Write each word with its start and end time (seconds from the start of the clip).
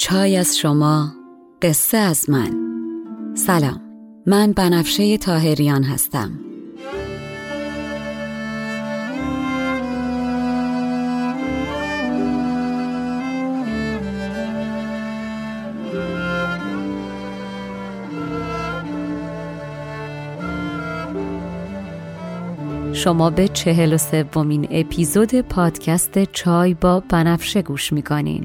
چای 0.00 0.36
از 0.36 0.58
شما 0.58 1.12
قصه 1.62 1.96
از 1.96 2.30
من. 2.30 2.50
سلام 3.34 3.80
من 4.26 4.52
بنفشه 4.52 5.18
تاهریان 5.18 5.82
هستم. 5.82 6.30
شما 22.92 23.30
به 23.30 23.48
چهل 23.48 23.92
و 23.92 23.98
سومین 23.98 24.68
اپیزود 24.70 25.40
پادکست 25.40 26.24
چای 26.24 26.74
با 26.74 27.00
بنفشه 27.00 27.62
گوش 27.62 27.92
می‌کنین. 27.92 28.44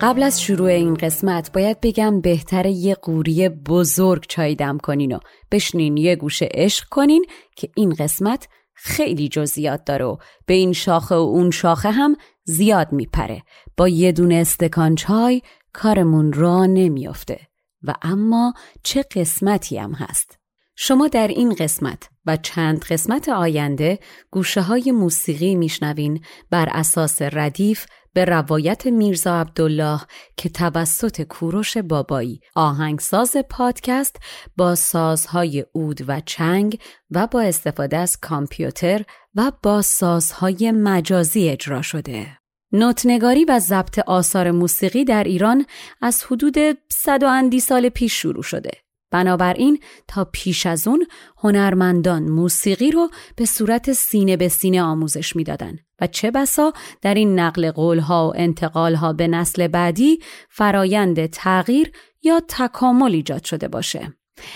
قبل 0.00 0.22
از 0.22 0.42
شروع 0.42 0.68
این 0.68 0.94
قسمت 0.94 1.52
باید 1.52 1.80
بگم 1.80 2.20
بهتره 2.20 2.70
یه 2.70 2.94
قوری 2.94 3.48
بزرگ 3.48 4.24
چای 4.28 4.54
دم 4.54 4.78
کنین 4.78 5.14
و 5.14 5.18
بشنین 5.50 5.96
یه 5.96 6.16
گوشه 6.16 6.48
عشق 6.54 6.88
کنین 6.88 7.26
که 7.56 7.68
این 7.76 7.94
قسمت 7.94 8.48
خیلی 8.74 9.28
جزئیات 9.28 9.84
داره 9.84 10.04
و 10.04 10.16
به 10.46 10.54
این 10.54 10.72
شاخه 10.72 11.14
و 11.14 11.18
اون 11.18 11.50
شاخه 11.50 11.90
هم 11.90 12.16
زیاد 12.44 12.92
میپره. 12.92 13.42
با 13.76 13.88
یه 13.88 14.12
دونه 14.12 14.34
استکان 14.34 14.94
چای 14.94 15.42
کارمون 15.72 16.32
را 16.32 16.66
نمیافته. 16.66 17.40
و 17.82 17.94
اما 18.02 18.54
چه 18.82 19.02
قسمتی 19.02 19.78
هم 19.78 19.92
هست؟ 19.92 20.38
شما 20.76 21.08
در 21.08 21.28
این 21.28 21.54
قسمت 21.54 22.08
و 22.26 22.36
چند 22.36 22.84
قسمت 22.84 23.28
آینده 23.28 23.98
گوشه 24.30 24.60
های 24.60 24.90
موسیقی 24.90 25.54
میشنوین. 25.54 26.20
بر 26.50 26.68
اساس 26.72 27.22
ردیف 27.22 27.86
به 28.16 28.24
روایت 28.24 28.86
میرزا 28.86 29.40
عبدالله 29.40 30.00
که 30.36 30.48
توسط 30.48 31.22
کوروش 31.22 31.76
بابایی 31.76 32.40
آهنگساز 32.54 33.36
پادکست 33.50 34.16
با 34.56 34.74
سازهای 34.74 35.66
اود 35.72 36.04
و 36.08 36.20
چنگ 36.20 36.78
و 37.10 37.26
با 37.26 37.40
استفاده 37.40 37.96
از 37.96 38.20
کامپیوتر 38.20 39.04
و 39.34 39.52
با 39.62 39.82
سازهای 39.82 40.72
مجازی 40.72 41.48
اجرا 41.48 41.82
شده. 41.82 42.38
نوتنگاری 42.72 43.44
و 43.44 43.58
ضبط 43.58 43.98
آثار 43.98 44.50
موسیقی 44.50 45.04
در 45.04 45.24
ایران 45.24 45.66
از 46.02 46.24
حدود 46.24 46.56
صد 46.88 47.22
و 47.22 47.28
اندی 47.28 47.60
سال 47.60 47.88
پیش 47.88 48.12
شروع 48.12 48.42
شده 48.42 48.70
بنابراین 49.10 49.78
تا 50.08 50.24
پیش 50.32 50.66
از 50.66 50.88
اون 50.88 51.06
هنرمندان 51.38 52.22
موسیقی 52.22 52.90
رو 52.90 53.10
به 53.36 53.44
صورت 53.44 53.92
سینه 53.92 54.36
به 54.36 54.48
سینه 54.48 54.82
آموزش 54.82 55.36
می‌دادند 55.36 55.78
و 56.00 56.06
چه 56.06 56.30
بسا 56.30 56.72
در 57.02 57.14
این 57.14 57.40
نقل 57.40 57.70
قولها 57.70 58.28
و 58.28 58.32
انتقالها 58.36 59.12
به 59.12 59.28
نسل 59.28 59.68
بعدی 59.68 60.18
فرایند 60.50 61.26
تغییر 61.26 61.92
یا 62.22 62.40
تکامل 62.48 63.12
ایجاد 63.12 63.44
شده 63.44 63.68
باشه. 63.68 64.12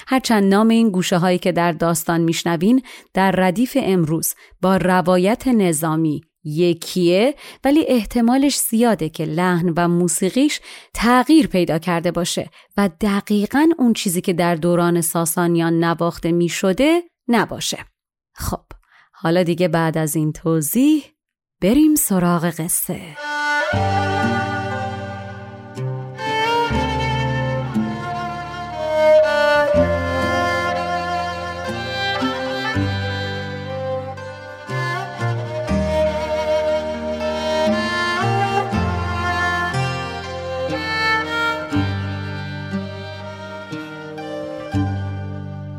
هرچند 0.06 0.54
نام 0.54 0.68
این 0.68 0.90
گوشه 0.90 1.18
هایی 1.18 1.38
که 1.38 1.52
در 1.52 1.72
داستان 1.72 2.20
میشنوین 2.20 2.82
در 3.14 3.30
ردیف 3.30 3.76
امروز 3.80 4.34
با 4.62 4.76
روایت 4.76 5.48
نظامی 5.48 6.22
یکیه 6.44 7.34
ولی 7.64 7.84
احتمالش 7.88 8.58
زیاده 8.58 9.08
که 9.08 9.24
لحن 9.24 9.74
و 9.76 9.88
موسیقیش 9.88 10.60
تغییر 10.94 11.46
پیدا 11.46 11.78
کرده 11.78 12.10
باشه 12.10 12.50
و 12.76 12.90
دقیقا 13.00 13.68
اون 13.78 13.92
چیزی 13.92 14.20
که 14.20 14.32
در 14.32 14.54
دوران 14.54 15.00
ساسانیان 15.00 15.84
نواخته 15.84 16.32
می 16.32 16.48
شده 16.48 17.02
نباشه. 17.28 17.78
خب 18.34 18.64
حالا 19.12 19.42
دیگه 19.42 19.68
بعد 19.68 19.98
از 19.98 20.16
این 20.16 20.32
توضیح 20.32 21.04
بریم 21.60 21.94
سراغ 21.94 22.44
قصه. 22.44 23.16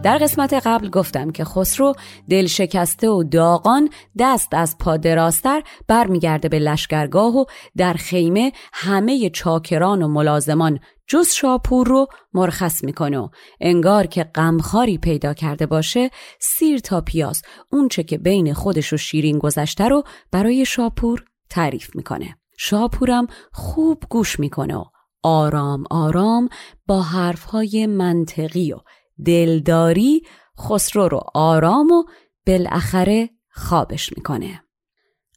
در 0.03 0.17
قسمت 0.17 0.53
قبل 0.53 0.89
گفتم 0.89 1.31
که 1.31 1.45
خسرو 1.45 1.93
دل 2.29 2.45
شکسته 2.45 3.09
و 3.09 3.23
داغان 3.23 3.89
دست 4.19 4.53
از 4.53 4.77
پا 4.77 4.97
دراستر 4.97 5.63
برمیگرده 5.87 6.49
به 6.49 6.59
لشکرگاه 6.59 7.35
و 7.35 7.45
در 7.77 7.93
خیمه 7.93 8.51
همه 8.73 9.29
چاکران 9.29 10.01
و 10.01 10.07
ملازمان 10.07 10.79
جز 11.07 11.31
شاپور 11.31 11.87
رو 11.87 12.07
مرخص 12.33 12.83
می‌کنه 12.83 13.19
و 13.19 13.29
انگار 13.59 14.07
که 14.07 14.23
غمخاری 14.23 14.97
پیدا 14.97 15.33
کرده 15.33 15.65
باشه 15.65 16.09
سیر 16.39 16.79
تا 16.79 17.01
پیاز 17.01 17.41
اونچه 17.71 18.03
که 18.03 18.17
بین 18.17 18.53
خودش 18.53 18.93
و 18.93 18.97
شیرین 18.97 19.39
گذشته 19.39 19.87
رو 19.87 20.03
برای 20.31 20.65
شاپور 20.65 21.23
تعریف 21.49 21.95
می‌کنه. 21.95 22.37
شاپورم 22.57 23.27
خوب 23.51 24.03
گوش 24.09 24.39
می‌کنه 24.39 24.75
و 24.75 24.83
آرام 25.23 25.83
آرام 25.89 26.49
با 26.87 27.01
حرفهای 27.01 27.87
منطقی 27.87 28.73
و 28.73 28.77
دلداری 29.25 30.21
خسرو 30.59 31.07
رو 31.07 31.21
آرام 31.33 31.91
و 31.91 32.03
بالاخره 32.47 33.29
خوابش 33.53 34.13
می‌کنه. 34.17 34.63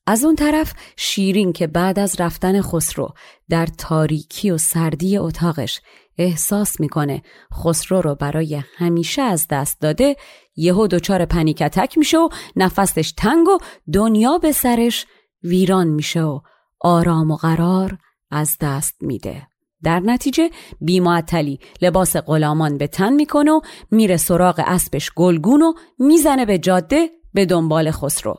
از 0.06 0.24
اون 0.24 0.36
طرف 0.36 0.72
شیرین 0.96 1.52
که 1.52 1.66
بعد 1.66 1.98
از 1.98 2.20
رفتن 2.20 2.62
خسرو 2.62 3.08
در 3.48 3.66
تاریکی 3.66 4.50
و 4.50 4.58
سردی 4.58 5.18
اتاقش 5.18 5.80
احساس 6.18 6.80
می‌کنه 6.80 7.22
خسرو 7.52 8.00
رو 8.00 8.14
برای 8.14 8.62
همیشه 8.76 9.22
از 9.22 9.46
دست 9.50 9.80
داده 9.80 10.16
یهو 10.56 10.86
دچار 10.86 11.24
پنیکتک 11.24 11.98
میشه 11.98 12.18
و 12.18 12.28
نفسش 12.56 13.12
تنگ 13.16 13.48
و 13.48 13.58
دنیا 13.92 14.38
به 14.38 14.52
سرش 14.52 15.06
ویران 15.42 15.88
میشه 15.88 16.22
و 16.22 16.40
آرام 16.80 17.30
و 17.30 17.36
قرار 17.36 17.98
از 18.30 18.56
دست 18.60 18.94
میده. 19.00 19.46
در 19.84 20.00
نتیجه 20.00 20.50
بیمعطلی 20.80 21.58
لباس 21.82 22.16
غلامان 22.16 22.78
به 22.78 22.86
تن 22.86 23.12
می‌کنه 23.12 23.50
و 23.52 23.60
میره 23.90 24.16
سراغ 24.16 24.62
اسبش 24.66 25.10
گلگون 25.16 25.62
و 25.62 25.72
می‌زنه 25.98 26.46
به 26.46 26.58
جاده 26.58 27.10
به 27.34 27.46
دنبال 27.46 27.90
خسرو 27.90 28.34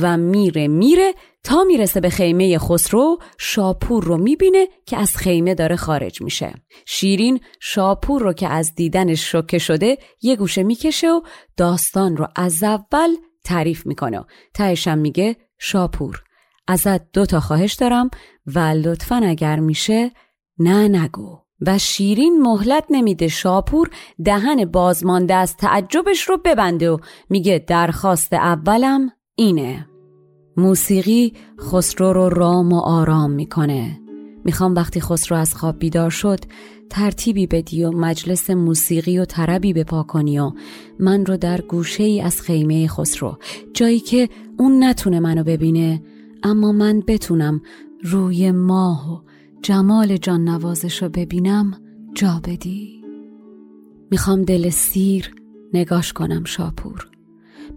و 0.00 0.16
میره 0.16 0.68
میره 0.68 1.14
تا 1.44 1.64
می‌رسه 1.64 2.00
به 2.00 2.10
خیمه 2.10 2.58
خسرو 2.58 3.18
شاپور 3.38 4.04
رو 4.04 4.16
می‌بینه 4.16 4.68
که 4.86 4.96
از 4.96 5.16
خیمه 5.16 5.54
داره 5.54 5.76
خارج 5.76 6.22
میشه. 6.22 6.54
شیرین 6.86 7.40
شاپور 7.60 8.22
رو 8.22 8.32
که 8.32 8.48
از 8.48 8.74
دیدنش 8.74 9.30
شوکه 9.30 9.58
شده 9.58 9.98
یه 10.22 10.36
گوشه 10.36 10.62
می‌کشه 10.62 11.10
و 11.10 11.20
داستان 11.56 12.16
رو 12.16 12.26
از 12.36 12.62
اول 12.62 13.10
تعریف 13.44 13.86
می‌کنه 13.86 14.24
تهشم 14.54 14.98
میگه 14.98 15.36
شاپور. 15.58 16.22
ازت 16.68 17.12
دو 17.12 17.26
تا 17.26 17.40
خواهش 17.40 17.74
دارم 17.74 18.10
و 18.46 18.58
لطفا 18.58 19.16
اگر 19.24 19.60
میشه 19.60 20.10
نه 20.60 20.88
نگو. 20.88 21.38
و 21.66 21.78
شیرین 21.78 22.42
مهلت 22.42 22.84
نمیده. 22.90 23.28
شاپور 23.28 23.90
دهن 24.24 24.64
بازمانده 24.64 25.34
از 25.34 25.56
تعجبش 25.56 26.22
رو 26.22 26.36
ببنده 26.44 26.90
و 26.90 26.98
میگه 27.30 27.64
درخواست 27.66 28.32
اولم 28.32 29.10
اینه. 29.34 29.86
موسیقی 30.56 31.32
خسرو 31.60 32.12
رو 32.12 32.28
رام 32.28 32.72
و 32.72 32.80
آرام 32.80 33.30
می‌کنه. 33.30 34.00
می‌خوام 34.44 34.74
وقتی 34.74 35.00
خسرو 35.00 35.36
از 35.36 35.54
خواب 35.54 35.78
بیدار 35.78 36.10
شد 36.10 36.40
ترتیبی 36.90 37.46
بدی 37.46 37.84
و 37.84 37.90
مجلس 37.90 38.50
موسیقی 38.50 39.18
و 39.18 39.24
طربی 39.24 39.72
بپا 39.72 40.02
کنی 40.02 40.38
و 40.38 40.52
من 40.98 41.26
رو 41.26 41.36
در 41.36 41.60
گوشه 41.60 42.04
ای 42.04 42.20
از 42.20 42.40
خیمه 42.40 42.88
خسرو 42.88 43.38
جایی 43.74 44.00
که 44.00 44.28
اون 44.58 44.84
نتونه 44.84 45.20
منو 45.20 45.44
ببینه 45.44 46.02
اما 46.42 46.72
من 46.72 47.00
بتونم 47.06 47.62
روی 48.02 48.50
ماه 48.50 49.12
و 49.12 49.29
جمال 49.62 50.16
جان 50.16 50.48
نوازش 50.48 51.02
رو 51.02 51.08
ببینم 51.08 51.74
جا 52.14 52.40
بدی. 52.44 53.04
می‌خوام 54.10 54.42
دل 54.42 54.70
سیر 54.70 55.34
نگاش 55.74 56.12
کنم 56.12 56.44
شاپور. 56.44 57.08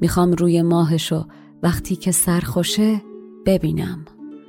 می‌خوام 0.01 0.31
روی 0.31 0.61
ماهشو 0.61 1.25
وقتی 1.63 1.95
که 1.95 2.11
سرخوشه 2.11 3.01
ببینم. 3.45 4.05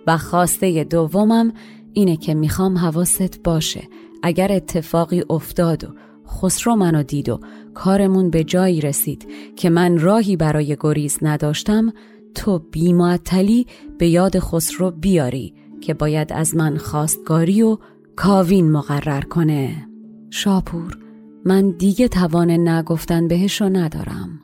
و 0.06 0.18
خواسته 0.18 0.84
دومم 0.84 1.52
اینه 1.92 2.16
که 2.16 2.34
می‌خوام 2.34 2.78
حواست 2.78 3.42
باشه. 3.42 3.88
اگر 4.22 4.52
اتفاقی 4.52 5.24
افتاد 5.30 5.84
و 5.84 5.88
خسرو 6.28 6.76
منو 6.76 7.02
دید 7.02 7.28
و 7.28 7.40
کارمون 7.74 8.30
به 8.30 8.44
جایی 8.44 8.80
رسید 8.80 9.28
که 9.56 9.70
من 9.70 9.98
راهی 9.98 10.36
برای 10.36 10.76
گریز 10.80 11.18
نداشتم 11.22 11.92
تو 12.34 12.58
بیمعطلی 12.58 13.66
به 13.98 14.08
یاد 14.08 14.38
خسرو 14.38 14.90
بیاری. 14.90 15.54
که 15.84 15.94
باید 15.94 16.32
از 16.32 16.56
من 16.56 16.76
خواستگاری 16.76 17.62
و 17.62 17.78
کاوین 18.16 18.72
مقرر 18.72 19.20
کنه 19.20 19.88
شاپور 20.30 20.98
من 21.44 21.70
دیگه 21.70 22.08
توان 22.08 22.50
نگفتن 22.50 23.28
بهش 23.28 23.60
رو 23.60 23.68
ندارم 23.68 24.40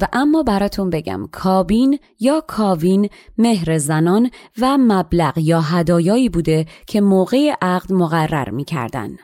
و 0.00 0.08
اما 0.12 0.42
براتون 0.42 0.90
بگم 0.90 1.26
کابین 1.32 1.98
یا 2.20 2.44
کاوین 2.48 3.08
مهر 3.38 3.78
زنان 3.78 4.30
و 4.60 4.78
مبلغ 4.78 5.38
یا 5.38 5.60
هدایایی 5.60 6.28
بوده 6.28 6.66
که 6.86 7.00
موقع 7.00 7.54
عقد 7.62 7.92
مقرر 7.92 8.50
می‌کردن. 8.50 9.16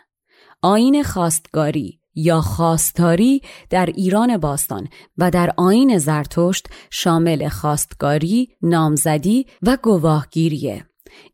آین 0.62 1.02
خواستگاری 1.02 1.99
یا 2.14 2.40
خواستاری 2.40 3.42
در 3.70 3.86
ایران 3.86 4.36
باستان 4.36 4.88
و 5.18 5.30
در 5.30 5.50
آین 5.56 5.98
زرتشت 5.98 6.66
شامل 6.90 7.48
خواستگاری، 7.48 8.48
نامزدی 8.62 9.46
و 9.62 9.78
گواهگیریه. 9.82 10.84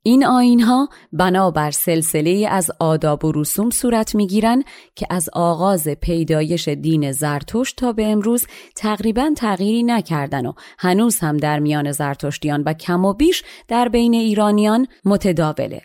این 0.02 0.26
آین 0.26 0.60
ها 0.60 0.88
بنابر 1.12 1.70
سلسله 1.70 2.48
از 2.50 2.70
آداب 2.78 3.24
و 3.24 3.32
رسوم 3.32 3.70
صورت 3.70 4.14
می 4.14 4.26
گیرن 4.26 4.62
که 4.94 5.06
از 5.10 5.28
آغاز 5.32 5.88
پیدایش 5.88 6.68
دین 6.68 7.12
زرتشت 7.12 7.76
تا 7.76 7.92
به 7.92 8.06
امروز 8.06 8.46
تقریبا 8.76 9.30
تغییری 9.36 9.82
نکردن 9.82 10.46
و 10.46 10.52
هنوز 10.78 11.18
هم 11.18 11.36
در 11.36 11.58
میان 11.58 11.92
زرتشتیان 11.92 12.62
و 12.62 12.72
کم 12.72 13.04
و 13.04 13.12
بیش 13.12 13.42
در 13.68 13.88
بین 13.88 14.14
ایرانیان 14.14 14.86
متداوله. 15.04 15.82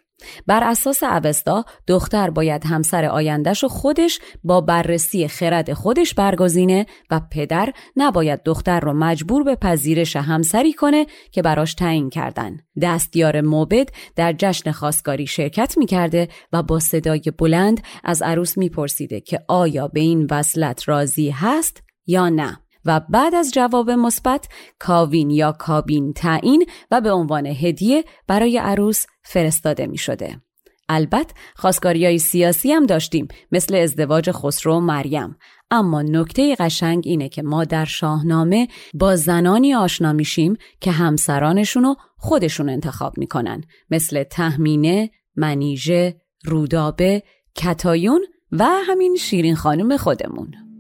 بر 0.48 0.64
اساس 0.64 1.04
اوستا 1.04 1.66
دختر 1.88 2.30
باید 2.30 2.66
همسر 2.66 3.06
آیندهش 3.06 3.64
و 3.64 3.68
خودش 3.68 4.20
با 4.44 4.62
بررسی 4.62 5.28
خرد 5.28 5.74
خودش 5.74 6.14
برگزینه 6.14 6.86
و 7.12 7.22
پدر 7.32 7.74
نباید 7.96 8.44
دختر 8.44 8.80
رو 8.80 8.94
مجبور 8.94 9.44
به 9.44 9.56
پذیرش 9.56 10.16
همسری 10.16 10.74
کنه 10.74 11.06
که 11.32 11.42
براش 11.42 11.74
تعیین 11.74 12.10
کردن. 12.10 12.58
دستیار 12.82 13.42
موبد 13.42 13.90
در 14.16 14.34
جشن 14.38 14.72
خواستگاری 14.72 15.28
شرکت 15.28 15.78
می‌کرده 15.78 16.28
و 16.54 16.64
با 16.64 16.80
صدای 16.80 17.22
بلند 17.38 17.82
از 18.04 18.22
عروس 18.22 18.58
میپرسیده 18.58 19.22
که 19.22 19.40
آیا 19.48 19.88
به 19.88 20.00
این 20.00 20.28
وصلت 20.32 20.90
راضی 20.90 21.30
هست 21.30 21.84
یا 22.08 22.30
نه. 22.30 22.58
و 22.86 23.02
بعد 23.10 23.36
از 23.36 23.52
جواب 23.52 23.92
مثبت 23.92 24.48
کاوین 24.80 25.30
یا 25.30 25.52
کابین 25.52 26.14
تعیین 26.14 26.66
و 26.92 27.02
به 27.02 27.12
عنوان 27.12 27.46
هدیه 27.46 28.04
برای 28.28 28.58
عروس 28.58 29.06
فرستاده 29.24 29.88
می 29.88 29.98
شده. 29.98 30.42
البته 30.90 31.34
خواستگاری 31.56 32.06
های 32.06 32.20
سیاسی 32.20 32.72
هم 32.72 32.86
داشتیم 32.86 33.28
مثل 33.52 33.76
ازدواج 33.76 34.32
خسرو 34.32 34.78
و 34.78 34.80
مریم. 34.80 35.36
اما 35.72 36.02
نکته 36.02 36.56
قشنگ 36.56 37.04
اینه 37.06 37.30
که 37.30 37.42
ما 37.42 37.64
در 37.64 37.86
شاهنامه 37.86 38.68
با 38.94 39.16
زنانی 39.16 39.76
آشنا 39.76 40.14
میشیم 40.14 40.58
که 40.82 40.92
همسرانشون 40.92 41.96
خودشون 42.18 42.70
انتخاب 42.70 43.18
می‌کنن. 43.18 43.64
مثل 43.90 44.24
تهمینه، 44.24 45.10
منیژه، 45.36 46.22
رودابه، 46.46 47.24
کتایون 47.56 48.26
و 48.52 48.66
همین 48.88 49.16
شیرین 49.16 49.56
خانم 49.56 49.98
خودمون. 49.98 50.71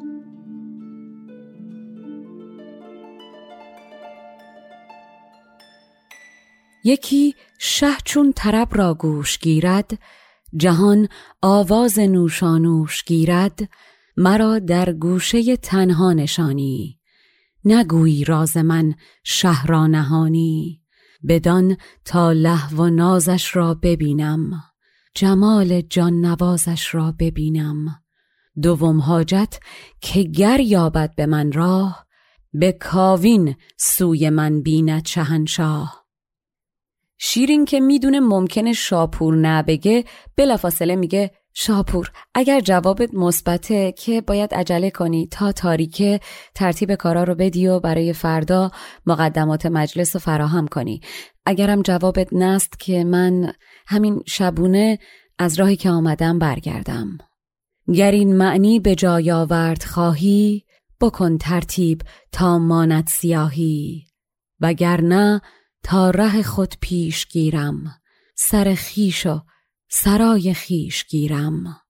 یکی 6.83 7.35
شه 7.59 7.95
چون 8.05 8.33
طرب 8.35 8.67
را 8.71 8.93
گوش 8.93 9.39
گیرد 9.39 9.99
جهان 10.55 11.07
آواز 11.41 11.99
نوشانوش 11.99 13.03
گیرد 13.03 13.69
مرا 14.17 14.59
در 14.59 14.93
گوشه 14.93 15.55
تنها 15.55 16.13
نشانی. 16.13 16.99
نگویی 17.65 18.23
راز 18.23 18.57
من 18.57 18.95
شهر 19.23 19.87
نهانی. 19.87 20.81
بدان 21.27 21.77
تا 22.05 22.31
لحو 22.31 22.83
و 22.83 22.89
نازش 22.89 23.55
را 23.55 23.73
ببینم 23.73 24.63
جمال 25.15 25.81
جان 25.81 26.25
نوازش 26.25 26.95
را 26.95 27.15
ببینم. 27.19 28.01
دوم 28.61 29.01
حاجت 29.01 29.59
که 30.01 30.23
گر 30.23 30.59
یابد 30.59 31.15
به 31.15 31.25
من 31.25 31.51
راه 31.51 32.05
به 32.53 32.71
کاوین 32.71 33.55
سوی 33.77 34.29
من 34.29 34.61
بیند 34.61 35.05
شهنشاه. 35.05 36.00
شیرین 37.23 37.65
که 37.65 37.79
می‌دونه 37.79 38.19
ممکنه 38.19 38.73
شاپور 38.73 39.35
نبگه 39.35 40.05
بلافاصله 40.37 40.95
میگه 40.95 41.31
شاپور 41.53 42.11
اگر 42.33 42.59
جوابت 42.59 43.13
مثبته 43.13 43.91
که 43.91 44.21
باید 44.21 44.53
عجله 44.53 44.89
کنی 44.89 45.27
تا 45.27 45.51
تاریکه 45.51 46.19
ترتیب 46.55 46.95
کارا 46.95 47.23
رو 47.23 47.35
بدی 47.35 47.67
و 47.67 47.79
برای 47.79 48.13
فردا 48.13 48.71
مقدمات 49.05 49.65
مجلس 49.65 50.15
رو 50.15 50.19
فراهم 50.19 50.67
کنی. 50.67 51.01
اگرم 51.45 51.81
جوابت 51.81 52.33
نست 52.33 52.79
که 52.79 53.03
من 53.03 53.53
همین 53.87 54.23
شبونه 54.27 54.99
از 55.39 55.59
راهی 55.59 55.75
که 55.75 55.89
آمدم 55.89 56.39
برگردم. 56.39 57.17
گر 57.93 58.11
این 58.11 58.35
معنی 58.35 58.79
به 58.79 58.95
جای 58.95 59.31
آورد 59.31 59.83
خواهی 59.83 60.63
بکن 61.01 61.37
ترتیب 61.37 62.01
تا 62.31 62.59
ماند 62.59 63.07
سیاهی 63.07 64.03
وگرنه 64.59 65.41
تا 65.83 66.09
ره 66.09 66.43
خود 66.43 66.73
پیش 66.81 67.27
گیرم. 67.27 68.01
سر 68.35 68.73
خیش 68.77 69.25
و 69.25 69.41
سرای 69.89 70.53
خیش 70.53 71.05
گیرم. 71.05 71.81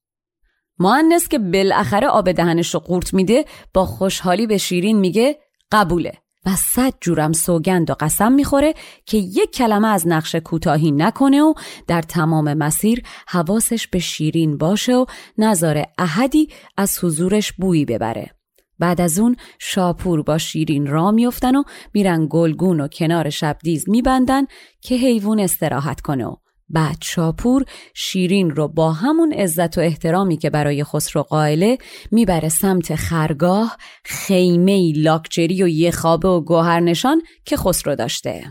مهندس 0.80 1.28
که 1.28 1.40
بالاخره 1.40 2.08
آب 2.08 2.32
دهنش 2.32 2.74
رو 2.74 2.80
قورت 2.80 3.14
میده 3.14 3.46
با 3.74 3.86
خوشحالی 3.86 4.48
به 4.48 4.58
شیرین 4.58 5.00
میگه 5.00 5.40
قبوله. 5.72 6.14
و 6.46 6.56
صد 6.56 6.94
جورم 7.02 7.34
سوگند 7.34 7.90
و 7.90 7.96
قسم 8.00 8.32
می‌خوره 8.32 8.74
که 9.06 9.18
یک 9.18 9.52
کلمه 9.52 9.88
از 9.88 10.08
نقش 10.08 10.36
کوتاهی 10.36 10.92
نکنه 10.92 11.42
و 11.42 11.54
در 11.88 12.02
تمام 12.02 12.54
مسیر 12.54 13.04
حواسش 13.28 13.88
به 13.88 14.00
شیرین 14.00 14.58
باشه 14.58 14.96
و 14.96 15.06
نظر 15.38 15.84
احدی 15.98 16.50
از 16.78 17.04
حضورش 17.04 17.52
بویی 17.52 17.86
ببره. 17.86 18.41
بعد 18.82 19.02
از 19.02 19.20
اون 19.20 19.36
شاپور 19.60 20.24
با 20.24 20.38
شیرین 20.38 20.88
را 20.88 21.12
میفتن 21.12 21.56
و 21.56 21.64
میرن 21.94 22.28
گلگون 22.30 22.82
و 22.82 22.88
کنار 22.88 23.30
شبدیز 23.30 23.90
میبندن 23.90 24.44
که 24.82 24.96
حیوان 24.96 25.40
استراحت 25.40 26.02
کنه 26.02 26.26
و 26.26 26.36
بعد 26.70 26.98
شاپور 27.04 27.66
شیرین 27.94 28.50
رو 28.50 28.68
با 28.68 28.92
همون 28.92 29.34
عزت 29.34 29.78
و 29.78 29.82
احترامی 29.82 30.38
که 30.38 30.50
برای 30.50 30.84
خسرو 30.84 31.24
قائله 31.24 31.78
می‌بره 32.12 32.50
سمت 32.50 32.96
خرگاه 32.96 33.78
خیمه 34.04 34.94
لاکچری 34.96 35.64
و 35.64 35.68
یه 35.68 35.92
خوابه 35.92 36.28
و 36.28 36.42
گوهرنشان 36.42 37.22
که 37.46 37.58
خسرو 37.58 37.96
داشته. 37.96 38.44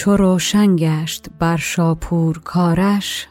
چو 0.00 0.16
روشن 0.16 0.76
گشت 0.76 1.26
بر 1.38 1.56
شاپور 1.56 2.38
کارش 2.38 3.28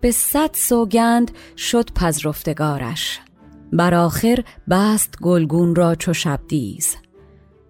به 0.00 0.10
صد 0.10 0.50
سوگند 0.54 1.30
شد 1.56 1.92
پذرفتگارش. 1.92 3.20
بر 3.72 3.94
آخر 3.94 4.44
بست 4.70 5.14
گلگون 5.22 5.74
را 5.74 5.94
چو 5.94 6.12
شبدیز 6.12 6.96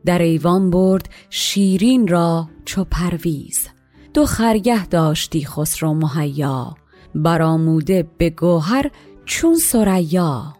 در 0.05 0.23
ایوان 0.23 0.71
برد 0.71 1.09
شیرین 1.31 2.09
را 2.09 2.49
چو 2.65 2.85
پرویز. 2.85 3.69
دو 4.15 4.27
خرگه 4.27 4.87
داشتی 4.87 5.47
خسرو 5.47 5.95
مهیا 5.95 6.75
برآموده 7.15 8.09
به 8.19 8.31
گوهر 8.31 8.91
چون 9.25 9.55
سریا 9.55 10.58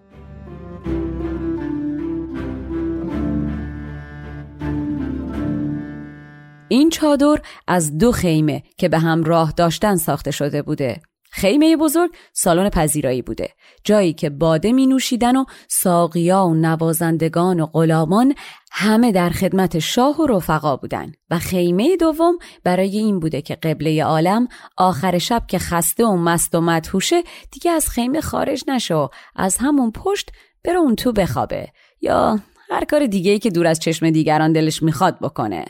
این 6.69 6.91
چادر 6.91 7.39
از 7.67 7.99
دو 7.99 8.13
خیمه 8.13 8.63
که 8.77 8.89
به 8.89 8.99
هم 8.99 9.25
راه 9.25 9.53
داشتن 9.57 9.97
ساخته 9.97 10.31
شده 10.31 10.63
بوده. 10.63 11.01
خیمه 11.31 11.77
بزرگ 11.77 12.11
سالن 12.33 12.69
پذیرایی 12.69 13.23
بوده. 13.23 13.49
جایی 13.85 14.13
که 14.13 14.31
باده 14.31 14.73
می 14.73 14.87
نوشیدن 14.87 15.37
و 15.37 15.45
ساقیا 15.69 16.47
و 16.47 16.55
نوازندگان 16.55 17.61
و 17.61 17.67
غلامان 17.67 18.35
همه 18.73 19.13
در 19.13 19.31
خدمت 19.31 19.79
شاه 19.79 20.21
و 20.21 20.27
رفقا 20.27 20.77
بودن. 20.77 21.13
و 21.31 21.39
خیمه 21.39 21.97
دوم 21.97 22.39
برای 22.65 22.99
این 22.99 23.21
بوده 23.21 23.43
که 23.43 23.55
قبله 23.55 24.05
عالم 24.05 24.49
آخر 24.77 25.19
شب 25.19 25.43
که 25.49 25.59
خسته 25.59 26.07
و 26.07 26.17
مست 26.17 26.55
و 26.55 26.61
مدهوشه 26.61 27.23
دیگه 27.53 27.71
از 27.71 27.89
خیمه 27.89 28.21
خارج 28.21 28.65
نشو. 28.69 29.09
از 29.37 29.57
همون 29.61 29.93
پشت 29.93 30.31
بره 30.65 30.79
اون 30.79 30.97
تو 30.97 31.13
بخوابه. 31.13 31.69
یا 32.01 32.39
هر 32.71 32.85
کار 32.85 33.07
دیگه 33.07 33.31
ای 33.31 33.39
که 33.39 33.51
دور 33.51 33.67
از 33.67 33.81
چشم 33.81 34.11
دیگران 34.11 34.53
دلش 34.53 34.83
می‌خواد 34.83 35.19
بکنه. 35.21 35.65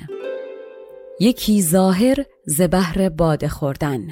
یکی 1.20 1.62
ظاهر 1.62 2.24
ز 2.46 2.62
بهر 2.62 3.08
باده 3.08 3.48
خوردن 3.48 4.08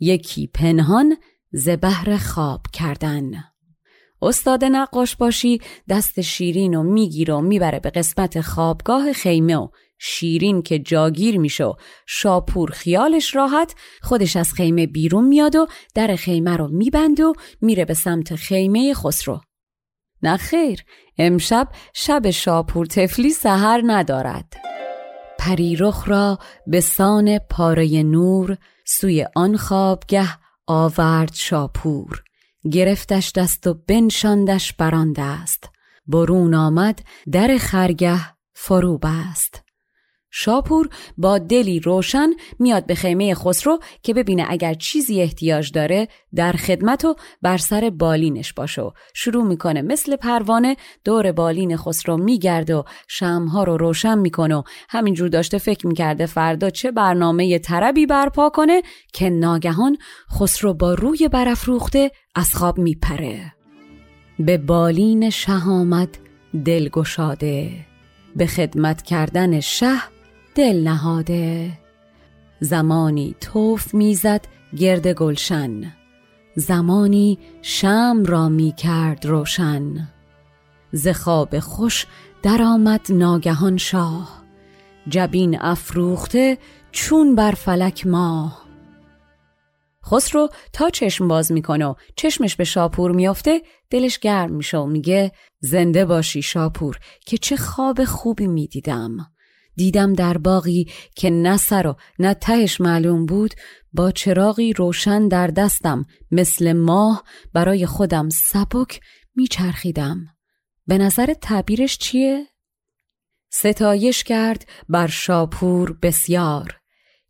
یکی 0.00 0.46
پنهان 0.46 1.16
ز 1.52 1.68
بهر 1.68 2.16
خواب 2.16 2.60
کردن. 2.72 3.30
استاد 4.22 4.64
نقاش 4.64 5.16
باشی 5.16 5.60
دست 5.88 6.20
شیرین 6.20 6.74
و 6.74 6.82
می‌گیره 6.82 7.34
و 7.34 7.40
می‌بره 7.40 7.80
به 7.80 7.90
قسمت 7.90 8.40
خوابگاه 8.40 9.12
خیمه 9.12 9.56
و 9.56 9.68
شیرین 9.98 10.62
که 10.62 10.78
جاگیر 10.78 11.38
میشه 11.38 11.72
شاپور 12.06 12.70
خیالش 12.70 13.36
راحت 13.36 13.74
خودش 14.02 14.36
از 14.36 14.52
خیمه 14.52 14.86
بیرون 14.86 15.24
میاد 15.24 15.56
و 15.56 15.66
در 15.94 16.16
خیمه 16.16 16.56
رو 16.56 16.68
میبند 16.68 17.20
و 17.20 17.32
میره 17.60 17.84
به 17.84 17.94
سمت 17.94 18.34
خیمه 18.34 18.94
خسرو. 18.94 19.40
نه 20.22 20.38
امشب 21.18 21.68
شب 21.94 22.30
شاپور 22.30 22.86
تفلی 22.86 23.30
سهر 23.30 23.82
ندارد. 23.86 24.73
پریرخ 25.38 26.08
را 26.08 26.38
به 26.66 26.80
سان 26.80 27.38
پاره 27.38 28.02
نور 28.02 28.56
سوی 28.84 29.26
آن 29.34 29.56
خوابگه 29.56 30.28
آورد 30.66 31.34
شاپور. 31.34 32.22
گرفتش 32.72 33.32
دست 33.32 33.66
و 33.66 33.74
بنشاندش 33.74 34.72
بران 34.72 35.12
دست. 35.12 35.70
برون 36.06 36.54
آمد 36.54 37.02
در 37.32 37.58
خرگه 37.58 38.20
فرو 38.54 38.98
بست. 38.98 39.63
شاپور 40.36 40.88
با 41.18 41.38
دلی 41.38 41.80
روشن 41.80 42.30
میاد 42.58 42.86
به 42.86 42.94
خیمه 42.94 43.34
خسرو 43.34 43.78
که 44.02 44.14
ببینه 44.14 44.46
اگر 44.48 44.74
چیزی 44.74 45.20
احتیاج 45.20 45.72
داره 45.72 46.08
در 46.34 46.52
خدمت 46.52 47.04
و 47.04 47.14
بر 47.42 47.58
سر 47.58 47.90
بالینش 47.90 48.52
باشه. 48.52 48.82
شروع 49.14 49.44
می‌کنه 49.44 49.82
مثل 49.82 50.16
پروانه 50.16 50.76
دور 51.04 51.32
بالین 51.32 51.76
خسرو 51.76 52.16
میگرد 52.16 52.70
و 52.70 52.84
شمها 53.08 53.64
رو 53.64 53.76
روشن 53.76 54.18
می‌کنه 54.18 54.56
و 54.56 54.62
همینجور 54.88 55.28
داشته 55.28 55.58
فکر 55.58 55.86
می‌کرده 55.86 56.26
فردا 56.26 56.70
چه 56.70 56.90
برنامه 56.90 57.58
تربی 57.58 58.06
برپا 58.06 58.48
کنه 58.48 58.82
که 59.12 59.30
ناگهان 59.30 59.96
خسرو 60.30 60.74
با 60.74 60.94
روی 60.94 61.28
برافروخته 61.28 62.10
از 62.34 62.54
خواب 62.54 62.78
میپره. 62.78 63.52
به 64.38 64.58
بالین 64.58 65.30
شه 65.30 65.68
آمد 65.68 66.18
دل 66.64 66.88
گشاده 66.88 67.70
به 68.36 68.46
خدمت 68.46 69.02
کردن 69.02 69.60
شه 69.60 70.13
دل 70.54 70.82
نهاده 70.82 71.72
زمانی 72.60 73.34
توف 73.40 73.94
می‌زد 73.94 74.46
گرد 74.76 75.06
گلشن. 75.06 75.92
زمانی 76.56 77.38
شم 77.62 78.22
را 78.26 78.48
می 78.48 78.72
کرد 78.76 79.26
روشن. 79.26 80.08
ز 80.92 81.08
خواب 81.08 81.58
خوش 81.58 82.06
درآمد 82.42 83.00
ناگهان 83.10 83.76
شاه. 83.76 84.44
جبین 85.08 85.60
افروخته 85.60 86.58
چون 86.92 87.34
بر 87.34 87.52
فلک 87.52 88.06
ماه. 88.06 88.64
خسرو 90.06 90.48
تا 90.72 90.90
چشم 90.90 91.28
باز 91.28 91.52
می‌کنه 91.52 91.86
و 91.86 91.94
چشمش 92.16 92.56
به 92.56 92.64
شاپور 92.64 93.12
میافته 93.12 93.62
دلش 93.90 94.18
گرم 94.18 94.52
میشه 94.52 94.78
و 94.78 94.86
میگه 94.86 95.32
زنده 95.60 96.04
باشی 96.04 96.42
شاپور 96.42 96.98
که 97.26 97.38
چه 97.38 97.56
خواب 97.56 98.04
خوبی 98.04 98.46
می‌دیدم. 98.46 99.33
دیدم 99.76 100.12
در 100.12 100.38
باقی 100.38 100.86
که 101.16 101.30
نه 101.30 101.56
سر 101.56 101.86
و 101.86 101.96
نه 102.18 102.34
تهش 102.34 102.80
معلوم 102.80 103.26
بود 103.26 103.54
با 103.92 104.10
چراغی 104.10 104.72
روشن 104.72 105.28
در 105.28 105.46
دستم 105.46 106.04
مثل 106.30 106.72
ماه 106.72 107.24
برای 107.52 107.86
خودم 107.86 108.28
سبک 108.28 109.00
میچرخیدم. 109.34 110.26
به 110.86 110.98
نظر 110.98 111.34
تعبیرش 111.34 111.98
چیه؟ 111.98 112.46
ستایش 113.50 114.24
کرد 114.24 114.66
بر 114.88 115.06
شاپور 115.06 115.98
بسیار 116.02 116.80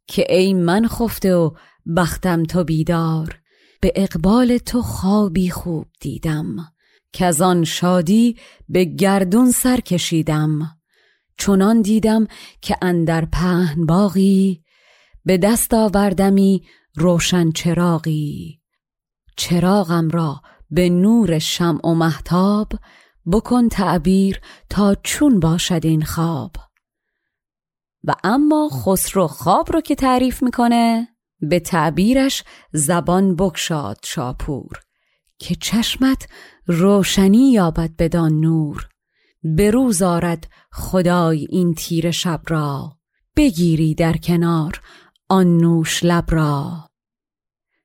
که 0.07 0.35
ای 0.35 0.55
من 0.55 0.89
خفته 0.89 1.35
و 1.35 1.51
بختم 1.97 2.43
تو 2.43 2.65
بیدار. 2.65 3.41
به 3.81 3.93
اقبال 3.97 4.59
تو 4.59 4.83
خوابی 4.83 5.51
خوب 5.51 5.87
دیدم 6.01 6.57
که 7.13 7.27
از 7.27 7.43
آن 7.43 7.65
شادی 7.65 8.37
به 8.69 8.85
گردون 8.85 9.51
سر 9.51 9.81
کشیدم. 9.81 10.79
چنان 11.39 11.83
دیدم 11.83 12.27
که 12.61 12.77
اندر 12.83 13.25
پهن 13.25 13.87
باغی 13.87 14.65
به 15.25 15.39
دست 15.39 15.75
آوردمی 15.75 16.67
روشن 16.97 17.51
چراغی. 17.51 18.61
چراغم 19.37 20.09
را 20.09 20.41
به 20.71 20.89
نور 20.89 21.39
شمع 21.39 21.87
و 21.87 21.95
محتاب 21.95 22.73
بکن 23.33 23.69
تعبیر 23.69 24.41
تا 24.71 24.95
چون 24.95 25.41
باشد 25.41 25.81
این 25.85 26.05
خواب. 26.05 26.53
و 28.05 28.15
اما 28.25 28.69
خسرو 28.73 29.27
خواب 29.27 29.73
رو 29.73 29.81
که 29.81 29.95
تعریف 29.95 30.43
می‌کنه 30.43 31.09
به 31.41 31.61
تعبیرش 31.61 32.45
زبان 32.73 33.37
بکشاد 33.37 33.99
شاپور 34.05 34.81
که 35.39 35.55
چشمت 35.55 36.29
روشنی 36.67 37.53
یابد 37.53 37.91
بدان 37.99 38.41
نور. 38.41 38.89
روز 39.73 40.03
آرد 40.03 40.51
خدای 40.73 41.47
این 41.51 41.75
تیر 41.75 42.11
شب 42.11 42.41
را. 42.49 42.97
بگیری 43.37 43.95
در 43.95 44.17
کنار 44.17 44.81
آن 45.29 45.57
نوش 45.57 46.05
لب 46.05 46.25
را. 46.29 46.91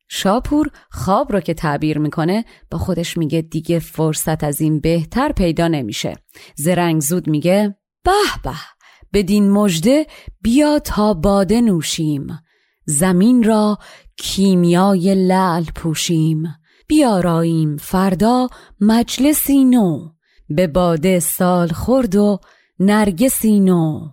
شاپور 0.07 0.71
خواب 0.91 1.31
رو 1.31 1.39
که 1.39 1.53
تعبیر 1.53 1.97
می‌کنه 1.97 2.45
با 2.71 2.77
خودش 2.77 3.17
میگه 3.17 3.41
دیگه 3.41 3.79
فرصت 3.79 4.43
از 4.43 4.61
این 4.61 4.79
بهتر 4.79 5.31
پیدا 5.31 5.67
نمیشه. 5.67 6.15
زرنگ 6.55 7.01
زود 7.01 7.27
میگه 7.27 7.75
به 8.03 8.11
به 8.43 8.55
بدین 9.13 9.51
مژده 9.51 10.07
بیا 10.41 10.79
تا 10.79 11.13
باده 11.13 11.61
نوشیم. 11.61 12.27
زمین 12.85 13.43
را 13.43 13.77
کیمیای 14.17 15.15
لعل 15.27 15.63
پوشیم. 15.75 16.43
بیاراییم 16.87 17.77
فردا 17.77 18.47
مجلسی 18.81 19.65
نو. 19.65 20.09
به 20.49 20.67
باده 20.67 21.19
سال 21.19 21.67
خورد 21.67 22.15
و 22.15 22.39
نرگسی 22.79 23.59
نو 23.59 24.09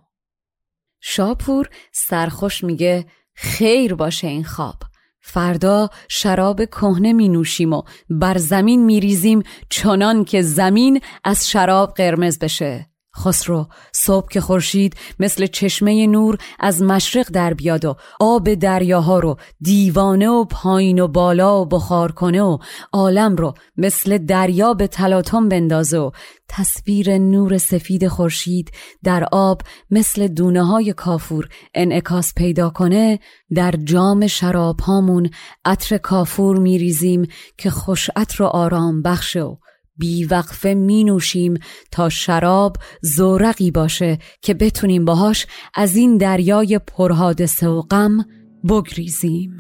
شاپور 1.01 1.69
سرخوش 1.93 2.65
میگه 2.65 3.07
خیر 3.35 3.95
باشه 3.95 4.27
این 4.27 4.45
خواب. 4.45 4.77
فردا 5.21 5.91
شراب 6.09 6.65
کهنه 6.65 7.13
می 7.13 7.29
نوشیم 7.29 7.73
و 7.73 7.83
بر 8.11 8.39
زمین 8.39 8.85
می 8.85 9.01
ریزیم 9.01 9.43
چنان 9.71 10.25
که 10.25 10.43
زمین 10.43 11.01
از 11.25 11.49
شراب 11.49 11.95
قرمز 11.95 12.39
بشه. 12.39 12.87
خسرو 13.17 13.67
صبح 13.93 14.29
که 14.29 14.41
خورشید 14.41 14.95
مثل 15.19 15.47
چشمه 15.47 16.07
نور 16.07 16.39
از 16.61 16.83
مشرق 16.83 17.27
در 17.33 17.55
بیاد 17.55 17.85
و 17.85 17.97
آب 18.21 18.55
دریاها 18.55 19.19
رو 19.19 19.37
دیوانه 19.61 20.29
و 20.29 20.45
پایین 20.45 20.99
و 20.99 21.09
بالا 21.09 21.61
و 21.61 21.67
بخار 21.67 22.13
کنه 22.13 22.43
و 22.43 22.59
عالم 22.93 23.37
رو 23.37 23.55
مثل 23.77 24.19
دریا 24.19 24.75
به 24.75 24.87
تلاطم 24.87 25.49
بندازه 25.49 25.99
و 25.99 26.11
تصویر 26.49 27.19
نور 27.19 27.59
سفید 27.59 28.09
خورشید 28.09 28.71
در 29.05 29.29
آب 29.33 29.63
مثل 29.91 30.29
دونه 30.29 30.67
های 30.67 30.93
کافور 30.93 31.49
انعکاس 31.75 32.35
پیدا 32.35 32.71
کنه 32.71 33.19
در 33.55 33.75
جام 33.85 34.27
شراب 34.27 34.81
هامون 34.81 35.31
عطر 35.65 35.99
کافور 35.99 36.59
میریزیم 36.59 37.27
که 37.59 37.71
خوش 37.71 38.11
عطر 38.17 38.43
و 38.43 38.47
آرام 38.47 39.03
بخشه 39.03 39.43
و 39.43 39.57
بیوقفه 39.99 40.75
می 40.75 41.05
نوشیم 41.05 41.55
تا 41.93 42.09
شراب 42.09 42.77
زورقی 43.03 43.71
باشه 43.71 44.19
که 44.43 44.55
بتونیم 44.55 45.05
باهاش 45.05 45.47
از 45.75 45.97
این 45.97 46.17
دریای 46.17 46.79
پرحادثه 46.79 47.69
و 47.69 47.83
غم 47.83 48.25
بگریزیم. 48.69 49.57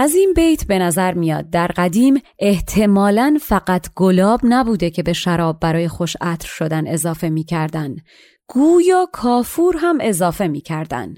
از 0.00 0.14
این 0.14 0.32
بیت 0.36 0.66
به 0.66 0.78
نظر 0.78 1.14
میاد 1.14 1.50
در 1.50 1.66
قدیم 1.66 2.14
احتمالا 2.38 3.38
فقط 3.40 3.86
گلاب 3.94 4.40
نبوده 4.44 4.90
که 4.90 5.02
به 5.02 5.12
شراب 5.12 5.60
برای 5.60 5.88
خوش 5.88 6.16
عطر 6.20 6.48
شدن 6.48 6.86
اضافه 6.86 7.28
می‌کردن. 7.28 7.96
گویا 8.48 9.06
کافور 9.12 9.76
هم 9.78 9.98
اضافه 10.00 10.46
می‌کردن. 10.48 11.14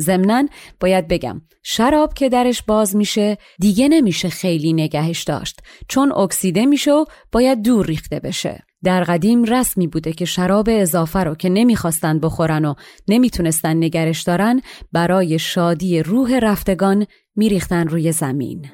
ضمنا 0.00 0.48
باید 0.80 1.08
بگم 1.08 1.42
شراب 1.62 2.14
که 2.14 2.28
درش 2.28 2.62
باز 2.62 2.96
میشه 2.96 3.38
دیگه 3.60 3.88
نمیشه 3.88 4.28
خیلی 4.28 4.72
نگهش 4.72 5.22
داشت. 5.22 5.60
چون 5.88 6.12
اکسیده 6.12 6.66
میشه 6.66 6.92
و 6.92 7.04
باید 7.32 7.62
دور 7.62 7.86
ریخته 7.86 8.20
بشه. 8.20 8.62
در 8.84 9.04
قدیم 9.04 9.44
رسمی 9.44 9.86
بوده 9.86 10.12
که 10.12 10.24
شراب 10.24 10.68
اضافه 10.70 11.18
رو 11.18 11.34
که 11.34 11.48
نمی‌خواستن 11.48 12.18
بخورن 12.18 12.64
و 12.64 12.74
نمی‌تونستن 13.08 13.76
نگرش 13.84 14.22
دارن 14.22 14.60
برای 14.92 15.38
شادی 15.38 16.02
روح 16.02 16.38
رفتگان 16.38 17.06
میریختن 17.36 17.88
روی 17.88 18.12
زمین. 18.12 18.66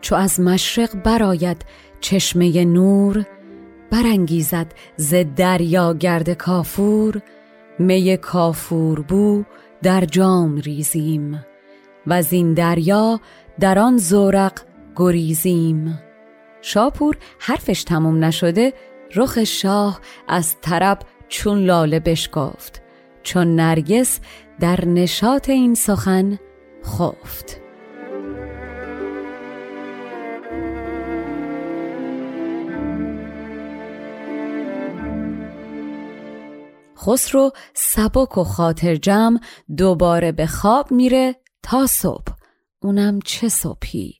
چو 0.00 0.14
از 0.14 0.40
مشرق 0.40 1.02
براید 1.02 1.64
چشمه 2.00 2.64
نور 2.64 3.24
برانگیزد 3.90 4.74
ز 4.96 5.14
دریا 5.36 5.94
گرد 5.94 6.32
کافور 6.32 7.22
می 7.78 8.16
کافور 8.16 9.00
بو 9.00 9.44
در 9.82 10.04
جام 10.04 10.56
ریزیم 10.56 11.44
و 12.06 12.22
زین 12.22 12.54
دریا 12.54 13.20
در 13.60 13.78
آن 13.78 13.96
زورق 13.96 14.60
گریزیم. 14.96 15.98
شاپور 16.60 17.16
حرفش 17.38 17.84
تموم 17.84 18.24
نشده 18.24 18.72
رخ 19.14 19.44
شاه 19.44 20.00
از 20.28 20.56
طرب 20.60 20.98
چون 21.28 21.58
لاله 21.58 22.00
بشکافت 22.00 22.82
چون 23.22 23.56
نرگس 23.56 24.20
در 24.60 24.84
نشاط 24.84 25.48
این 25.48 25.74
سخن 25.74 26.38
خفت. 26.84 27.67
خسرو 36.98 37.50
سبک 37.74 38.38
و 38.38 38.44
خاطر 38.44 38.96
جمع 38.96 39.40
دوباره 39.76 40.32
به 40.32 40.46
خواب 40.46 40.92
میره 40.92 41.36
تا 41.62 41.86
صبح. 41.86 42.32
اونم 42.82 43.20
چه 43.24 43.48
صبحی؟ 43.48 44.18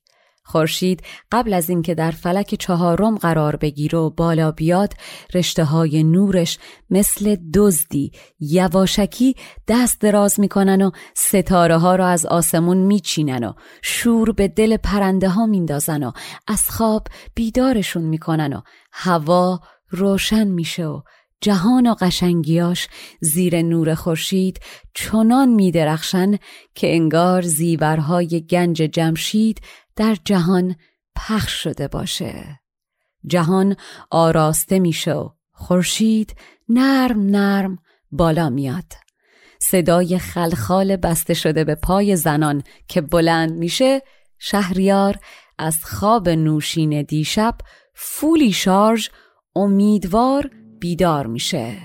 خورشید 0.49 1.03
قبل 1.33 1.55
از 1.55 1.71
اینکه 1.71 1.95
در 1.95 2.11
فلک 2.11 2.55
چهارم 2.55 3.17
قرار 3.17 3.57
بگیره 3.57 3.99
و 3.99 4.11
بالا 4.11 4.51
بیاد 4.51 4.93
رشته 5.35 5.65
های 5.65 6.05
نورش 6.05 6.59
مثل 6.91 7.37
دزدی 7.55 8.13
یواشکی 8.41 9.35
دست 9.69 10.01
دراز 10.01 10.41
می‌کنن 10.41 10.83
و 10.83 10.91
ستاره 11.15 11.79
ها 11.79 11.97
را 11.97 12.07
از 12.09 12.27
آسمون 12.27 12.77
میچینن 12.77 13.45
و 13.45 13.53
شور 13.83 14.33
به 14.33 14.49
دل 14.49 14.77
پرنده 14.77 15.29
ها 15.29 15.47
میندازن 15.47 16.03
و 16.03 16.13
از 16.47 16.71
خواب 16.71 17.07
بیدارشون 17.35 18.03
می‌کنن 18.03 18.53
و 18.53 18.61
هوا 18.93 19.61
روشن 19.91 20.47
میشه 20.47 20.87
و 20.87 21.01
جهان 21.41 21.87
و 21.87 21.95
قشنگیاش 21.95 22.89
زیر 23.21 23.63
نور 23.63 23.95
خورشید 23.95 24.61
چنان 24.95 25.49
میدرخشن 25.49 26.39
که 26.75 26.95
انگار 26.95 27.43
زیورهای 27.43 28.47
گنج 28.51 28.77
جمشید 28.77 29.61
در 29.97 30.17
جهان 30.25 30.77
پخش 31.17 31.53
شده 31.53 31.89
باشه. 31.89 32.61
جهان 33.27 33.77
آراسته 34.11 34.79
میشه 34.79 35.13
و 35.13 35.29
خورشید 35.53 36.37
نرم 36.69 37.21
نرم 37.21 37.79
بالا 38.11 38.51
میاد. 38.51 38.93
صدای 39.61 40.19
خلخال 40.19 40.97
بسته 40.97 41.35
شده 41.35 41.65
به 41.65 41.75
پای 41.75 42.17
زنان 42.17 42.63
که 42.89 43.01
بلند 43.01 43.53
میشه 43.53 44.03
شهریار 44.39 45.19
از 45.59 45.85
خواب 45.85 46.29
نوشین 46.29 47.03
دیشب 47.03 47.55
فولی 47.95 48.53
شارژ 48.53 49.09
امیدوار 49.57 50.51
بیدار 50.81 51.27
میشه. 51.27 51.77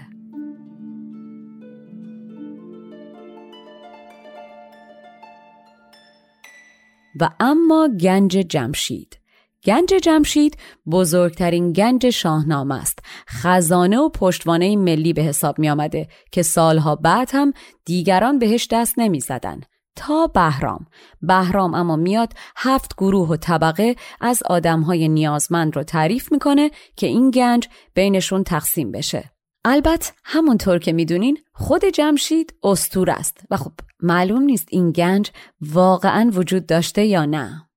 و 7.19 7.29
اما 7.39 7.89
گنج 8.01 8.31
جمشید. 8.31 9.19
گنج 9.65 9.89
جمشید 9.89 10.57
بزرگترین 10.91 11.73
گنج 11.73 12.09
شاهنامه 12.09 12.81
است. 12.81 12.99
خزانه 13.29 13.97
و 13.97 14.09
پشتوانه 14.09 14.75
ملی 14.75 15.13
به 15.13 15.21
حساب 15.21 15.59
می 15.59 15.69
آمده 15.69 16.07
که 16.31 16.41
سالها 16.41 16.95
بعد 16.95 17.29
هم 17.33 17.53
دیگران 17.85 18.39
بهش 18.39 18.67
دست 18.71 18.99
نمی 18.99 19.19
زدن. 19.19 19.61
تا 19.95 20.27
بهرام. 20.27 20.85
بهرام 21.21 21.73
اما 21.73 21.95
میاد 21.95 22.33
هفت 22.55 22.95
گروه 22.97 23.29
و 23.29 23.35
طبقه 23.35 23.95
از 24.21 24.43
آدمهای 24.43 25.09
نیازمند 25.09 25.75
رو 25.75 25.83
تعریف 25.83 26.31
می‌کنه 26.31 26.71
که 26.95 27.07
این 27.07 27.31
گنج 27.31 27.67
بینشون 27.93 28.43
تقسیم 28.43 28.91
بشه. 28.91 29.31
البته 29.65 30.11
همونطور 30.23 30.79
که 30.79 30.93
می‌دونین 30.93 31.37
خود 31.53 31.85
جمشید 31.85 32.53
استور 32.63 33.09
است 33.11 33.37
و 33.49 33.57
خب 33.57 33.71
معلوم 33.99 34.43
نیست 34.43 34.67
این 34.69 34.91
گنج 34.91 35.31
واقعا 35.61 36.31
وجود 36.33 36.65
داشته 36.65 37.05
یا 37.05 37.25
نه. 37.25 37.69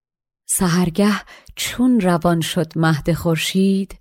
سهرگه 0.48 1.20
چون 1.57 2.00
روان 2.00 2.40
شد 2.40 2.72
مهد 2.76 3.12
خورشید 3.12 3.98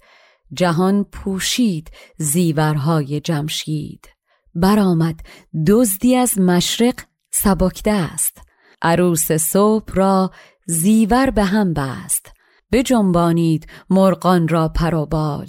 جهان 0.53 1.03
پوشید 1.03 1.91
زیورهای 2.17 3.19
جمشید. 3.19 4.09
برآمد 4.55 5.19
دزدی 5.67 6.15
از 6.15 6.39
مشرق 6.39 6.95
سبکده 7.37 7.91
است 7.91 8.41
عروس 8.81 9.31
صبح 9.31 9.93
را 9.93 10.31
زیور 10.65 11.29
به 11.29 11.43
هم 11.43 11.73
بست. 11.73 12.31
بجنبانید 12.71 13.67
مرغان 13.89 14.47
را 14.47 14.69
پروبال 14.69 15.47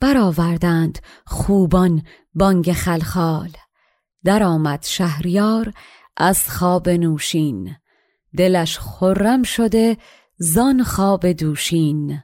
برآوردند 0.00 0.98
خوبان 1.26 2.02
بانگ 2.34 2.72
خلخال. 2.72 3.50
درآمد 4.24 4.82
شهریار 4.82 5.72
از 6.16 6.48
خواب 6.50 6.88
نوشین. 6.88 7.76
دلش 8.36 8.78
خرم 8.78 9.42
شده 9.42 9.96
زان 10.38 10.82
خواب 10.82 11.26
دوشین. 11.26 12.22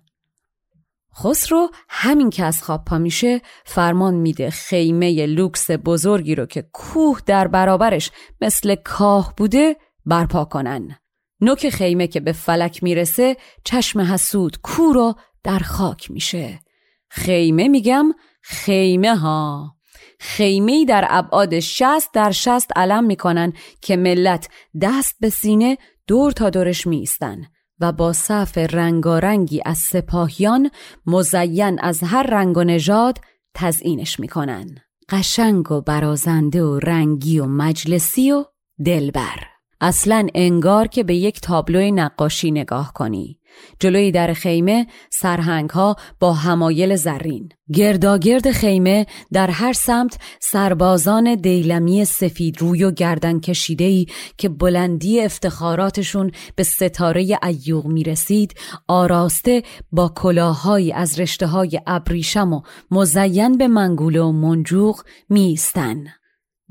خسرو 1.19 1.71
همین 1.89 2.31
که 2.31 2.45
از 2.45 2.63
خواب 2.63 2.85
پا 2.85 2.99
میشه 2.99 3.41
فرمان 3.65 4.15
میده 4.15 4.51
خیمه 4.51 5.27
لوکس 5.27 5.71
بزرگی 5.71 6.35
رو 6.35 6.47
که 6.47 6.65
کوه 6.73 7.21
در 7.27 7.49
برابرش 7.49 8.11
مثل 8.41 8.75
کاه 8.75 9.35
بوده 9.37 9.77
برپا 10.07 10.45
کنن. 10.45 10.99
نوک 11.41 11.69
خیمه 11.69 12.07
که 12.07 12.21
به 12.21 12.33
فلک 12.33 12.83
می‌رسه 12.83 13.37
چشم 13.65 14.01
حسود 14.01 14.57
کو 14.63 14.93
رو 14.93 15.15
در 15.45 15.59
خاک 15.59 16.11
میشه. 16.11 16.61
خیمه 17.09 17.69
میگم 17.69 18.13
خیمه 18.43 19.17
ها. 19.17 19.77
خیمه 20.21 20.85
در 20.85 21.07
ابعاد 21.11 21.61
شست 21.61 22.11
در 22.13 22.31
شست 22.31 22.71
علم 22.77 23.05
می‌کنن 23.05 23.53
که 23.81 23.97
ملت 23.97 24.49
دست 24.83 25.17
به 25.21 25.31
سینه 25.31 25.79
دور 26.07 26.33
تا 26.33 26.51
دورش 26.51 26.87
میستن 26.87 27.47
و 27.81 27.93
با 27.93 28.13
صف 28.13 28.59
رنگارنگی 28.59 29.63
از 29.65 29.79
سپاهیان 29.79 30.71
مزین 31.07 31.81
از 31.81 32.03
هر 32.03 32.23
رنگ 32.23 32.57
و 32.57 32.65
نژاد 32.65 33.19
تزئینش 33.55 34.21
می‌کنن. 34.21 34.67
قشنگ 35.09 35.73
و 35.73 35.81
برازنده 35.81 36.63
و 36.63 36.79
رنگی 36.79 37.39
و 37.39 37.47
مجلسی 37.47 38.33
و 38.33 38.45
دلبر. 38.85 39.39
اصلا 39.81 40.27
انگار 40.35 40.87
که 40.87 41.03
به 41.03 41.15
یک 41.15 41.41
تابلوی 41.41 41.93
نقاشی 41.93 42.51
نگاه 42.51 42.93
کنی. 42.93 43.41
جلوی 43.81 44.11
در 44.13 44.33
خیمه 44.33 44.87
سرهنگ 45.11 45.71
ها 45.71 45.97
با 46.21 46.33
همایل 46.33 46.97
زرین 46.97 47.49
گرداگرد 47.75 48.51
خیمه 48.51 49.07
در 49.33 49.51
هر 49.51 49.73
سمت 49.73 50.19
سربازان 50.41 51.35
دیلمی 51.35 52.05
سفید 52.05 52.61
روی 52.61 52.85
و 52.85 52.91
گردن 52.91 53.41
کشیده 53.41 54.07
که 54.39 54.49
بلندی 54.49 55.21
افتخاراتشون 55.21 56.31
به 56.57 56.63
ستاره 56.63 57.39
ایوغ 57.43 57.87
می 57.87 58.05
رسید 58.05 58.55
آراسته 58.89 59.63
با 59.93 60.09
کلاهایی 60.09 60.93
از 60.93 61.21
رشته 61.21 61.47
های 61.47 61.81
ابریشم 61.87 62.53
و 62.53 62.61
مزین 62.91 63.59
به 63.59 63.69
منگوله 63.69 64.21
و 64.21 64.33
منجوق 64.33 65.01
میستن. 65.29 66.05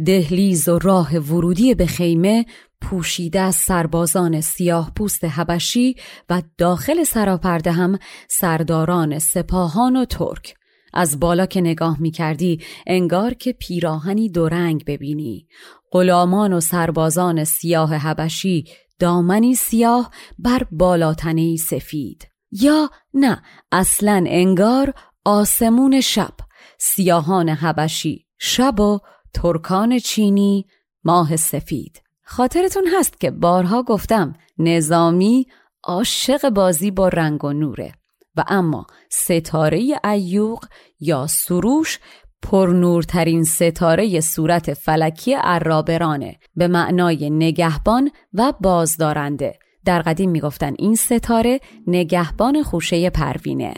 دهلیز 0.05 0.69
و 0.69 0.79
راه 0.79 1.17
ورودی 1.17 1.75
به 1.75 1.85
خیمه 1.85 2.45
پوشیده 2.81 3.39
از 3.39 3.55
سربازان 3.55 4.41
سیاه 4.41 4.91
پوست 4.95 5.23
هبشی 5.23 5.95
و 6.29 6.41
داخل 6.57 7.03
سراپرده 7.03 7.71
هم 7.71 7.99
سرداران 8.29 9.19
سپاهان 9.19 9.95
و 9.95 10.05
ترک. 10.05 10.55
از 10.93 11.19
بالا 11.19 11.45
که 11.45 11.61
نگاه 11.61 12.01
می 12.01 12.11
کردی 12.11 12.61
انگار 12.87 13.33
که 13.33 13.53
پیراهنی 13.53 14.29
دورنگ 14.29 14.85
ببینی. 14.85 15.47
غلامان 15.91 16.53
و 16.53 16.59
سربازان 16.59 17.43
سیاه 17.43 17.93
هبشی 17.93 18.65
دامنی 18.99 19.55
سیاه 19.55 20.11
بر 20.39 20.63
بالاتنه 20.71 21.55
سفید. 21.55 22.27
یا 22.51 22.89
نه 23.13 23.41
اصلا 23.71 24.23
انگار 24.27 24.93
آسمون 25.25 26.01
شب. 26.01 26.33
سیاهان 26.79 27.49
هبشی 27.49 28.25
شب 28.39 28.79
و 28.79 28.99
ترکان 29.35 29.99
چینی 29.99 30.65
ماه 31.03 31.35
سفید. 31.35 32.01
خاطرتون 32.23 32.83
هست 32.99 33.19
که 33.19 33.31
بارها 33.31 33.83
گفتم 33.83 34.33
نظامی 34.57 35.47
عاشق 35.83 36.49
بازی 36.49 36.91
با 36.91 37.07
رنگ 37.07 37.43
و 37.43 37.53
نوره. 37.53 37.93
و 38.37 38.43
اما 38.47 38.87
ستاره 39.09 39.99
ایوق 40.03 40.65
یا 40.99 41.27
سروش 41.27 41.99
پرنورترین 42.41 43.43
ستاره 43.43 44.19
صورت 44.19 44.73
فلکی 44.73 45.33
عرابرانه 45.33 46.35
به 46.55 46.67
معنای 46.67 47.29
نگهبان 47.29 48.11
و 48.33 48.53
بازدارنده. 48.61 49.59
در 49.85 50.01
قدیم 50.01 50.29
می‌گفتن 50.29 50.73
این 50.79 50.95
ستاره 50.95 51.59
نگهبان 51.87 52.63
خوشه 52.63 53.09
پروینه. 53.09 53.73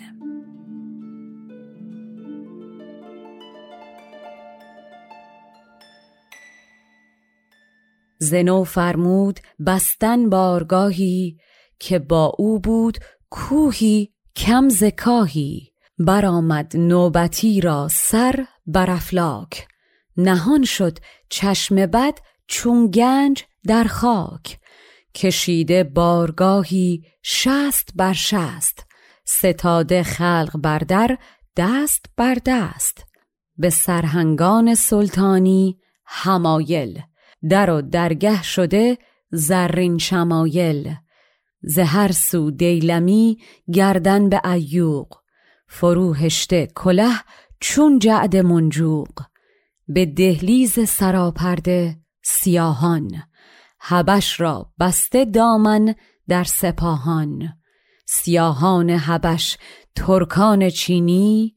زنو 8.20 8.64
فرمود 8.64 9.40
بستن 9.66 10.30
بارگاهی 10.30 11.38
که 11.80 12.00
با 12.00 12.34
او 12.38 12.60
بود 12.60 12.98
کوهی 13.30 14.14
کم 14.36 14.70
زکاهی 14.70 15.72
برآمد 16.00 16.78
نوبتی 16.78 17.62
را 17.62 17.88
سر 17.92 18.46
بر 18.68 18.92
افلاک. 18.92 19.68
نهان 20.18 20.64
شد 20.64 20.98
چشم 21.30 21.76
بد 21.76 22.20
چون 22.48 22.92
گنج 22.92 23.44
در 23.68 23.84
خاک. 23.84 24.60
کشیده 25.16 25.84
بارگاهی 25.84 27.04
شست 27.24 27.90
بر 27.96 28.14
شست. 28.14 28.86
ستاده 29.26 30.04
خلق 30.04 30.58
بر 30.64 30.80
در 30.80 31.18
دست 31.58 32.06
بر 32.18 32.38
دست. 32.46 33.06
به 33.58 33.70
سرهنگان 33.70 34.76
سلطانی 34.76 35.80
همایل 36.06 37.02
در 37.50 37.70
و 37.70 37.82
درگه 37.82 38.44
شده 38.44 38.98
زرین 39.32 39.98
شمایل. 39.98 40.96
زهر 41.62 42.12
سو 42.12 42.52
دیلمی 42.52 43.38
گردن 43.74 44.30
به 44.30 44.50
ایوق. 44.50 45.16
فروهشته 45.68 46.68
کله 46.76 47.12
چون 47.60 48.00
جعد 48.00 48.36
منجوق. 48.38 49.20
به 49.88 50.06
دهلیز 50.06 50.90
سراپرده 50.90 51.98
سیاهان. 52.24 53.24
هبش 53.80 54.40
را 54.40 54.72
بسته 54.80 55.26
دامن 55.26 55.96
در 56.28 56.44
سپاهان. 56.44 57.54
سیاهان 58.06 58.90
هبش 58.90 59.58
ترکان 59.96 60.70
چینی 60.70 61.56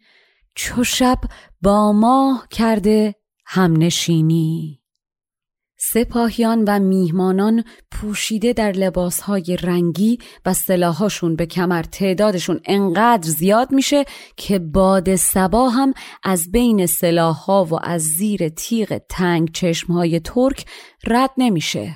چو 0.55 0.85
شب 0.85 1.18
با 1.62 1.92
ماه 1.92 2.46
کرده 2.50 3.14
همنشینی. 3.46 4.79
سپاهیان 5.82 6.64
و 6.66 6.78
میهمانان 6.78 7.64
پوشیده 7.92 8.52
در 8.52 8.72
لباسهای 8.72 9.58
رنگی 9.62 10.18
و 10.46 10.54
سلاحاشون 10.54 11.36
به 11.36 11.46
کمر 11.46 11.82
تعدادشون 11.82 12.60
انقدر 12.64 13.28
زیاد 13.28 13.72
میشه 13.72 14.04
که 14.36 14.58
باد 14.58 15.16
سبا 15.16 15.68
هم 15.68 15.94
از 16.22 16.50
بین 16.52 16.86
سلاحها 16.86 17.64
و 17.64 17.78
از 17.82 18.02
زیر 18.02 18.48
تیغ 18.48 19.00
تنگ 19.08 19.52
چشمهای 19.52 20.20
ترک 20.20 20.66
رد 21.06 21.30
نمیشه. 21.38 21.94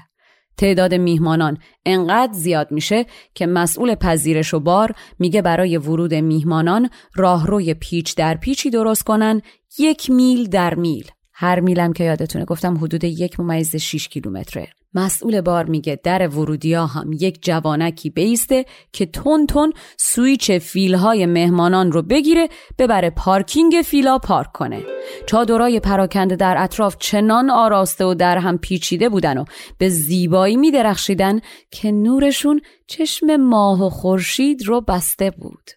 تعداد 0.56 0.94
میهمانان 0.94 1.58
انقدر 1.86 2.32
زیاد 2.32 2.70
میشه 2.70 3.06
که 3.34 3.46
مسئول 3.46 3.94
پذیرش 3.94 4.54
و 4.54 4.60
بار 4.60 4.94
میگه 5.18 5.42
برای 5.42 5.76
ورود 5.76 6.14
میهمانان 6.14 6.90
راهروی 7.14 7.74
پیچ 7.74 8.16
در 8.16 8.34
پیچی 8.34 8.70
درست 8.70 9.02
کنن 9.02 9.42
یک 9.78 10.10
میل 10.10 10.48
در 10.48 10.74
میل 10.74 11.10
هر 11.34 11.60
میلم 11.60 11.92
که 11.92 12.04
یادتونه 12.04 12.44
گفتم 12.44 12.76
حدود 12.76 13.04
یک 13.04 13.40
ممیز 13.40 13.76
6 13.76 14.08
کیلومتره. 14.08 14.68
مسئول 14.94 15.40
بار 15.40 15.64
میگه 15.64 16.00
در 16.04 16.28
ورودی 16.28 16.74
ها 16.74 16.86
هم 16.86 17.12
یک 17.12 17.42
جوانکی 17.42 18.10
بیسته 18.10 18.64
که 18.92 19.06
تون 19.06 19.46
تون 19.46 19.72
سویچ 19.98 20.50
فیلهای 20.50 21.26
مهمانان 21.26 21.92
رو 21.92 22.02
بگیره 22.02 22.48
ببره 22.78 23.10
پارکینگ 23.10 23.74
فیلا 23.84 24.18
پارک 24.18 24.52
کنه. 24.52 24.82
چادرای 25.26 25.80
پراکنده 25.80 26.36
در 26.36 26.54
اطراف 26.58 26.96
چنان 26.98 27.50
آراسته 27.50 28.04
و 28.04 28.14
در 28.14 28.38
هم 28.38 28.58
پیچیده 28.58 29.08
بودن 29.08 29.38
و 29.38 29.44
به 29.78 29.88
زیبایی 29.88 30.56
میدرخشیدن 30.56 31.40
که 31.70 31.92
نورشون 31.92 32.60
چشم 32.86 33.36
ماه 33.36 33.86
و 33.86 33.90
خورشید 33.90 34.66
رو 34.66 34.80
بسته 34.80 35.30
بود. 35.30 35.70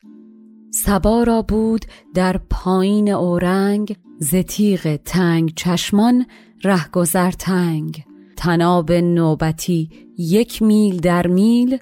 سبا 0.72 1.24
را 1.24 1.42
بود 1.42 1.86
در 2.14 2.40
پایین 2.50 3.10
اورنگ 3.10 3.96
زتیق 4.20 4.96
تنگ 4.96 5.54
چشمان 5.56 6.26
رهگذر 6.64 7.32
تنگ. 7.32 8.04
تناب 8.38 8.92
نوبتی 8.92 9.90
یک 10.18 10.62
میل 10.62 11.00
در 11.00 11.28
میل 11.28 11.78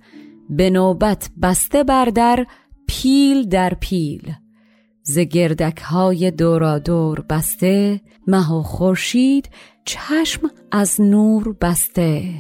به 0.50 0.70
نوبت 0.70 1.30
بسته 1.42 1.84
بر 1.84 2.06
در 2.06 2.46
پیل 2.88 3.50
در 3.50 3.74
پیل. 3.80 4.32
ز 5.04 5.20
گردک 5.20 5.78
های 5.78 6.32
دورادور 6.32 7.26
بسته 7.30 8.02
مه 8.28 8.54
و 8.54 8.62
خورشید 8.62 9.50
چشم 9.86 10.50
از 10.72 11.02
نور 11.02 11.54
بسته. 11.62 12.34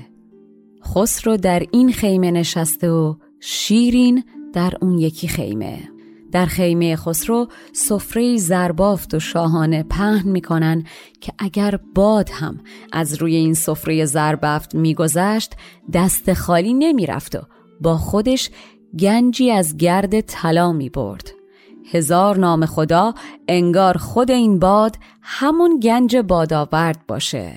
خسرو 0.84 1.38
در 1.38 1.64
این 1.72 1.92
خیمه 1.92 2.32
نشسته 2.32 2.90
و 2.90 3.16
شیرین 3.40 4.24
در 4.54 4.74
اون 4.82 5.00
یکی 5.00 5.28
خیمه. 5.28 5.95
در 6.36 6.46
خیمه 6.46 6.96
خسرو 6.96 7.48
سفره 7.74 8.38
زربافت 8.38 9.14
و 9.14 9.20
شاهانه 9.20 9.84
پهن 9.84 10.30
می‌کنن 10.30 10.84
که 11.22 11.34
اگر 11.40 11.80
باد 11.96 12.30
هم 12.30 12.60
از 12.92 13.14
روی 13.14 13.36
این 13.36 13.54
سفره 13.54 14.06
زربافت 14.06 14.76
میگذشت 14.76 15.54
دست 15.94 16.34
خالی 16.34 16.74
نمی‌رفت 16.74 17.36
و 17.36 17.42
با 17.82 17.98
خودش 17.98 18.50
گنجی 19.00 19.52
از 19.52 19.78
گرد 19.78 20.22
طلا 20.22 20.72
می 20.72 20.90
برد. 20.90 21.32
هزار 21.92 22.38
نام 22.38 22.66
خدا 22.66 23.14
انگار 23.48 23.98
خود 23.98 24.32
این 24.32 24.60
باد 24.60 24.98
همون 25.22 25.80
گنج 25.80 26.18
بادآورد 26.18 27.08
باشه. 27.08 27.54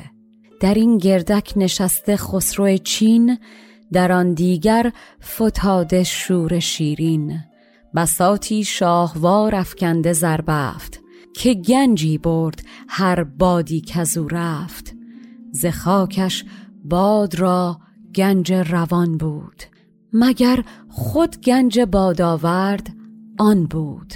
در 0.60 0.74
این 0.74 0.98
گردک 0.98 1.52
نشسته 1.56 2.16
خسرو 2.16 2.76
چین 2.76 3.38
در 3.92 4.12
آن 4.12 4.34
دیگر 4.34 4.92
فتاده 5.22 6.04
شور 6.04 6.58
شیرین 6.58 7.47
بساتی 7.94 8.64
شاهوار 8.64 9.54
افکنده 9.54 10.12
زربفت 10.12 11.00
که 11.34 11.54
گنجی 11.54 12.18
برد 12.18 12.62
هر 12.88 13.24
بادی 13.24 13.80
کزو 13.80 14.28
رفت. 14.28 14.94
ز 15.52 15.66
خاکش 15.66 16.44
باد 16.84 17.34
را 17.34 17.80
گنج 18.14 18.52
روان 18.52 19.16
بود 19.16 19.62
مگر 20.12 20.64
خود 20.88 21.40
گنج 21.40 21.80
باد 21.80 22.20
آورد 22.20 22.88
آن 23.38 23.64
بود. 23.66 24.14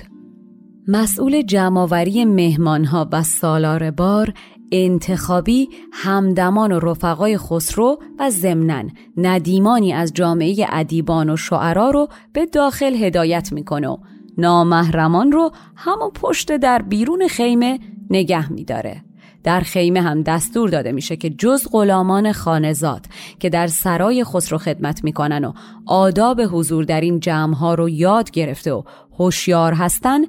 مسئول 0.89 1.43
جمعآوری 1.43 2.25
مهمانها 2.25 3.09
و 3.13 3.23
سالار 3.23 3.91
بار 3.91 4.35
انتخابی 4.73 5.69
همدمان 5.93 6.73
و 6.73 6.79
رفقای 6.79 7.39
خسرو 7.39 7.99
و 8.19 8.31
ضمناً 8.31 8.83
ندیمانی 9.17 9.93
از 9.93 10.13
جامعه 10.15 10.67
ادیبان 10.69 11.31
و 11.31 11.37
شعرا 11.37 11.91
رو 11.91 12.09
به 12.33 12.47
داخل 12.47 12.95
هدایت 12.95 13.53
می‌کنه 13.53 13.89
و 13.89 13.97
نامحرمان 14.39 15.33
رو 15.33 15.51
همون 15.77 16.11
پشت 16.15 16.57
در 16.57 16.83
بیرون 16.83 17.29
خیمه 17.29 17.79
نگه 18.11 18.53
میداره. 18.53 19.05
در 19.45 19.61
خیمه 19.61 20.01
هم 20.01 20.23
دستور 20.23 20.69
داده 20.69 20.93
میشه 20.93 21.17
که 21.17 21.31
جز 21.31 21.69
غلامان 21.73 22.33
خانزاد 22.33 23.07
که 23.39 23.51
در 23.51 23.67
سرای 23.67 24.25
خسرو 24.25 24.59
خدمت 24.59 25.05
می‌کنن 25.05 25.45
و 25.45 25.53
آداب 25.87 26.41
حضور 26.41 26.85
در 26.85 27.01
این 27.01 27.21
جمعها 27.21 27.75
رو 27.75 27.89
یاد 27.89 28.31
گرفته 28.31 28.73
و 28.73 28.83
هوشیار 29.19 29.73
هستن 29.73 30.21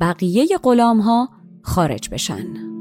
بقیه 0.00 0.46
غلام 0.62 1.00
ها 1.00 1.28
خارج 1.62 2.08
بشن. 2.08 2.79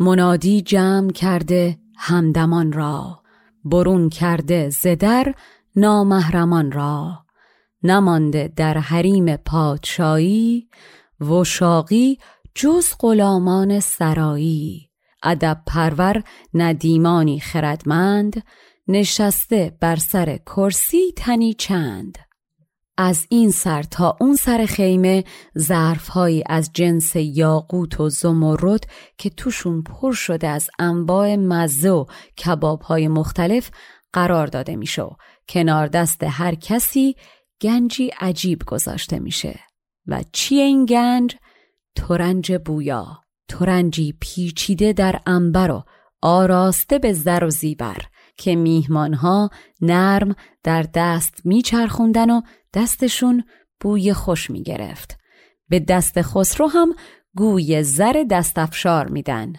منادی 0.00 0.62
جمع 0.62 1.10
کرده 1.10 1.78
همدمان 1.96 2.72
را 2.72 3.22
برون 3.64 4.08
کرده 4.08 4.70
زدر 4.70 5.34
نامهرمان 5.76 6.72
را. 6.72 7.24
نمانده 7.82 8.52
در 8.56 8.78
حریم 8.78 9.36
پادشاهی 9.36 10.68
و 11.20 11.44
شاقی 11.44 12.18
جز 12.54 12.86
غلامان 13.00 13.80
سرایی. 13.80 14.90
ادب 15.22 15.62
پرور 15.66 16.22
ندیمانی 16.54 17.40
خردمند 17.40 18.42
نشسته 18.88 19.76
بر 19.80 19.96
سر 19.96 20.36
کرسی 20.36 21.12
تنی 21.16 21.54
چند. 21.54 22.18
از 23.02 23.26
این 23.28 23.50
سر 23.50 23.82
تا 23.82 24.16
اون 24.20 24.36
سر 24.36 24.66
خیمه 24.66 25.24
ظرفهایی 25.58 26.42
از 26.46 26.70
جنس 26.74 27.16
یاقوت 27.16 28.00
و 28.00 28.08
زمرد 28.08 28.86
که 29.18 29.30
توشون 29.30 29.82
پر 29.82 30.12
شده 30.12 30.48
از 30.48 30.70
انواع 30.78 31.36
مزه 31.36 31.90
و 31.90 32.04
کبابهای 32.44 33.08
مختلف 33.08 33.70
قرار 34.12 34.46
داده 34.46 34.76
میشه 34.76 35.02
کنار 35.48 35.86
دست 35.86 36.22
هر 36.22 36.54
کسی 36.54 37.16
گنجی 37.62 38.10
عجیب 38.20 38.62
گذاشته 38.66 39.18
میشه 39.18 39.60
و 40.06 40.24
چی 40.32 40.54
این 40.54 40.84
گنج؟ 40.84 41.36
ترنج 41.96 42.52
بویا 42.52 43.06
ترنجی 43.48 44.14
پیچیده 44.20 44.92
در 44.92 45.20
انبر 45.26 45.70
و 45.70 45.84
آراسته 46.22 46.98
به 46.98 47.12
زر 47.12 47.44
و 47.44 47.50
زیبر 47.50 48.02
که 48.36 48.56
میهمانها 48.56 49.50
نرم 49.80 50.34
در 50.62 50.86
دست 50.94 51.34
میچرخوندن 51.44 52.30
و 52.30 52.40
دستشون 52.74 53.44
بوی 53.80 54.12
خوش 54.12 54.50
می‌گرفت. 54.50 55.18
به 55.68 55.80
دست 55.80 56.22
خسرو 56.22 56.66
هم 56.66 56.94
گوی 57.36 57.82
زر 57.82 58.24
دستافشار 58.30 59.08
میدن. 59.08 59.52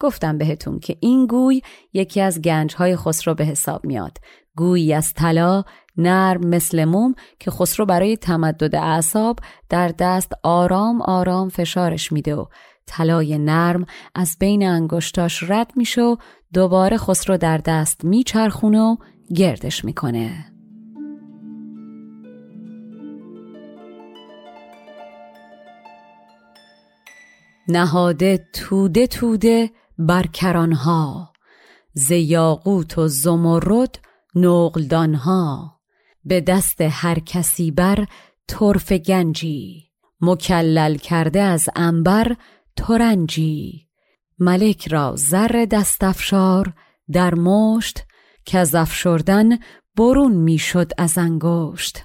گفتم 0.00 0.38
بهتون 0.38 0.78
که 0.78 0.96
این 1.00 1.26
گوی 1.26 1.62
یکی 1.92 2.20
از 2.20 2.42
گنجهای 2.42 2.96
خسرو 2.96 3.34
به 3.34 3.44
حساب 3.44 3.86
میاد. 3.86 4.18
گویی 4.56 4.92
از 4.92 5.14
طلا 5.14 5.64
نرم 5.96 6.46
مثل 6.46 6.84
موم 6.84 7.14
که 7.40 7.50
خسرو 7.50 7.86
برای 7.86 8.16
تمدد 8.16 8.74
اعصاب 8.74 9.38
در 9.68 9.88
دست 9.98 10.32
آرام 10.42 11.02
آرام 11.02 11.48
فشارش 11.48 12.12
میده 12.12 12.34
و 12.34 12.44
طلای 12.86 13.38
نرم 13.38 13.86
از 14.14 14.36
بین 14.40 14.66
انگشتاش 14.66 15.42
رد 15.50 15.72
میشه 15.76 16.02
و 16.02 16.16
دوباره 16.54 16.96
خسرو 16.96 17.36
در 17.36 17.58
دست 17.58 18.04
میچرخونه 18.04 18.80
و 18.80 18.96
گردش 19.34 19.84
می‌کنه. 19.84 20.55
نهاده 27.68 28.48
توده 28.52 29.06
توده 29.06 29.70
بر 29.98 30.26
کرانها 30.26 31.32
ز 31.92 32.10
یاقوت 32.10 32.98
و 32.98 33.08
زمرد 33.08 33.98
نقلدانها. 34.34 35.80
به 36.24 36.40
دست 36.40 36.80
هر 36.80 37.18
کسی 37.18 37.70
بر 37.70 38.06
طرف 38.48 38.92
گنجی 38.92 39.90
مکلل 40.20 40.96
کرده 40.96 41.40
از 41.40 41.68
انبر 41.76 42.36
ترنجی. 42.76 43.88
ملک 44.38 44.88
را 44.88 45.14
زر 45.16 45.66
دستافشار 45.70 46.72
در 47.12 47.34
مشت 47.34 48.04
که 48.44 48.58
از 48.58 48.74
افشردن 48.74 49.58
برون 49.96 50.32
می‌شد 50.32 50.92
از 50.98 51.18
انگشت. 51.18 52.04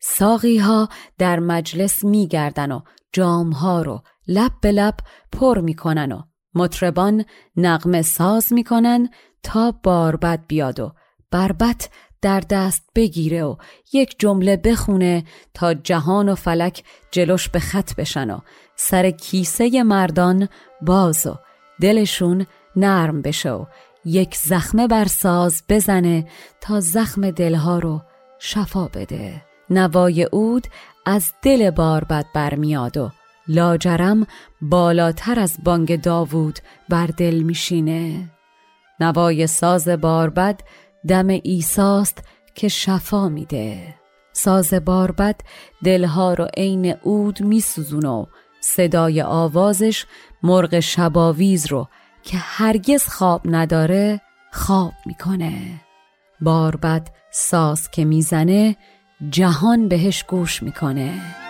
ساقی 0.00 0.58
ها 0.58 0.88
در 1.18 1.40
مجلس 1.40 2.04
میگردن 2.04 2.72
و 2.72 2.80
جامها 3.12 3.82
رو 3.82 4.02
لب 4.28 4.52
به 4.60 4.72
لب 4.72 4.94
پر 5.32 5.60
می‌کنن 5.60 6.12
و 6.12 6.22
مطربان 6.54 7.24
نغمه 7.56 8.02
ساز 8.02 8.52
می‌کنن 8.52 9.08
تا 9.42 9.74
باربد 9.82 10.40
بیاد 10.48 10.80
و 10.80 10.92
بربت 11.30 11.90
در 12.22 12.40
دست 12.40 12.82
بگیره 12.94 13.44
و 13.44 13.56
یک 13.92 14.16
جمله 14.18 14.56
بخونه 14.56 15.24
تا 15.54 15.74
جهان 15.74 16.28
و 16.28 16.34
فلک 16.34 16.84
جلوش 17.10 17.48
به 17.48 17.58
خط 17.58 17.94
بشن 17.94 18.30
و 18.30 18.38
سر 18.76 19.10
کیسه 19.10 19.82
مردان 19.82 20.48
باز 20.82 21.26
و 21.26 21.34
دلشون 21.80 22.46
نرم 22.76 23.22
بشه 23.22 23.50
و 23.50 23.64
یک 24.04 24.36
زخمه 24.36 24.86
بر 24.86 25.04
ساز 25.04 25.62
بزنه 25.68 26.28
تا 26.60 26.80
زخم 26.80 27.30
دلها 27.30 27.78
رو 27.78 28.00
شفا 28.38 28.88
بده. 28.88 29.42
نوای 29.70 30.24
اود 30.24 30.66
از 31.06 31.32
دل 31.42 31.70
باربد 31.70 32.26
برمیاد 32.34 32.96
و 32.96 33.10
لاجرم 33.48 34.26
بالاتر 34.62 35.40
از 35.40 35.56
بانگ 35.64 36.00
داوود 36.00 36.58
بر 36.88 37.06
دل 37.06 37.34
میشینه. 37.34 38.30
نوای 39.00 39.46
ساز 39.46 39.88
باربد 39.88 40.60
دم 41.08 41.28
ایساست 41.28 42.24
که 42.54 42.68
شفا 42.68 43.28
میده. 43.28 43.94
ساز 44.32 44.74
باربد 44.74 45.40
دلها 45.84 46.34
رو 46.34 46.48
عین 46.56 46.94
اود 47.02 47.42
میسوزونه 47.42 48.08
و 48.08 48.26
صدای 48.60 49.22
آوازش 49.22 50.06
مرغ 50.42 50.80
شباویز 50.80 51.66
رو 51.66 51.88
که 52.22 52.36
هرگز 52.36 53.06
خواب 53.06 53.40
نداره 53.44 54.20
خواب 54.52 54.92
می‌کنه. 55.06 55.80
باربد 56.40 57.08
ساز 57.30 57.90
که 57.90 58.04
می‌زنه 58.04 58.76
جهان 59.30 59.88
بهش 59.88 60.22
گوش 60.22 60.62
می‌کنه. 60.62 61.41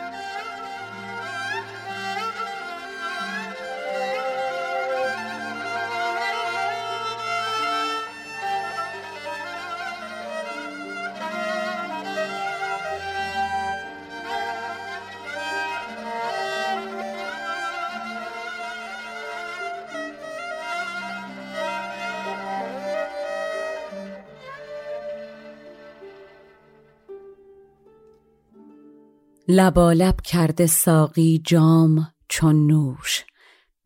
لبالب 29.53 30.21
کرده 30.21 30.67
ساقی 30.67 31.43
جام 31.45 32.13
چون 32.29 32.67
نوش 32.67 33.25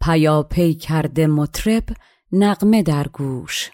پیاپی 0.01 0.75
کرده 0.75 1.27
مطرب 1.27 1.85
نغمه 2.33 2.83
در 2.83 3.09
گوش. 3.09 3.71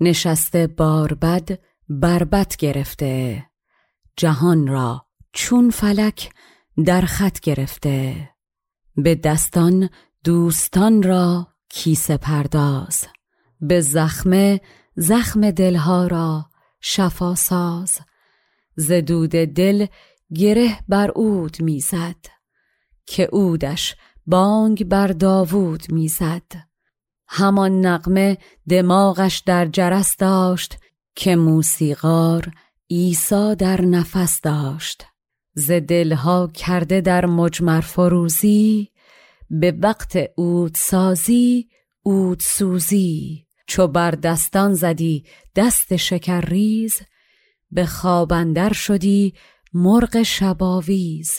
نشسته 0.00 0.66
باربد 0.66 1.58
بربت 1.88 2.56
گرفته 2.56 3.46
جهان 4.16 4.66
را 4.66 5.06
چون 5.32 5.70
فلک 5.70 6.32
در 6.86 7.00
خط 7.00 7.40
گرفته. 7.40 8.30
به 8.96 9.14
دستان 9.14 9.90
دوستان 10.24 11.02
را 11.02 11.48
کیسه 11.68 12.16
پرداز 12.16 13.06
به 13.60 13.80
زخمه 13.80 14.60
زخم 14.96 15.50
دلها 15.50 16.06
را 16.06 16.46
شفا 16.80 17.34
ساز. 17.34 17.98
زدود 18.76 19.30
دل 19.30 19.86
گره 20.34 20.78
بر 20.88 21.10
اود 21.10 21.62
می‌زد 21.62 22.16
که 23.06 23.28
اودش 23.32 23.96
بانگ 24.26 24.84
بر 24.84 25.06
داوود 25.06 25.92
می‌زد. 25.92 26.42
همان 27.28 27.86
نقمه 27.86 28.38
دماغش 28.68 29.38
در 29.38 29.66
جرس 29.66 30.16
داشت 30.16 30.78
که 31.14 31.36
موسیقار 31.36 32.50
عیسی 32.90 33.54
در 33.58 33.80
نفس 33.80 34.40
داشت. 34.40 35.04
ز 35.54 35.70
دلها 35.70 36.50
کرده 36.54 37.00
در 37.00 37.26
مجمر 37.26 37.80
فروزی 37.80 38.90
به 39.50 39.74
وقت 39.78 40.18
اود 40.36 40.74
سازی 40.74 41.68
اود 42.02 42.40
سوزی. 42.40 43.46
چو 43.66 43.86
بر 43.86 44.10
دستان 44.10 44.74
زدی 44.74 45.24
دست 45.56 45.96
شکر 45.96 46.40
ریز 46.40 47.00
به 47.70 47.86
خوابندر 47.86 48.72
شدی 48.72 49.34
مرغ 49.74 50.22
شباویز. 50.22 51.38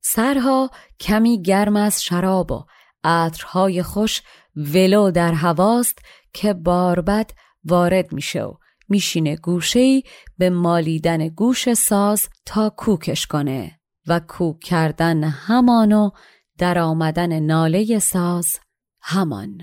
سرها 0.00 0.70
کمی 1.00 1.42
گرم 1.42 1.76
از 1.76 2.02
شراب 2.02 2.50
و 2.50 2.64
عطرهای 3.04 3.82
خوش 3.82 4.22
ولو 4.56 5.10
در 5.10 5.32
هواست 5.32 5.98
که 6.32 6.54
باربد 6.54 7.30
وارد 7.64 8.12
میشه 8.12 8.42
و 8.42 8.54
میشینه 8.88 9.36
گوشهی 9.36 10.04
به 10.38 10.50
مالیدن 10.50 11.28
گوش 11.28 11.74
ساز 11.74 12.28
تا 12.46 12.70
کوکش 12.76 13.26
کنه 13.26 13.80
و 14.06 14.20
کوک 14.20 14.60
کردن 14.60 15.24
همانو 15.24 16.10
در 16.58 16.78
آمدن 16.78 17.40
ناله 17.40 17.98
ساز 17.98 18.46
همان. 19.00 19.60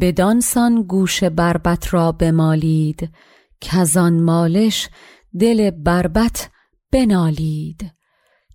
بدانسان 0.00 0.82
گوش 0.82 1.24
بربت 1.24 1.94
را 1.94 2.12
بمالید 2.12 3.10
کزان 3.60 4.20
مالش 4.22 4.88
دل 5.38 5.70
بربت 5.70 6.50
بنالید 6.92 7.92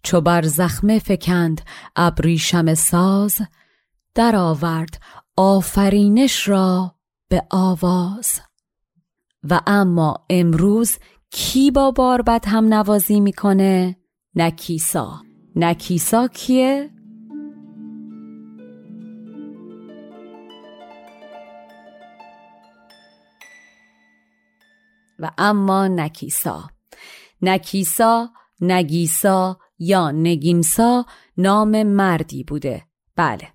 چو 0.03 0.21
بر 0.21 0.41
زخمه 0.41 0.99
فکند 0.99 1.61
ابریشم 1.95 2.73
ساز 2.73 3.41
در 4.15 4.35
آورد 4.35 5.01
آفرینش 5.37 6.47
را 6.47 6.95
به 7.29 7.43
آواز 7.51 8.41
و 9.43 9.61
اما 9.67 10.25
امروز 10.29 10.97
کی 11.31 11.71
با 11.71 11.91
باربد 11.91 12.45
هم 12.47 12.73
نوازی 12.73 13.19
می‌کنه؟ 13.19 13.95
نکیسا 14.35 15.21
نکیسا 15.55 16.27
کیه؟ 16.27 16.94
و 25.19 25.31
اما 25.37 25.87
نکیسا 25.87 26.69
نکیسا 27.41 28.29
نگیسا 28.61 29.57
یا 29.79 30.11
نگینسا 30.11 31.05
نام 31.37 31.83
مردی 31.83 32.43
بوده. 32.43 32.83
بله. 33.15 33.47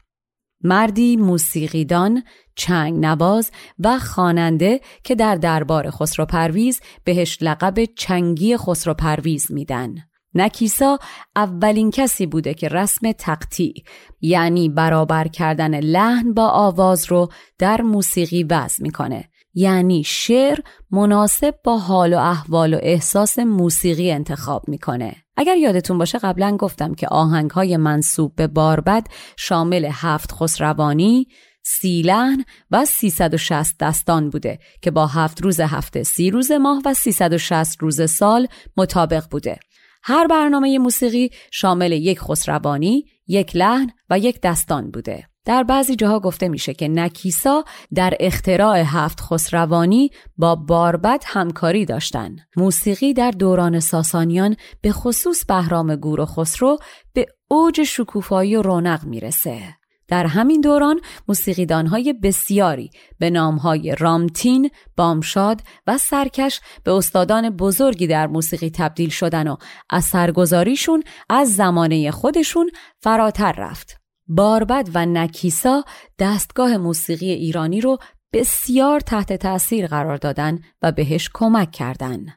مردی 0.62 1.16
موسیقیدان 1.16 2.22
چنگ 2.56 3.06
نواز 3.06 3.50
و 3.78 3.98
خواننده 3.98 4.80
که 5.04 5.14
در 5.14 5.34
دربار 5.34 5.90
خسرو 5.90 6.26
پرویز 6.26 6.80
بهش 7.04 7.38
لقب 7.40 7.84
چنگی 7.84 8.56
خسرو 8.56 8.94
پرویز 8.94 9.52
میدن 9.52 9.94
نکیسا 10.34 10.98
اولین 11.36 11.90
کسی 11.90 12.26
بوده 12.26 12.54
که 12.54 12.68
رسم 12.68 13.12
تقطیع 13.12 13.74
یعنی 14.20 14.68
برابر 14.68 15.28
کردن 15.28 15.80
لحن 15.80 16.34
با 16.34 16.48
آواز 16.48 17.04
رو 17.04 17.28
در 17.58 17.82
موسیقی 17.82 18.42
وضع 18.42 18.82
می‌کنه. 18.82 19.30
یعنی 19.54 20.04
شعر 20.04 20.58
مناسب 20.90 21.54
با 21.64 21.78
حال 21.78 22.14
و 22.14 22.18
احوال 22.18 22.74
و 22.74 22.78
احساس 22.82 23.38
موسیقی 23.38 24.10
انتخاب 24.10 24.68
می‌کنه 24.68 25.16
اگر 25.36 25.56
یادتون 25.56 25.98
باشه 25.98 26.18
قبلا 26.18 26.56
گفتم 26.56 26.94
که 26.94 27.08
آهنگ 27.08 27.50
های 27.50 27.76
منصوب 27.76 28.34
به 28.36 28.46
باربد 28.46 29.06
شامل 29.36 29.88
هفت 29.92 30.32
خسروانی، 30.32 31.26
سی 31.62 32.02
لحن 32.02 32.44
و 32.70 32.84
360 32.84 33.78
دستان 33.80 34.30
بوده 34.30 34.58
که 34.82 34.90
با 34.90 35.06
هفت 35.06 35.42
روز 35.42 35.60
هفته 35.60 36.02
سی 36.02 36.30
روز 36.30 36.52
ماه 36.52 36.82
و 36.84 36.94
360 36.94 37.82
روز 37.82 38.10
سال 38.10 38.46
مطابق 38.76 39.24
بوده 39.30 39.58
هر 40.02 40.26
برنامه 40.26 40.78
موسیقی 40.78 41.30
شامل 41.50 41.92
یک 41.92 42.20
خسروانی، 42.20 43.04
یک 43.26 43.56
لحن 43.56 43.90
و 44.10 44.18
یک 44.18 44.40
دستان 44.40 44.90
بوده. 44.90 45.29
در 45.44 45.62
بعضی 45.62 45.96
جاها 45.96 46.20
گفته 46.20 46.48
میشه 46.48 46.74
که 46.74 46.88
نکیسا 46.88 47.64
در 47.94 48.14
اختراع 48.20 48.78
هفت 48.78 49.20
خسروانی 49.20 50.10
با 50.36 50.56
باربد 50.56 51.22
همکاری 51.26 51.84
داشتن. 51.84 52.36
موسیقی 52.56 53.14
در 53.14 53.30
دوران 53.30 53.80
ساسانیان 53.80 54.56
به 54.80 54.92
خصوص 54.92 55.44
بهرام 55.44 55.96
گور 55.96 56.20
و 56.20 56.26
خسرو 56.26 56.78
به 57.12 57.26
اوج 57.48 57.82
شکوفایی 57.82 58.56
و 58.56 58.62
رونق 58.62 59.04
می‌رسه. 59.04 59.80
در 60.08 60.26
همین 60.26 60.60
دوران 60.60 61.00
موسیقیدانهای 61.28 62.12
بسیاری 62.12 62.90
به 63.18 63.30
نامهای 63.30 63.96
رامتین، 63.98 64.70
بامشاد 64.96 65.62
و 65.86 65.98
سرکش 65.98 66.60
به 66.84 66.92
استادان 66.92 67.50
بزرگی 67.50 68.06
در 68.06 68.26
موسیقی 68.26 68.70
تبدیل 68.70 69.08
شدن 69.08 69.48
و 69.48 69.56
اثرگذاریشون 69.90 71.02
از 71.28 71.54
زمانه 71.56 72.10
خودشون 72.10 72.70
فراتر 73.00 73.52
رفت. 73.52 73.99
باربد 74.32 74.88
و 74.94 75.06
نکیسا 75.06 75.84
دستگاه 76.18 76.76
موسیقی 76.76 77.30
ایرانی 77.30 77.80
رو 77.80 77.98
بسیار 78.32 79.00
تحت 79.00 79.32
تأثیر 79.32 79.86
قرار 79.86 80.16
دادن 80.16 80.58
و 80.82 80.92
بهش 80.92 81.30
کمک 81.34 81.70
کردند. 81.70 82.28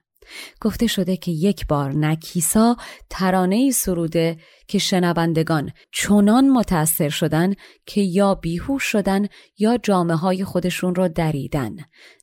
گفته 0.61 0.87
شده 0.87 1.17
که 1.17 1.31
یک 1.31 1.67
بار 1.67 1.95
نکیسا 1.95 2.77
ترانه 3.09 3.55
ای 3.55 3.71
سروده 3.71 4.37
که 4.67 4.79
شنوندگان 4.79 5.71
چنان 5.91 6.49
متأثر 6.49 7.09
شدن 7.09 7.53
که 7.85 8.01
یا 8.01 8.35
بیهوش 8.35 8.83
شدن 8.83 9.27
یا 9.57 9.77
جامعه 9.77 10.17
های 10.17 10.43
خودشون 10.43 10.95
را 10.95 11.07
دریدن. 11.07 11.75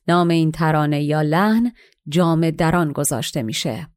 نام 0.07 0.27
این 0.27 0.51
ترانه 0.51 1.03
یا 1.03 1.21
لحن 1.21 1.71
جامعه 2.07 2.51
دران 2.51 2.91
گذاشته 2.91 3.43
میشه. 3.43 3.87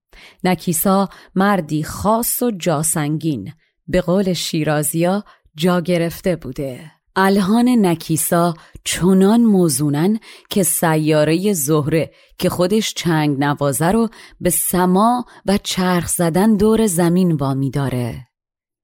نکیسا 0.45 1.09
مردی 1.35 1.83
خاص 1.83 2.43
و 2.43 2.51
جاسنگین. 2.51 3.53
به 3.87 4.01
قول 4.01 4.33
شیرازیا 4.33 5.25
جا 5.57 5.81
گرفته 5.81 6.37
بوده 6.37 6.91
الهان 7.17 7.87
نکیسا 7.87 8.55
چنان 8.85 9.41
موزونن 9.41 10.19
که 10.51 10.63
سیاره 10.63 11.53
زهره 11.53 12.11
که 12.39 12.49
خودش 12.49 12.95
چنگ 12.95 13.39
نوازه 13.39 13.87
رو 13.87 14.09
به 14.41 14.51
سما 14.51 15.25
و 15.47 15.59
چرخ 15.63 16.09
زدن 16.09 16.57
دور 16.57 16.87
زمین 16.87 17.33
وامی 17.33 17.71
داره. 17.71 18.27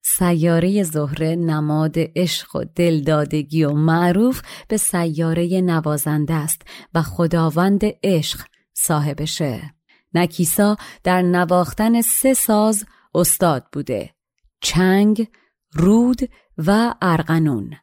سیاره 0.04 0.82
زهره 0.82 1.36
نماد 1.36 1.94
عشق 2.16 2.56
و 2.56 2.64
دلدادگی 2.74 3.64
و 3.64 3.72
معروف 3.72 4.42
به 4.68 4.76
سیاره 4.76 5.60
نوازنده 5.60 6.34
است 6.34 6.62
و 6.94 7.02
خداوند 7.02 7.80
عشق 8.02 8.40
صاحبشه. 8.74 9.74
نکیسا 10.14 10.76
در 11.04 11.22
نواختن 11.22 12.02
سه 12.02 12.34
ساز 12.34 12.84
استاد 13.14 13.64
بوده. 13.72 14.10
چنگ، 14.60 15.28
رود 15.72 16.20
و 16.58 16.94
ارغنون. 17.02 17.74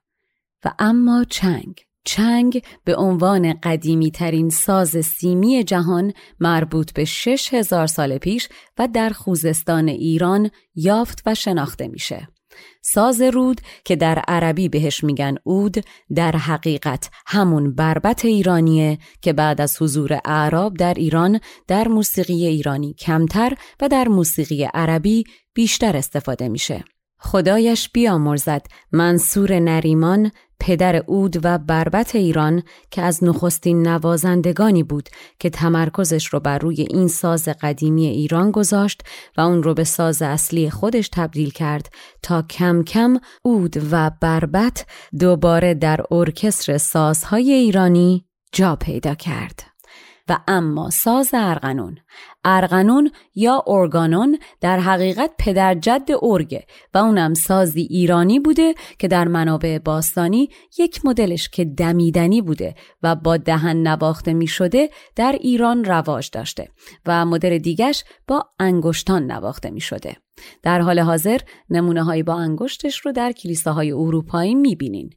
و 0.66 0.74
اما 0.80 1.24
چنگ 1.30 1.80
چنگ 2.08 2.64
به 2.84 2.96
عنوان 2.96 3.54
قدیمی 3.54 4.12
ترین 4.12 4.50
ساز 4.50 4.90
سیمی 4.90 5.64
جهان 5.64 6.14
مربوط 6.40 6.94
به 6.94 7.06
شش 7.06 7.54
هزار 7.54 7.88
سال 7.88 8.18
پیش 8.18 8.50
و 8.78 8.88
در 8.88 9.10
خوزستان 9.10 9.88
ایران 9.88 10.50
یافت 10.76 11.24
و 11.26 11.36
شناخته 11.36 11.88
میشه. 11.88 12.28
ساز 12.82 13.22
رود 13.22 13.62
که 13.86 13.96
در 13.96 14.20
عربی 14.28 14.70
بهش 14.70 15.04
میگن 15.04 15.36
اود 15.44 15.86
در 16.16 16.32
حقیقت 16.32 17.10
همون 17.26 17.76
بربت 17.76 18.26
ایرانیه 18.26 18.98
که 19.22 19.34
بعد 19.34 19.62
از 19.62 19.82
حضور 19.82 20.20
اعراب 20.26 20.78
در 20.78 20.94
ایران 20.94 21.40
در 21.68 21.88
موسیقی 21.88 22.46
ایرانی 22.46 22.94
کمتر 22.94 23.54
و 23.82 23.90
در 23.90 24.08
موسیقی 24.08 24.64
عربی 24.74 25.24
بیشتر 25.54 25.98
استفاده 25.98 26.50
میشه. 26.50 26.84
خدایش 27.20 27.90
بیامرزد 27.90 28.66
منصور 28.92 29.60
نریمان 29.60 30.32
پدر 30.60 31.04
اود 31.08 31.46
و 31.46 31.58
بربت 31.58 32.16
ایران 32.16 32.64
که 32.92 33.02
از 33.02 33.24
نخستین 33.24 33.88
نوازندگانی 33.88 34.84
بود 34.84 35.10
که 35.40 35.50
تمرکزش 35.50 36.26
رو 36.26 36.40
بر 36.40 36.58
روی 36.58 36.82
این 36.90 37.08
ساز 37.08 37.50
قدیمی 37.62 38.06
ایران 38.06 38.52
گذاشت 38.52 39.02
و 39.38 39.42
اون 39.42 39.64
رو 39.64 39.74
به 39.74 39.84
ساز 39.84 40.22
اصلی 40.22 40.70
خودش 40.70 41.10
تبدیل 41.10 41.50
کرد 41.50 41.90
تا 42.24 42.42
کم 42.42 42.84
کم 42.84 43.20
اود 43.44 43.78
و 43.92 44.12
بربت 44.22 44.86
دوباره 45.20 45.74
در 45.74 46.02
ارکستر 46.12 46.78
سازهای 46.78 47.52
ایرانی 47.52 48.26
جا 48.52 48.76
پیدا 48.76 49.16
کرد. 49.16 49.77
و 50.30 50.40
اما 50.48 50.90
ساز 50.90 51.30
ارغنون 51.34 51.98
ارغنون 52.46 53.12
یا 53.36 53.64
ارگانون 53.68 54.40
در 54.62 54.80
حقیقت 54.80 55.32
پدر 55.40 55.76
جد 55.76 56.10
ارگه 56.22 56.66
و 56.94 56.98
اونم 56.98 57.34
سازی 57.34 57.82
ایرانی 57.82 58.40
بوده 58.40 58.74
که 59.00 59.08
در 59.08 59.28
منابع 59.28 59.80
باستانی 59.80 60.50
یک 60.78 61.06
مدلش 61.06 61.50
که 61.50 61.66
دمیدنی 61.66 62.42
بوده 62.42 62.76
و 63.04 63.16
با 63.16 63.38
دهن 63.38 63.88
نواخته 63.88 64.34
می 64.34 64.48
شده 64.48 64.90
در 65.16 65.32
ایران 65.32 65.86
رواج 65.86 66.30
داشته 66.32 66.68
و 67.06 67.26
مدل 67.26 67.58
دیگش 67.58 68.04
با 68.28 68.46
انگشتان 68.60 69.32
نواخته 69.32 69.70
می 69.70 69.82
شده. 69.82 70.16
در 70.64 70.82
حال 70.82 71.00
حاضر 71.00 71.40
نمونه 71.70 72.04
های 72.04 72.24
با 72.24 72.34
انگشتش 72.34 73.00
رو 73.00 73.12
در 73.12 73.32
کلیساهای 73.32 73.92
اروپایی 73.92 74.56
می 74.56 74.76
بینین. 74.76 75.10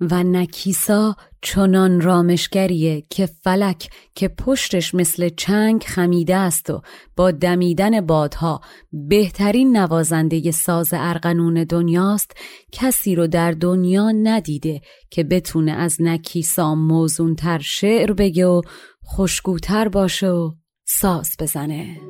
و 0.00 0.22
نکیسا 0.22 1.16
چنان 1.42 2.00
رامشگریه 2.00 3.02
که 3.10 3.26
فلک 3.26 3.90
که 4.14 4.28
پشتش 4.28 4.94
مثل 4.94 5.28
چنگ 5.28 5.82
خمیده 5.82 6.36
است 6.36 6.70
و 6.70 6.82
با 7.16 7.30
دمیدن 7.30 8.00
بادها 8.00 8.60
بهترین 8.92 9.76
نوازنده 9.76 10.50
ساز 10.50 10.88
ارغنون 10.92 11.64
دنیاست 11.64 12.32
کسی 12.72 13.14
رو 13.14 13.26
در 13.26 13.50
دنیا 13.50 14.10
ندیده 14.10 14.80
که 15.10 15.24
بتونه 15.24 15.72
از 15.72 15.96
نکیسا 16.00 16.74
موزونتر 16.74 17.58
شعر 17.58 18.12
بگه 18.12 18.46
و 18.46 18.60
خوشگوتر 19.02 19.88
باشه 19.88 20.28
و 20.28 20.52
ساز 20.84 21.36
بزنه. 21.40 22.00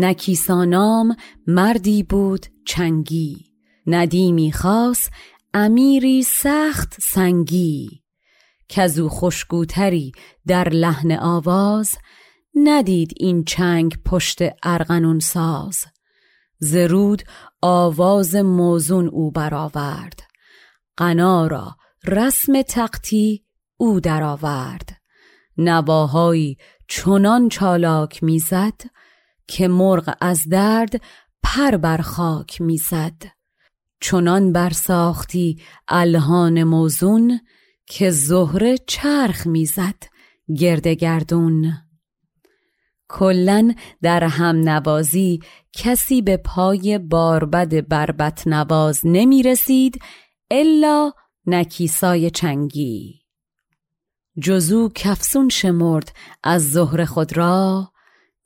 نکیسانام 0.00 1.16
مردی 1.46 2.02
بود 2.02 2.46
چنگی. 2.66 3.36
ندیمی 3.86 4.52
خاص 4.52 5.08
امیری 5.54 6.22
سخت 6.22 6.94
سنگی. 7.02 8.02
کزو 8.68 9.08
خوشگوتری 9.08 10.12
در 10.46 10.68
لحن 10.68 11.12
آواز 11.12 11.94
ندید 12.54 13.12
این 13.16 13.44
چنگ 13.44 13.98
پشت 14.04 14.38
ارغنون 14.62 15.18
ساز. 15.18 15.84
زرود 16.58 17.22
آواز 17.62 18.34
موزون 18.34 19.08
او 19.08 19.30
برآورد. 19.30 20.20
قنا 20.96 21.46
را 21.46 21.76
رسم 22.06 22.62
تقتی 22.62 23.44
او 23.76 24.00
درآورد. 24.00 24.88
نواهایی 25.58 26.56
چنان 26.88 27.48
چالاک 27.48 28.22
می‌زد 28.22 28.80
که 29.50 29.68
مرغ 29.68 30.16
از 30.20 30.48
درد 30.48 31.00
پر 31.42 31.76
بر 31.76 31.98
خاک 31.98 32.60
می‌زد. 32.60 33.22
چنان 34.00 34.52
برساختی 34.52 35.62
الهان 35.88 36.62
موزون 36.62 37.40
که 37.86 38.10
زهره 38.10 38.78
چرخ 38.86 39.46
می‌زد 39.46 40.04
گرد 40.58 40.88
گردون. 40.88 41.72
کلن 43.08 43.74
در 44.02 44.24
هم 44.24 44.56
نوازی 44.56 45.40
کسی 45.72 46.22
به 46.22 46.36
پای 46.36 46.98
باربد 46.98 47.88
بربت 47.88 48.46
نواز 48.46 49.00
نمی 49.04 49.42
رسید 49.42 49.98
الا 50.50 51.12
نکیسای 51.46 52.30
چنگی. 52.30 53.20
جزو 54.42 54.88
کفسون 54.94 55.48
شمرد 55.48 56.12
از 56.42 56.72
زهر 56.72 57.04
خود 57.04 57.36
را 57.36 57.89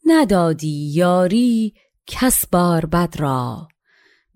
ندادی 0.07 0.91
یاری 0.95 1.75
کس 2.07 2.47
بار 2.47 2.87
بد 2.87 3.15
را. 3.19 3.69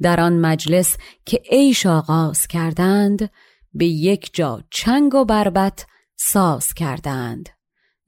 در 0.00 0.20
آن 0.20 0.40
مجلس 0.40 0.96
که 1.24 1.42
عیش 1.50 1.86
آغاز 1.86 2.46
کردند 2.46 3.30
به 3.74 3.86
یک 3.86 4.30
جا 4.32 4.62
چنگ 4.70 5.14
و 5.14 5.24
بربت 5.24 5.86
ساز 6.16 6.74
کردند. 6.74 7.48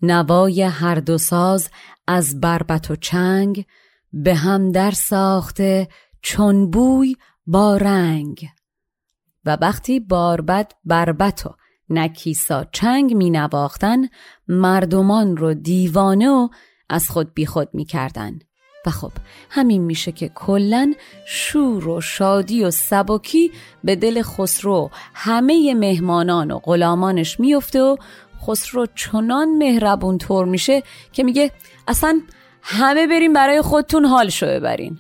نوای 0.03 0.63
هر 0.63 0.95
دو 0.95 1.19
ساز 1.19 1.71
از 2.07 2.41
بربت 2.41 2.91
و 2.91 2.97
چنگ 2.97 3.65
به 4.13 4.35
هم 4.35 4.73
در 4.73 4.91
ساخته 4.91 5.89
چون 6.23 6.71
بوی 6.71 7.17
با 7.47 7.77
رنگ. 7.77 8.49
و 9.45 9.59
وقتی 9.61 10.01
باربد 10.01 10.73
بربت 10.85 11.47
و 11.47 11.55
نکیسا 11.89 12.65
چنگ 12.65 13.15
می 13.15 13.31
نواختن 13.31 14.09
مردمان 14.49 15.37
رو 15.37 15.55
دیوانه 15.55 16.31
و 16.31 16.49
از 16.91 17.11
خود 17.11 17.34
بی 17.34 17.47
خود 17.47 17.68
می 17.72 17.84
کردن. 17.84 18.38
و 18.86 18.91
خب 18.91 19.12
همین 19.51 19.82
میشه 19.82 20.12
که 20.12 20.28
کلا 20.28 20.95
شور 21.26 21.88
و 21.88 22.01
شادی 22.01 22.64
و 22.64 22.70
سبکی 22.70 23.51
به 23.84 23.97
دل 23.97 24.22
خسرو 24.22 24.91
همه 25.14 25.74
مهمانان 25.74 26.51
و 26.51 26.59
غلامانش 26.59 27.41
میفته 27.41 27.82
و 27.82 27.97
خسرو 28.47 28.86
چنان 28.95 29.49
مهربون 29.59 30.18
طور 30.18 30.45
میشه 30.45 30.82
که 31.12 31.22
میگه 31.22 31.51
اصلا 31.88 32.20
همه 32.62 33.07
بریم 33.07 33.32
برای 33.32 33.62
خودتون 33.62 34.05
حال 34.05 34.28
شو 34.28 34.47
ببرین 34.47 34.99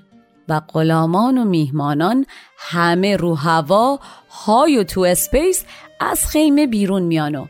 و 0.48 0.60
غلامان 0.68 1.38
و 1.38 1.44
میهمانان 1.44 2.26
همه 2.58 3.16
رو 3.16 3.34
هوا 3.34 3.98
های 4.30 4.78
و 4.78 4.84
تو 4.84 5.00
اسپیس 5.00 5.64
از 6.00 6.26
خیمه 6.26 6.66
بیرون 6.66 7.02
میان 7.02 7.34
و 7.34 7.46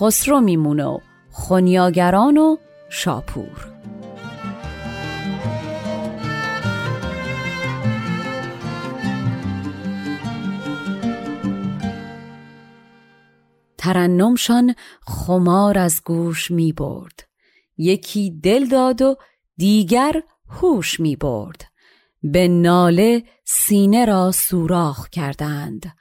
خسرو 0.00 0.40
میمونه 0.40 0.84
و 0.84 0.98
خونیاگران 1.30 2.38
و 2.38 2.56
شاپور. 2.96 3.72
ترنمشان 13.78 14.74
خمار 15.06 15.78
از 15.78 16.02
گوش 16.04 16.50
می 16.50 16.72
برد. 16.72 17.28
یکی 17.76 18.40
دل 18.42 18.68
داد 18.68 19.02
و 19.02 19.16
دیگر 19.56 20.22
هوش 20.48 21.00
می 21.00 21.16
برد. 21.16 21.64
به 22.22 22.48
ناله 22.48 23.22
سینه 23.44 24.04
را 24.04 24.32
سوراخ 24.32 25.08
کردند. 25.08 25.96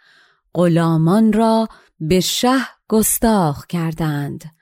غلامان 0.54 1.34
را 1.34 1.68
به 2.00 2.20
شه 2.20 2.60
گستاخ 2.88 3.68
کردند. 3.68 4.53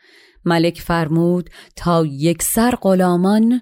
ملک 0.46 0.82
فرمود 0.82 1.50
تا 1.76 2.06
یک 2.06 2.44
سر 2.44 2.76
غلامان 2.82 3.62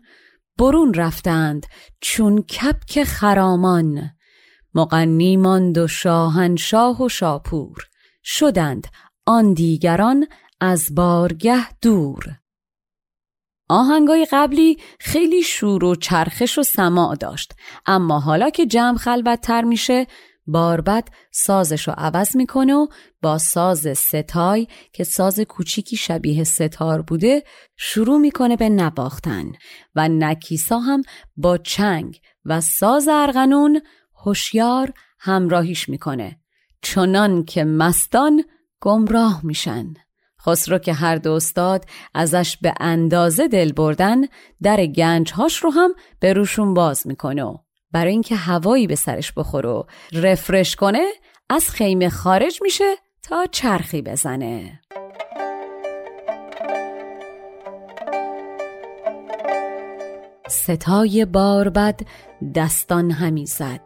برون 0.57 0.93
رفتند 0.93 1.65
چون 2.01 2.41
کپک 2.41 3.03
خرامان. 3.03 4.09
مغنی 4.73 5.37
ماند 5.37 5.77
و 5.77 5.87
شاهنشاه 5.87 7.03
و 7.03 7.09
شاپور. 7.09 7.77
شدند 8.23 8.87
آن 9.25 9.53
دیگران 9.53 10.27
از 10.59 10.95
بارگه 10.95 11.79
دور. 11.81 12.39
آهنگای 13.69 14.27
قبلی 14.31 14.77
خیلی 14.99 15.43
شور 15.43 15.83
و 15.83 15.95
چرخش 15.95 16.57
و 16.57 16.63
سماع 16.63 17.15
داشت 17.15 17.53
اما 17.85 18.19
حالا 18.19 18.49
که 18.49 18.65
جمع 18.65 18.97
خلوتتر 18.97 19.61
میشه 19.61 20.07
باربد 20.51 21.07
سازش 21.31 21.87
رو 21.87 21.93
عوض 21.97 22.35
می‌کنه 22.35 22.73
و 22.73 22.87
با 23.21 23.37
ساز 23.37 23.87
ستای 23.97 24.67
که 24.93 25.03
ساز 25.03 25.39
کوچیکی 25.39 25.95
شبیه 25.95 26.43
ستار 26.43 27.01
بوده 27.01 27.43
شروع 27.77 28.17
می‌کنه 28.17 28.55
به 28.55 28.69
نباختن 28.69 29.51
و 29.95 30.07
نکیسا 30.07 30.79
هم 30.79 31.01
با 31.37 31.57
چنگ 31.57 32.19
و 32.45 32.61
ساز 32.61 33.07
ارغنون 33.07 33.81
هوشیار 34.25 34.93
همراهیش 35.19 35.89
می‌کنه. 35.89 36.39
چنان 36.81 37.45
که 37.45 37.63
مستان 37.63 38.43
گمراه 38.81 39.41
میشن. 39.43 39.93
خسرو 40.45 40.77
که 40.77 40.93
هر 40.93 41.15
دو 41.15 41.31
استاد 41.31 41.85
ازش 42.13 42.57
به 42.57 42.73
اندازه 42.79 43.47
دل 43.47 43.71
بردن 43.71 44.21
در 44.61 44.85
گنجهاش 44.85 45.57
رو 45.57 45.69
هم 45.69 45.93
به 46.19 46.33
روشون 46.33 46.73
باز 46.73 47.07
می‌کنه 47.07 47.43
و 47.43 47.57
برای 47.91 48.11
اینکه 48.11 48.35
هوایی 48.35 48.87
به 48.87 48.95
سرش 48.95 49.31
بخوره 49.31 49.69
و 49.69 49.83
رفرش 50.13 50.75
کنه 50.75 51.07
از 51.49 51.69
خیمه 51.69 52.09
خارج 52.09 52.59
میشه 52.61 52.95
تا 53.21 53.45
چرخی 53.51 54.01
بزنه. 54.01 54.79
ستای 60.47 61.25
باربد 61.25 61.99
دستان 62.55 63.11
همی 63.11 63.45
زد. 63.45 63.81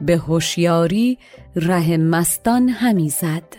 به 0.00 0.16
هوشیاری 0.16 1.18
ره 1.56 1.96
مستان 1.96 2.68
همی 2.68 3.10
زد. 3.10 3.56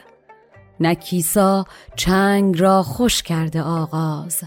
نکیسا 0.80 1.66
چنگ 1.96 2.60
را 2.60 2.84
خوش 2.84 3.24
کرده 3.24 3.62
آغاز 3.62 4.44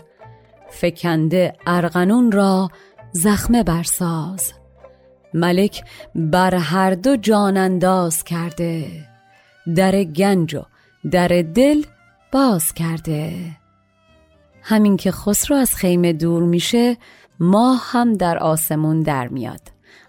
فکنده 0.71 1.53
ارغنون 1.66 2.33
را 2.33 2.71
زخمه 3.12 3.62
برساز. 3.62 4.60
ملک 5.35 5.85
بر 6.14 6.55
هر 6.55 6.95
دو 6.95 7.16
جان 7.16 7.57
انداز 7.57 8.24
کرده 8.24 8.87
در 9.76 10.03
گنج 10.05 10.55
و 10.55 10.62
در 11.11 11.28
دل 11.28 11.83
باز 12.33 12.72
کرده. 12.72 13.35
همین 14.62 14.97
که 14.97 15.11
خسرو 15.12 15.57
از 15.57 15.74
خیمه 15.74 16.12
دور 16.12 16.43
میشه 16.43 16.97
ماه 17.41 17.83
هم 17.91 18.14
در 18.14 18.39
آسمون 18.39 19.03
در 19.03 19.28
میاد. 19.28 19.61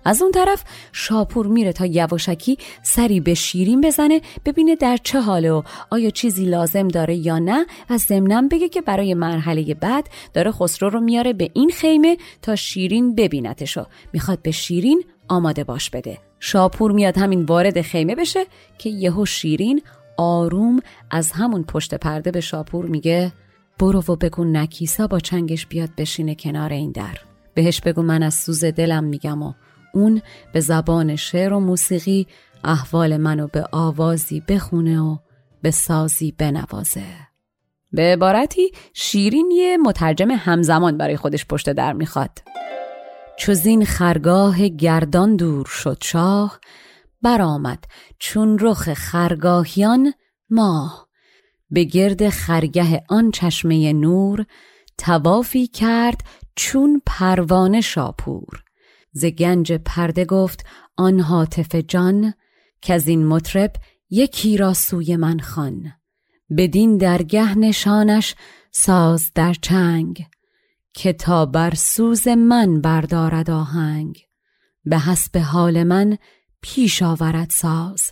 از 0.06 0.22
اون 0.22 0.32
طرف 0.32 0.64
شاپور 0.92 1.48
میره 1.48 1.74
تا 1.74 1.86
یواشکی 1.86 2.58
سری 2.84 3.20
به 3.20 3.34
شیرین 3.34 3.82
بزنه 3.82 4.22
ببینه 4.46 4.76
در 4.76 4.98
چه 5.04 5.22
حاله 5.22 5.52
و 5.52 5.62
آیا 5.90 6.10
چیزی 6.10 6.46
لازم 6.46 6.88
داره 6.88 7.16
یا 7.16 7.40
نه 7.40 7.66
و 7.90 7.98
ضمنم 7.98 8.48
بگه 8.48 8.70
که 8.70 8.82
برای 8.82 9.14
مرحله 9.14 9.74
بعد 9.74 10.10
داره 10.34 10.52
خسرو 10.52 10.90
رو 10.90 11.00
میاره 11.00 11.34
به 11.34 11.50
این 11.54 11.70
خیمه 11.70 12.18
تا 12.42 12.56
شیرین 12.56 13.16
ببینتشو. 13.16 13.86
می‌خواد 14.14 14.42
به 14.42 14.52
شیرین 14.52 15.04
آماده 15.28 15.64
باش 15.64 15.90
بده. 15.90 16.18
شاپور 16.40 16.92
میاد 16.92 17.18
همین 17.18 17.44
وارد 17.44 17.82
خیمه 17.82 18.16
بشه 18.16 18.46
که 18.78 18.90
یهو 18.90 19.26
شیرین 19.26 19.82
آروم 20.18 20.80
از 21.12 21.32
همون 21.32 21.64
پشت 21.64 21.94
پرده 21.94 22.32
به 22.32 22.42
شاپور 22.42 22.86
میگه 22.86 23.32
برو 23.80 24.04
و 24.08 24.16
بگو 24.16 24.44
نکیسا 24.44 25.08
با 25.08 25.20
چنگش 25.20 25.66
بیاد 25.66 25.90
بشینه 25.98 26.36
کنار 26.36 26.74
این 26.74 26.92
در. 26.92 27.18
بهش 27.54 27.82
بگو 27.82 28.02
من 28.02 28.24
از 28.24 28.34
سوز 28.34 28.66
دلم 28.66 29.04
میگم 29.04 29.44
و 29.44 29.54
اون 29.94 30.22
به 30.54 30.60
زبان 30.60 31.16
شعر 31.16 31.54
و 31.54 31.60
موسیقی 31.60 32.28
احوال 32.64 33.18
منو 33.18 33.48
به 33.48 33.66
آوازی 33.72 34.44
بخونه 34.48 35.00
و 35.00 35.18
به 35.62 35.72
سازی 35.72 36.32
بنوازه. 36.32 37.04
به 37.92 38.02
عبارتی 38.02 38.72
شیرین 38.94 39.52
یه 39.52 39.78
مترجم 39.78 40.32
همزمان 40.32 40.98
برای 40.98 41.18
خودش 41.18 41.46
پشت 41.46 41.70
در 41.70 41.94
می‌خواد. 41.94 42.40
چوزین 43.38 43.86
خرگاه 43.86 44.68
گردان 44.68 45.36
دور 45.36 45.66
شد 45.66 45.98
شاه 46.04 46.60
برآمد 47.22 47.84
چون 48.20 48.58
رخ 48.62 48.94
خرگاهیان 48.94 50.14
ماه. 50.50 51.08
به 51.70 51.84
گرد 51.84 52.30
خرگه 52.30 53.04
آن 53.10 53.32
چشمه 53.32 53.94
نور 53.94 54.46
توافی 54.98 55.68
کرد 55.68 56.24
چون 56.56 57.02
پروانه 57.06 57.82
شاپور. 57.82 58.64
ز 59.12 59.26
گنج 59.26 59.74
پرده 59.74 60.26
گفت 60.26 60.66
آن 60.98 61.20
حاطف 61.20 61.76
جان 61.76 62.34
که 62.82 62.94
از 62.94 63.08
این 63.08 63.26
مطرب 63.26 63.74
یکی 64.10 64.58
را 64.58 64.74
سوی 64.74 65.16
من 65.16 65.40
خان 65.40 65.92
بدین 66.58 66.98
درگه 66.98 67.58
نشانش 67.58 68.36
ساز 68.72 69.32
در 69.36 69.54
چنگ 69.54 70.26
که 70.94 71.14
تا 71.14 71.46
بر 71.46 71.74
سوز 71.76 72.28
من 72.28 72.82
بردارد 72.82 73.50
آهنگ. 73.50 74.18
به 74.86 75.00
حسب 75.00 75.38
حال 75.38 75.84
من 75.84 76.18
پیش 76.62 77.04
آورد 77.04 77.50
ساز 77.50 78.12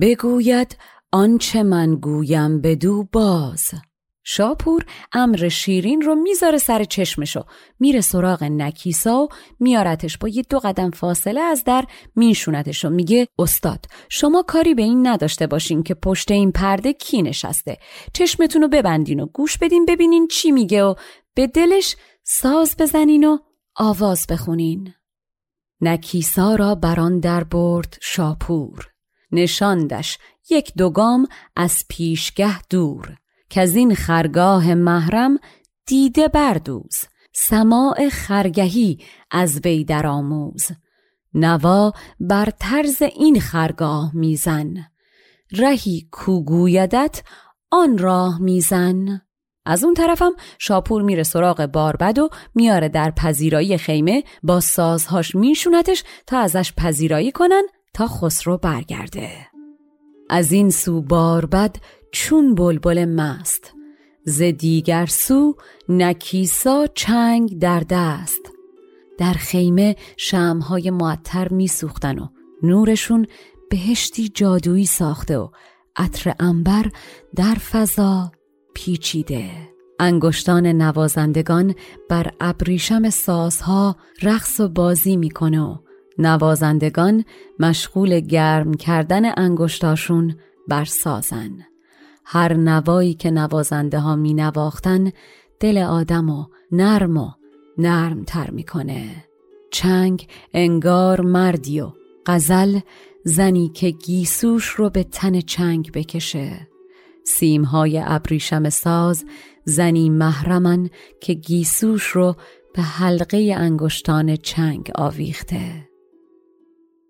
بگوید 0.00 0.76
آنچه 1.12 1.62
من 1.62 1.94
گویم 1.94 2.60
بدو 2.60 3.08
باز. 3.12 3.70
شاپور 4.28 4.84
امر 5.12 5.48
شیرین 5.48 6.00
رو 6.00 6.14
می‌ذاره 6.14 6.58
سر 6.58 6.84
چشمشو. 6.84 7.44
میره 7.80 8.00
سراغ 8.00 8.44
نکیسا 8.44 9.22
و 9.22 9.28
میارتش 9.60 10.18
با 10.18 10.28
یه 10.28 10.42
دو 10.50 10.58
قدم 10.58 10.90
فاصله 10.90 11.40
از 11.40 11.64
در 11.64 11.84
میشونتش 12.16 12.84
و 12.84 12.90
میگه 12.90 13.28
استاد 13.38 13.86
شما 14.08 14.42
کاری 14.42 14.74
به 14.74 14.82
این 14.82 15.06
نداشته 15.06 15.46
باشین 15.46 15.82
که 15.82 15.94
پشت 15.94 16.30
این 16.30 16.52
پرده 16.52 16.92
کی 16.92 17.22
نشسته. 17.22 17.78
چشمتون 18.12 18.62
رو 18.62 18.68
ببندین 18.68 19.20
و 19.20 19.26
گوش 19.26 19.58
بدین 19.58 19.84
ببینین 19.84 20.28
چی 20.28 20.50
میگه 20.50 20.84
و 20.84 20.94
به 21.34 21.46
دلش 21.46 21.96
ساز 22.24 22.76
بزنین 22.78 23.24
و 23.24 23.38
آواز 23.76 24.26
بخونین. 24.30 24.94
نکیسا 25.80 26.54
را 26.54 26.74
بران 26.74 27.20
در 27.20 27.44
برد 27.44 27.98
شاپور. 28.02 28.88
نشاندش 29.32 30.18
یک 30.50 30.72
دوگام 30.76 31.26
از 31.56 31.84
پیشگه 31.88 32.62
دور. 32.62 33.16
که 33.50 33.60
از 33.60 33.76
این 33.76 33.94
خرگاه 33.94 34.74
محرم 34.74 35.38
دیده 35.86 36.28
بردوز. 36.28 36.96
سماع 37.32 38.08
خرگهی 38.08 38.98
از 39.30 39.60
وی 39.64 39.84
درآموز. 39.84 40.68
نوا 41.34 41.92
بر 42.20 42.48
طرز 42.58 43.02
این 43.02 43.40
خرگاه 43.40 44.16
میزن. 44.16 44.74
رهی 45.52 46.08
کوگویدت 46.12 47.22
آن 47.70 47.98
راه 47.98 48.42
میزن. 48.42 49.20
از 49.66 49.84
اون 49.84 49.94
طرفم 49.94 50.32
شاپور 50.58 51.02
میره 51.02 51.22
سراغ 51.22 51.66
باربد 51.66 52.18
و 52.18 52.28
میاره 52.54 52.88
در 52.88 53.10
پذیرایی 53.10 53.78
خیمه 53.78 54.24
با 54.42 54.60
سازهاش 54.60 55.34
میشونتش 55.34 56.04
تا 56.26 56.38
ازش 56.38 56.72
پذیرایی 56.72 57.32
کنن 57.32 57.62
تا 57.94 58.06
خسرو 58.06 58.58
برگرده. 58.58 59.30
از 60.30 60.52
این 60.52 60.70
سو 60.70 61.02
باربد 61.02 61.76
چون 62.18 62.54
بلبل 62.54 63.04
مست. 63.04 63.74
ز 64.24 64.42
دیگر 64.42 65.06
سو 65.06 65.56
نکیسا 65.88 66.86
چنگ 66.94 67.58
در 67.58 67.80
دست. 67.80 68.52
در 69.18 69.32
خیمه 69.32 69.96
شمهای 70.16 70.90
معطر 70.90 71.48
میسوختن 71.48 72.18
و 72.18 72.28
نورشون 72.62 73.26
بهشتی 73.70 74.28
جادویی 74.28 74.86
ساخته 74.86 75.38
و 75.38 75.48
عطر 75.96 76.34
انبر 76.40 76.90
در 77.34 77.54
فضا 77.54 78.32
پیچیده. 78.74 79.50
انگشتان 80.00 80.66
نوازندگان 80.66 81.74
بر 82.08 82.30
ابریشم 82.40 83.10
سازها 83.10 83.96
رقص 84.22 84.60
و 84.60 84.68
بازی 84.68 85.16
می‌کنه 85.16 85.60
و 85.60 85.76
نوازندگان 86.18 87.24
مشغول 87.58 88.20
گرم 88.20 88.74
کردن 88.74 89.38
انگشتاشون 89.38 90.36
بر 90.68 90.84
سازن 90.84 91.75
هر 92.28 92.54
نوایی 92.54 93.14
که 93.14 93.30
نوازنده 93.30 93.98
ها 93.98 94.16
می 94.16 94.34
نواختن 94.34 95.12
دل 95.60 95.78
آدم 95.78 96.30
و 96.30 96.46
نرم 96.72 97.16
و 97.16 97.30
نرم 97.78 98.24
تر 98.24 98.50
می‌کنه. 98.50 99.24
چنگ 99.70 100.28
انگار 100.54 101.20
مردی 101.20 101.80
و 101.80 101.92
غزل 102.26 102.78
زنی 103.24 103.68
که 103.68 103.90
گیسوش 103.90 104.64
رو 104.64 104.90
به 104.90 105.04
تن 105.04 105.40
چنگ 105.40 105.92
بکشه. 105.92 106.68
سیمهای 107.24 108.02
ابریشم 108.04 108.68
ساز 108.68 109.24
زنی 109.64 110.10
محرمن 110.10 110.90
که 111.20 111.34
گیسوش 111.34 112.06
رو 112.06 112.36
به 112.74 112.82
حلقه 112.82 113.54
انگشتان 113.56 114.36
چنگ 114.36 114.90
آویخته. 114.94 115.88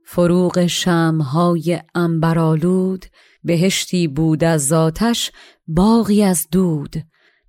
فروغ 0.05 0.67
شمهای 0.67 1.81
انبرالود 1.95 3.07
بهشتی 3.47 4.09
بود 4.09 4.45
از 4.45 4.67
ذاتش 4.67 5.33
باقی 5.67 6.23
از 6.23 6.47
دود. 6.53 6.95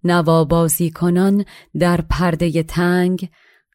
نوابازی 0.03 0.91
کنان 0.91 1.45
در 1.79 2.01
پرده 2.01 2.63
تنگ 2.63 3.29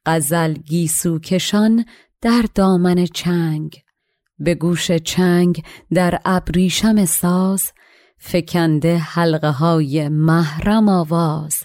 غزل 0.06 0.52
گیسو 0.52 1.18
کشان 1.18 1.84
در 2.20 2.44
دامن 2.54 3.06
چنگ. 3.06 3.76
به 4.38 4.54
گوش 4.54 4.90
چنگ 4.90 5.64
در 5.94 6.20
ابریشم 6.24 7.04
ساز 7.04 7.72
فکنده 8.18 8.98
حلقه 8.98 9.50
های 9.50 10.08
محرم 10.08 10.88
آواز. 10.88 11.64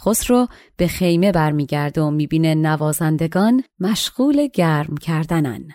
خسرو 0.00 0.46
به 0.76 0.86
خیمه 0.86 1.32
برمیگرده 1.32 2.00
و 2.00 2.10
می‌بینه 2.10 2.54
نوازندگان 2.54 3.62
مشغول 3.80 4.48
گرم 4.54 4.96
کردنن. 4.96 5.68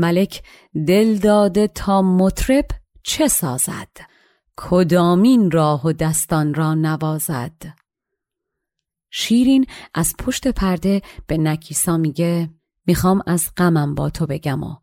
ملک 0.00 0.42
دل 0.86 1.18
داده 1.18 1.68
تا 1.68 2.02
مطرب 2.02 2.64
چه 3.02 3.28
سازد؟ 3.28 3.88
کدامین 4.56 5.50
راه 5.50 5.86
و 5.86 5.92
دستان 5.92 6.54
را 6.54 6.74
نوازد؟ 6.74 7.80
شیرین 9.10 9.66
از 9.94 10.14
پشت 10.18 10.48
پرده 10.48 11.02
به 11.26 11.38
نکیسا 11.38 11.96
میگه 11.96 12.50
می‌خوام 12.86 13.22
از 13.26 13.48
غمم 13.56 13.94
با 13.94 14.10
تو 14.10 14.26
بگم 14.26 14.62
و 14.62 14.76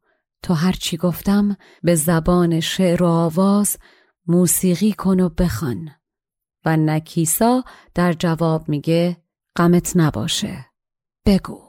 تو 0.44 0.54
هرچی 0.54 0.98
گفتم 0.98 1.58
به 1.84 1.96
زبان 1.96 2.60
شعر 2.60 3.04
و 3.04 3.08
آواز 3.08 3.78
موسیقی 4.28 4.94
کن 4.94 5.20
و 5.20 5.30
بخوان. 5.30 5.90
و 6.66 6.78
نکیسا 6.78 7.64
در 7.94 8.14
جواب 8.14 8.70
میگه 8.70 9.18
غمت 9.56 9.92
نباشه. 9.96 10.66
بگو. 11.26 11.67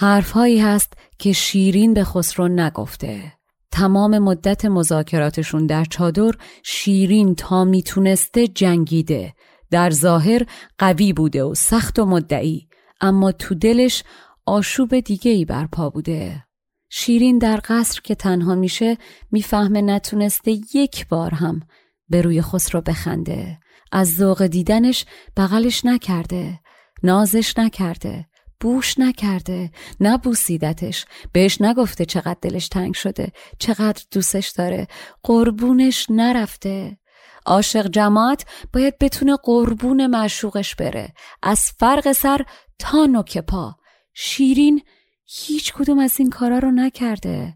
حرفهایی 0.00 0.60
هست 0.60 0.92
که 1.18 1.32
شیرین 1.32 1.94
به 1.94 2.04
خسرو 2.04 2.48
نگفته. 2.48 3.32
تمام 3.70 4.18
مدت 4.18 4.64
مذاکراتشون 4.64 5.66
در 5.66 5.84
چادر 5.84 6.32
شیرین 6.62 7.34
تا 7.34 7.64
می‌تونسته 7.64 8.48
جنگیده. 8.48 9.34
در 9.70 9.90
ظاهر 9.90 10.42
قوی 10.78 11.12
بوده 11.12 11.44
و 11.44 11.54
سخت 11.54 11.98
و 11.98 12.04
مدعی 12.04 12.68
اما 13.00 13.32
تو 13.32 13.54
دلش 13.54 14.04
آشوب 14.46 15.00
دیگه 15.00 15.30
ای 15.30 15.44
برپا 15.44 15.90
بوده. 15.90 16.44
شیرین 16.90 17.38
در 17.38 17.60
قصر 17.68 18.00
که 18.04 18.14
تنها 18.14 18.54
میشه 18.54 18.98
می‌فهمه 19.30 19.82
نتونسته 19.82 20.50
یک 20.74 21.08
بار 21.08 21.34
هم 21.34 21.60
به 22.08 22.22
روی 22.22 22.42
خسرو 22.42 22.80
بخنده. 22.80 23.58
از 23.92 24.14
ذوق 24.14 24.46
دیدنش 24.46 25.04
بغلش 25.36 25.84
نکرده 25.84 26.60
نازش 27.02 27.58
نکرده. 27.58 28.26
بوش 28.60 28.98
نکرده 28.98 29.70
نبوسیدتش 30.00 31.06
بهش 31.32 31.60
نگفته 31.60 32.04
چقدر 32.04 32.36
دلش 32.42 32.68
تنگ 32.68 32.94
شده 32.94 33.32
چقدر 33.58 34.02
دوستش 34.10 34.48
داره 34.48 34.86
قربونش 35.22 36.06
نرفته. 36.10 36.98
عاشق 37.46 37.86
جماعت 37.88 38.44
باید 38.72 38.98
بتونه 38.98 39.36
قربون 39.36 40.06
معشوقش 40.06 40.74
بره 40.74 41.12
از 41.42 41.60
فرق 41.78 42.12
سر 42.12 42.40
تا 42.78 43.06
نوک 43.06 43.38
پا. 43.38 43.74
شیرین 44.14 44.82
هیچ 45.26 45.72
کدوم 45.72 45.98
از 45.98 46.14
این 46.18 46.30
کارا 46.30 46.58
رو 46.58 46.70
نکرده. 46.70 47.54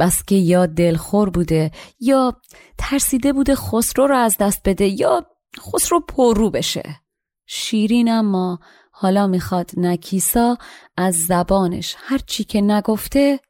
بس 0.00 0.24
که 0.24 0.34
یا 0.34 0.66
دلخور 0.66 1.30
بوده 1.30 1.70
یا 2.00 2.40
ترسیده 2.78 3.32
بوده 3.32 3.54
خسرو 3.54 4.06
رو 4.06 4.16
از 4.16 4.36
دست 4.36 4.60
بده 4.64 4.86
یا 4.86 5.26
خسرو 5.60 6.00
پررو 6.00 6.50
بشه. 6.50 7.00
شیرین 7.46 8.10
اما 8.10 8.58
حالا 9.02 9.26
می‌خواد 9.26 9.70
نکیسا 9.76 10.58
از 10.96 11.14
زبانش 11.14 11.96
هرچی 11.98 12.44
که 12.44 12.60
نگفته 12.60 13.40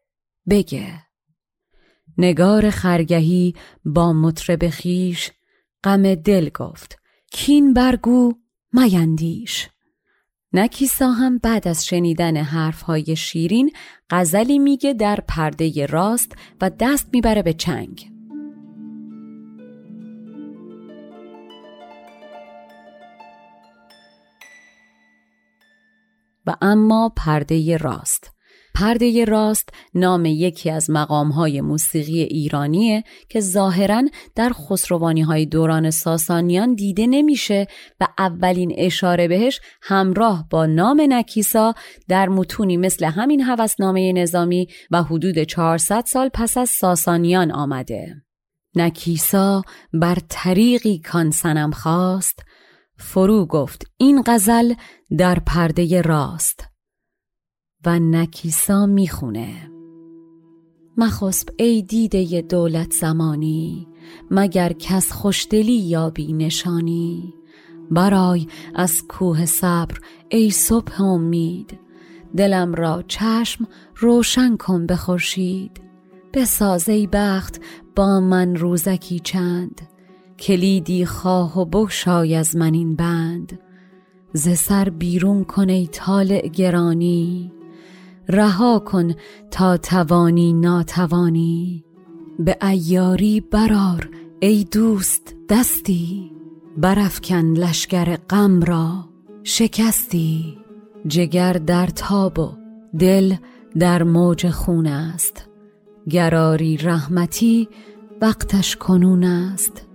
بگه. 0.51 1.07
نگار 2.19 2.71
خرگهی 2.71 3.55
با 3.85 4.13
مطرب 4.13 4.69
خیش 4.69 5.31
غم 5.85 6.15
دل 6.15 6.49
گفت 6.49 6.99
کین 7.33 7.75
برگو 7.75 8.33
میندیش. 8.73 9.69
نکیسا 10.53 11.11
هم 11.11 11.39
بعد 11.39 11.69
از 11.69 11.87
شنیدن 11.87 12.37
حرفهای 12.37 13.17
شیرین 13.17 13.73
غزلی 14.11 14.59
میگه 14.59 14.93
در 14.93 15.19
پرده 15.29 15.87
راست 15.87 16.33
و 16.61 16.71
دست 16.81 17.09
می‌بره 17.13 17.43
به 17.43 17.53
چنگ. 17.53 18.20
و 26.47 26.57
اما 26.61 27.12
پرده 27.16 27.76
راست 27.76 28.30
پرده 28.74 29.24
راست 29.24 29.68
نام 29.95 30.24
یکی 30.24 30.70
از 30.70 30.91
مقامهای 30.91 31.61
موسیقی 31.61 32.20
ایرانیه 32.20 33.05
که 33.28 33.41
ظاهرا 33.41 34.03
در 34.34 34.53
خسروانی 34.53 35.22
های 35.22 35.47
دوران 35.47 35.91
ساسانیان 35.91 36.74
دیده 36.74 37.07
نمیشه 37.07 37.66
و 38.01 38.09
اولین 38.18 38.74
اشاره 38.76 39.28
بهش 39.28 39.61
همراه 39.82 40.47
با 40.51 40.66
نام 40.66 41.03
نکیسا 41.09 41.74
در 42.09 42.28
متونی 42.28 42.76
مثل 42.76 43.05
همین 43.05 43.41
هوسنامه 43.41 44.12
نظامی 44.12 44.68
و 44.91 45.03
حدود 45.03 45.38
400 45.38 46.05
سال 46.07 46.30
پس 46.34 46.59
از 46.59 46.70
ساسانیان 46.70 47.53
آمده. 47.53 48.14
نکیسا 48.76 49.62
بر 49.93 50.18
طریقی 50.28 50.99
کان 50.99 51.30
سنم 51.30 51.70
خواست 51.70 52.43
فرو 53.01 53.47
گفت 53.47 53.87
این 53.97 54.23
غزل 54.27 54.75
در 55.19 55.39
پرده 55.39 56.03
راست 56.03 56.65
و 57.87 57.99
نکیسا 57.99 58.87
می‌خونه. 58.87 59.71
مخسب 60.97 61.49
ای 61.59 61.83
دیده 61.83 62.43
دولت 62.43 62.93
زمانی 62.93 63.89
مگر 64.31 64.73
کس 64.73 65.13
خوشدلی 65.13 65.79
یابی 65.79 66.33
نشانی؟ 66.33 67.35
برای 67.91 68.47
از 68.75 69.03
کوه 69.09 69.47
صبر 69.47 69.99
ای 70.29 70.51
صبح 70.51 71.03
امید 71.03 71.79
دلم 72.37 72.75
را 72.75 73.05
چشم 73.09 73.67
روشن 73.97 74.57
کن 74.57 74.87
به 74.87 74.97
خورشید. 74.97 75.81
بخت 77.07 77.61
با 77.97 78.21
من 78.21 78.57
روزکی 78.57 79.19
چند 79.19 79.81
کلیدی 80.41 81.05
خواه 81.05 81.61
و 81.61 81.64
بگشای 81.64 82.34
از 82.34 82.57
من 82.57 82.74
این 82.74 82.97
بند. 82.97 83.59
ز 84.32 84.49
سر 84.49 84.88
بیرون 84.88 85.45
کن 85.45 85.68
ای 85.68 85.86
طالع 85.86 86.49
گرانی. 86.49 87.53
رها 88.28 88.78
کن 88.78 89.14
تا 89.51 89.76
توانی 89.76 90.53
ناتوانی. 90.53 91.84
به 92.38 92.57
ایاری 92.62 93.41
برار 93.41 94.11
ای 94.41 94.64
دوست 94.64 95.34
دستی. 95.49 96.32
برافکن 96.76 97.45
لشکر 97.45 98.16
غم 98.16 98.62
را 98.62 99.09
شکستی. 99.43 100.59
جگر 101.07 101.53
در 101.53 101.86
تاب 101.86 102.38
و 102.38 102.53
دل 102.99 103.34
در 103.78 104.03
موج 104.03 104.51
خون 104.51 104.86
است. 104.86 105.49
گراری 106.11 106.76
رحمتی 106.76 107.68
وقتش 108.20 108.76
کنون 108.76 109.24
است. 109.24 109.89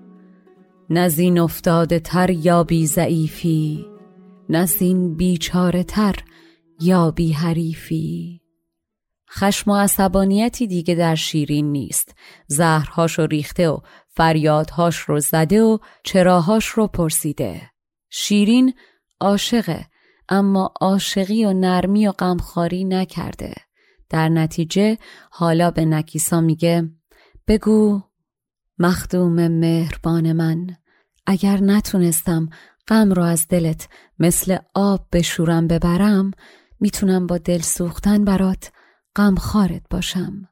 نزین 0.90 1.40
افتاده 1.40 2.00
تر 2.00 2.30
یا 2.30 2.64
بی 2.64 2.88
ضعیفی 2.88 3.86
نزین 4.50 5.16
بیچاره 5.16 5.84
تر 5.84 6.16
یا 6.82 7.12
بی 7.12 7.32
حریفی. 7.32 8.42
خشم 9.32 9.72
و 9.72 9.76
عصبانیتی 9.76 10.68
دیگه 10.68 10.96
در 10.96 11.16
شیرین 11.16 11.72
نیست. 11.72 12.16
زهرهاش 12.48 13.20
رو 13.20 13.26
ریخته 13.26 13.70
و 13.70 13.80
فریادهاش 14.10 14.98
رو 14.98 15.20
زده 15.20 15.62
و 15.62 15.78
چراهاش 16.04 16.66
رو 16.66 16.88
پرسیده. 16.88 17.62
شیرین 18.10 18.74
عاشقه 19.20 19.86
اما 20.30 20.74
عاشقی 20.82 21.46
و 21.46 21.54
نرمی 21.54 22.08
و 22.08 22.12
غمخواری 22.12 22.84
نکرده. 22.84 23.54
در 24.10 24.30
نتیجه 24.30 24.98
حالا 25.32 25.72
به 25.72 25.86
نکیسا 25.86 26.42
میگه 26.42 26.90
بگو 27.48 28.02
مخدوم 28.80 29.48
مهربان 29.48 30.34
من 30.34 30.76
اگر 31.26 31.58
نتونستم 31.58 32.50
غم 32.88 33.12
رو 33.12 33.24
از 33.24 33.48
دلت 33.48 33.90
مثل 34.20 34.58
آب 34.74 35.08
بشورم 35.12 35.68
ببرم 35.68 36.32
می‌تونم 36.80 37.28
با 37.28 37.38
دل 37.38 37.62
سوختن 37.62 38.26
برات 38.26 38.72
غم 39.16 39.36
خارت 39.36 39.84
باشم. 39.90 40.50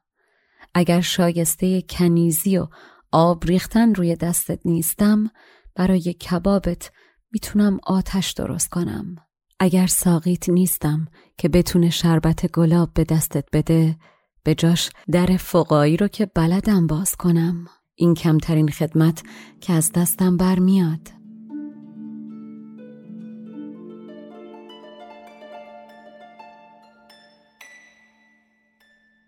اگر 0.74 1.00
شایسته 1.00 1.82
کنیزی 1.82 2.58
و 2.58 2.68
آب 3.12 3.44
ریختن 3.44 3.94
روی 3.94 4.16
دستت 4.16 4.60
نیستم 4.64 5.30
برای 5.74 6.12
کبابت 6.12 6.90
می‌تونم 7.32 7.78
آتش 7.86 8.32
درست 8.32 8.68
کنم. 8.68 9.16
اگر 9.60 9.86
ساقیت 9.86 10.48
نیستم 10.48 11.06
که 11.38 11.48
بتونه 11.48 11.90
شربت 11.90 12.46
گلاب 12.46 12.94
به 12.94 13.04
دستت 13.04 13.44
بده 13.52 13.96
به 14.42 14.54
جاش 14.54 14.90
در 15.10 15.26
فقایی 15.26 15.96
رو 15.96 16.08
که 16.08 16.26
بلدم 16.26 16.86
باز 16.86 17.16
کنم. 17.16 17.66
این 17.96 18.14
کمترین 18.14 18.68
خدمت 18.68 19.22
که 19.60 19.72
از 19.72 19.92
دستم 19.92 20.36
برمیاد 20.36 21.00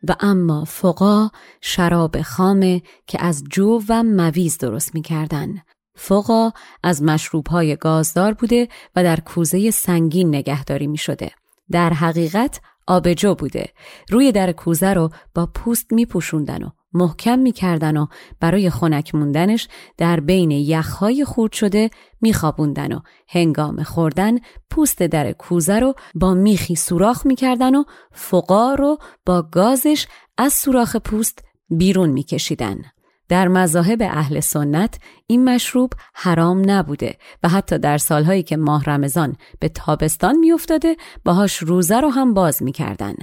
و 0.09 0.17
اما 0.21 0.65
فقا 0.65 1.31
شراب 1.61 2.23
خامه 2.23 2.83
که 3.07 3.25
از 3.25 3.45
جو 3.51 3.81
و 3.89 4.03
مویز 4.03 4.59
درست 4.59 4.95
می‌کردن 4.95 5.63
فقا 5.97 6.51
از 6.83 7.03
مشروب 7.03 7.47
های 7.47 7.77
گازدار 7.77 8.35
بوده 8.35 8.69
و 8.97 9.03
در 9.03 9.21
کوزه 9.21 9.71
سنگین 9.71 10.29
نگهداری 10.29 10.87
می 10.87 10.99
شده. 10.99 11.31
در 11.71 11.93
حقیقت 11.93 12.61
آبجو 12.87 13.35
بوده. 13.35 13.73
روی 14.11 14.33
در 14.33 14.53
کوزه 14.53 14.95
رو 14.95 15.11
با 15.35 15.47
پوست 15.47 15.93
می 15.93 16.07
پوشوندن 16.07 16.63
و 16.63 16.71
محکم 16.97 17.39
می 17.39 17.53
کردن 17.53 17.97
و 17.97 18.07
برای 18.41 18.71
خنک 18.71 19.15
موندنش 19.15 19.69
در 19.97 20.21
بین 20.21 20.51
یخهای 20.51 21.25
خورد 21.25 21.53
شده 21.53 21.91
می 22.21 22.33
خوابوندن 22.33 22.93
و 22.93 23.01
هنگام 23.29 23.83
خوردن 23.83 24.39
پوست 24.71 25.03
در 25.03 25.33
کوزه 25.33 25.79
رو 25.79 25.95
با 26.15 26.35
میخی 26.35 26.75
سوراخ 26.75 27.27
می 27.27 27.37
کردن 27.37 27.75
و 27.75 27.85
فقا 28.13 28.75
رو 28.75 28.99
با 29.27 29.43
گازش 29.43 30.07
از 30.39 30.53
سوراخ 30.53 30.97
پوست 30.97 31.45
بیرون 31.71 32.11
می 32.11 32.23
کشیدن. 32.23 32.83
در 33.29 33.49
مذاهب 33.49 34.03
اهل 34.03 34.41
سنت 34.41 34.99
این 35.27 35.45
مشروب 35.45 35.93
حرام 36.15 36.71
نبوده 36.71 37.15
و 37.43 37.49
حتی 37.49 37.79
در 37.79 37.99
سالهایی 37.99 38.43
که 38.43 38.57
ماه 38.57 38.85
رمضان 38.85 39.37
به 39.61 39.69
تابستان 39.69 40.39
میافتاده 40.39 40.97
باهاش 41.25 41.57
روزه 41.57 42.01
رو 42.01 42.09
هم 42.09 42.35
باز 42.35 42.63
می‌کردن. 42.63 43.15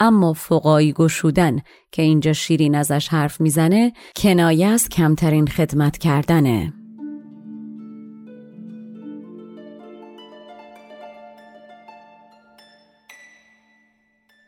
اما 0.00 0.32
فقایی 0.32 0.92
گشودن 0.92 1.58
که 1.92 2.02
اینجا 2.02 2.32
شیرین 2.32 2.74
ازش 2.74 3.08
حرف 3.08 3.40
می‌زنه 3.40 3.92
کنایه 4.16 4.66
از 4.66 4.88
کمترین 4.88 5.46
خدمت 5.46 5.98
کردنه. 5.98 6.72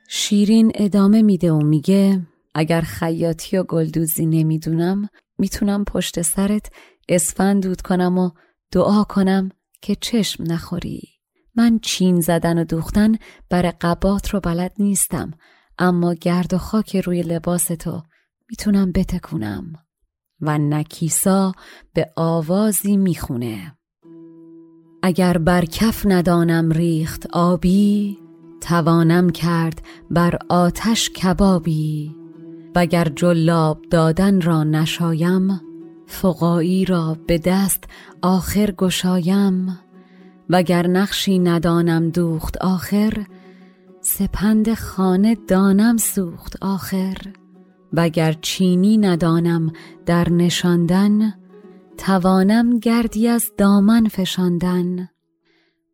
شیرین 0.09 0.73
ادامه 0.75 1.23
میده 1.23 1.53
و 1.53 1.61
میگه 1.61 2.21
اگر 2.55 2.81
خیاطی 2.81 3.57
و 3.57 3.63
گلدوزی 3.63 4.27
نمی‌دونم 4.27 5.09
می‌تونم 5.39 5.85
پشت 5.85 6.23
سرت 6.23 6.67
اسفند 7.09 7.63
دود 7.63 7.81
کنم 7.81 8.19
و 8.19 8.31
دعا 8.73 9.05
کنم 9.05 9.51
که 9.83 9.95
چشم 9.95 10.45
نخوری. 10.47 11.09
من 11.55 11.79
چین 11.79 12.21
زدن 12.21 12.59
و 12.59 12.65
دوختن 12.65 13.15
بر 13.51 13.75
قبات 13.81 14.29
رو 14.29 14.41
بلد 14.41 14.73
نیستم 14.79 15.31
اما 15.79 16.15
گرد 16.15 16.55
و 16.55 16.59
خاک 16.59 16.97
روی 16.97 17.23
لباس 17.23 17.65
تو 17.65 18.03
می‌تونم 18.51 18.93
بتکونم. 18.93 19.73
و 20.41 20.59
نکیسا 20.59 21.53
به 21.95 22.13
آوازی 22.17 22.97
می‌خونه. 22.97 23.77
اگر 25.03 25.39
بر 25.39 25.65
کف 25.65 26.07
ندانم 26.07 26.71
ریخت 26.71 27.27
آبی 27.33 28.19
توانم 28.61 29.31
کرد 29.31 29.83
بر 30.11 30.39
آتش 30.49 31.11
کبابی. 31.11 32.20
وگر 32.75 33.05
جلاب 33.05 33.83
دادن 33.91 34.41
را 34.41 34.65
نشایم 34.65 35.61
فقایی 36.07 36.85
را 36.85 37.17
به 37.27 37.39
دست 37.39 37.85
آخر 38.23 38.71
گشایم. 38.71 39.79
وگر 40.51 40.87
نقشی 40.87 41.39
ندانم 41.39 42.11
دوخت 42.11 42.57
آخر 42.59 43.27
سپند 44.01 44.75
خانه 44.75 45.35
دانم 45.49 45.97
سوخت 45.97 46.57
آخر. 46.63 47.17
وگر 47.93 48.33
چینی 48.33 48.99
ندانم 48.99 49.73
در 50.07 50.29
نشاندن 50.29 51.35
توانم 51.99 52.79
گردی 52.79 53.29
از 53.29 53.53
دامن 53.59 54.09
فشاندن. 54.09 55.09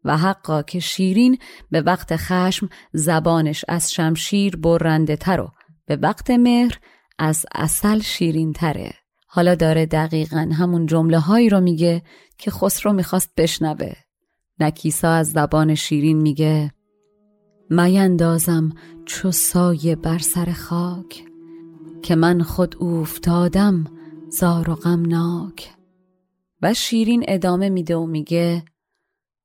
و 0.05 0.17
حقا 0.17 0.63
که 0.63 0.81
شیرین 0.81 1.39
به 1.71 1.81
وقت 1.81 2.17
خشم 2.17 2.69
زبانش 2.93 3.65
از 3.69 3.93
شمشیر 3.93 4.57
برنده 4.57 5.17
تر 5.17 5.41
و 5.41 5.49
به 5.87 5.97
وقت 5.97 6.31
مهر 6.31 6.79
از 7.19 7.47
اصل 7.55 8.01
شیرین 8.01 8.53
تره 8.53 8.95
حالا 9.27 9.55
داره 9.55 9.87
دقیقا 9.87 10.51
همون 10.53 10.87
جمله 10.87 11.19
هایی 11.19 11.49
رو 11.49 11.61
میگه 11.61 12.03
که 12.39 12.51
خسرو 12.51 12.93
می‌خواست 12.93 13.31
بشنوه. 13.37 13.93
نکیسا 14.61 15.11
از 15.11 15.31
زبان 15.33 15.75
شیرین 15.75 16.17
میگه 16.17 16.73
میندازم 17.71 18.73
چو 19.05 19.31
سایه 19.31 19.97
بر 19.97 20.19
سر 20.19 20.53
خاک 20.53 21.25
که 22.03 22.17
من 22.17 22.43
خود 22.43 22.77
اوفتادم 22.79 23.85
زار 24.29 24.71
و 24.71 24.75
غمناک. 24.75 25.75
و 26.63 26.75
شیرین 26.75 27.25
ادامه 27.29 27.69
میده 27.69 27.97
و 27.97 28.07
میگه 28.07 28.65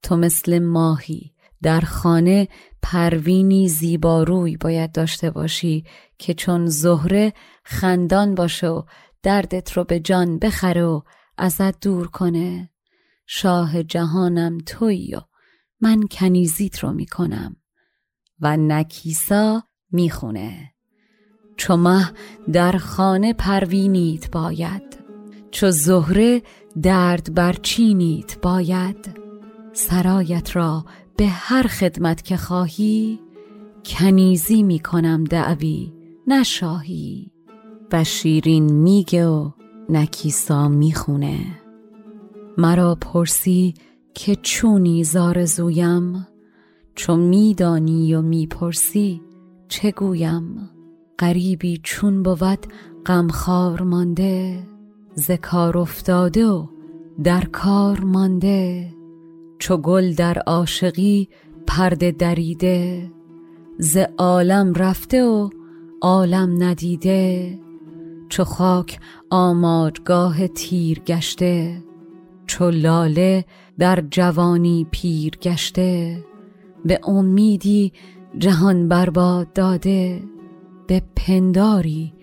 تو 0.04 0.18
مثل 0.18 0.60
ماهی 0.60 1.34
در 1.64 1.82
خانه 1.82 2.48
پروینی 2.82 3.68
زیباروی 3.68 4.58
باید 4.58 4.92
داشته 4.92 5.30
باشی 5.32 5.86
که 6.18 6.34
چون 6.34 6.66
زهره 6.66 7.34
خندان 7.64 8.36
باشه 8.36 8.68
و 8.68 8.82
دردت 9.24 9.72
رو 9.72 9.84
به 9.84 10.00
جان 10.00 10.40
بخره 10.40 10.84
و 10.84 11.02
ازت 11.38 11.80
دور 11.80 12.08
کنه. 12.08 12.70
شاه 13.26 13.84
جهانم 13.84 14.58
تویی 14.66 15.16
و 15.16 15.22
من 15.82 16.08
کنیزیت 16.12 16.80
رو 16.80 16.94
می‌کنم 16.94 17.56
و 18.40 18.58
نکیسا 18.58 19.64
می‌خونه. 19.92 20.74
چو 21.58 21.78
مه 21.78 22.12
در 22.54 22.78
خانه 22.78 23.34
پروینیت 23.34 24.32
باید 24.32 24.84
چو 25.52 25.72
زهره 25.72 26.42
درد 26.82 27.34
برچینیت 27.34 28.40
باید. 28.42 29.18
سرایت 29.74 30.56
را 30.56 30.86
به 31.18 31.28
هر 31.28 31.68
خدمت 31.68 32.22
که 32.22 32.38
خواهی 32.38 33.20
کنیزی 33.86 34.64
می‌کنم 34.64 35.24
دعوی 35.24 35.94
نشاهی 36.28 37.32
و 37.92 38.04
شیرین 38.04 38.74
میگه 38.74 39.28
و 39.28 39.52
نکیسا 39.90 40.70
می‌خونه. 40.70 41.40
مرا 42.58 42.96
پرسی 42.96 43.74
که 44.14 44.36
چونی 44.36 45.04
زارزویم 45.04 46.28
چون 46.96 47.20
میدانی 47.20 48.16
و 48.16 48.22
می‌پرسی 48.22 49.22
چه 49.68 49.92
گویم. 49.92 50.70
غریبی 51.20 51.80
چون 51.84 52.24
بود 52.24 52.66
غمخوار 53.06 53.82
مانده 53.82 54.68
ز 55.16 55.32
کار 55.32 55.78
افتاده 55.78 56.48
و 56.48 56.68
در 57.24 57.46
کار 57.46 58.00
مانده. 58.00 58.94
چو 59.62 59.78
گل 59.78 60.14
در 60.14 60.40
عاشقی 60.40 61.30
پرده 61.68 62.12
دریده 62.12 63.12
ز 63.78 63.98
عالم 64.18 64.74
رفته 64.74 65.24
و 65.24 65.50
عالم 66.02 66.64
ندیده 66.64 67.60
چو 68.30 68.44
خاک 68.44 69.00
آماجگاه 69.30 70.48
تیر 70.48 71.00
گشته 71.00 71.84
چو 72.48 72.70
لاله 72.70 73.46
در 73.80 74.04
جوانی 74.12 74.88
پیر 74.92 75.38
گشته 75.42 76.24
به 76.86 77.00
امیدی 77.04 77.94
جهان 78.38 78.88
برباد 78.88 79.54
داده 79.54 80.24
به 80.88 81.02
پنداری 81.16 82.14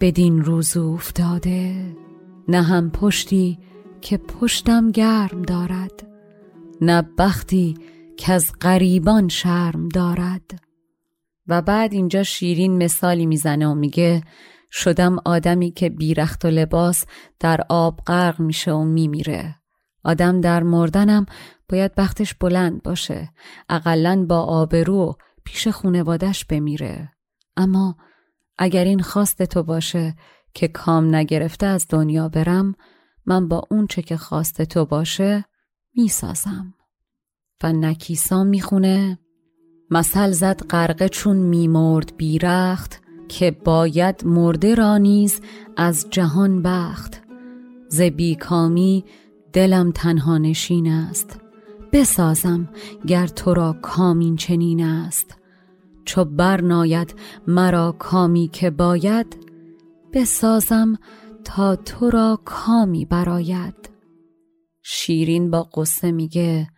بدین 0.00 0.42
روز 0.44 0.76
افتاده 0.76 1.96
نه 2.48 2.62
هم 2.62 2.90
پشتی 2.90 3.58
که 4.00 4.16
پشتم 4.16 4.90
گرم 4.90 5.42
دارد. 5.42 6.15
نه 6.80 7.02
بختی 7.18 7.74
که 8.16 8.32
از 8.32 8.52
غریبان 8.60 9.28
شرم 9.28 9.88
دارد. 9.88 10.50
و 11.46 11.62
بعد 11.62 11.92
اینجا 11.92 12.22
شیرین 12.22 12.82
مثالی 12.84 13.26
می‌زنه 13.26 13.68
و 13.68 13.74
میگه 13.74 14.22
شدم 14.70 15.16
آدمی 15.24 15.70
که 15.70 15.88
بیرخت 15.88 16.44
و 16.44 16.48
لباس 16.48 17.04
در 17.40 17.60
آب 17.68 18.00
غرق 18.06 18.40
میشه 18.40 18.72
و 18.72 18.84
میمیره. 18.84 19.54
آدم 20.04 20.40
در 20.40 20.62
مردنم 20.62 21.26
باید 21.68 21.94
بختش 21.94 22.34
بلند 22.34 22.82
باشه 22.82 23.30
اقلا 23.68 24.26
با 24.28 24.40
آبرو 24.40 25.16
پیش 25.44 25.68
خونوادش 25.68 26.44
بمیره. 26.44 27.12
اما 27.56 27.96
اگر 28.58 28.84
این 28.84 29.02
خواست 29.02 29.42
تو 29.42 29.62
باشه 29.62 30.16
که 30.54 30.68
کام 30.68 31.14
نگرفته 31.14 31.66
از 31.66 31.86
دنیا 31.88 32.28
برم 32.28 32.74
من 33.26 33.48
با 33.48 33.62
اون 33.70 33.86
چه 33.86 34.02
که 34.02 34.16
خواست 34.16 34.62
تو 34.62 34.84
باشه 34.84 35.44
می‌سازم. 35.96 36.74
و 37.62 37.72
نکیسا 37.72 38.44
می‌خونه 38.44 39.18
مثل 39.90 40.30
زد 40.30 40.62
غرقه 40.70 41.08
چون 41.08 41.36
میمرد 41.36 42.12
بیرخت 42.16 43.02
که 43.28 43.50
باید 43.50 44.26
مرده 44.26 44.74
را 44.74 44.98
نیز 44.98 45.40
از 45.76 46.06
جهان 46.10 46.62
بخت. 46.62 47.22
ز 47.88 48.00
بیکامی 48.00 49.04
دلم 49.52 49.90
تنها 49.90 50.38
نشین 50.38 50.92
است. 50.92 51.40
بسازم 51.92 52.68
گر 53.06 53.26
تو 53.26 53.54
را 53.54 53.76
کامین 53.82 54.36
چنین 54.36 54.84
است. 54.84 55.38
چو 56.04 56.24
برناید 56.24 57.14
مرا 57.46 57.92
کامی 57.98 58.48
که 58.52 58.70
باید 58.70 59.36
بسازم 60.12 60.98
تا 61.44 61.76
تو 61.76 62.10
را 62.10 62.38
کامی 62.44 63.04
براید 63.04 63.95
شیرین 64.88 65.50
با 65.50 65.62
قصه 65.62 66.12
میگه 66.12 66.68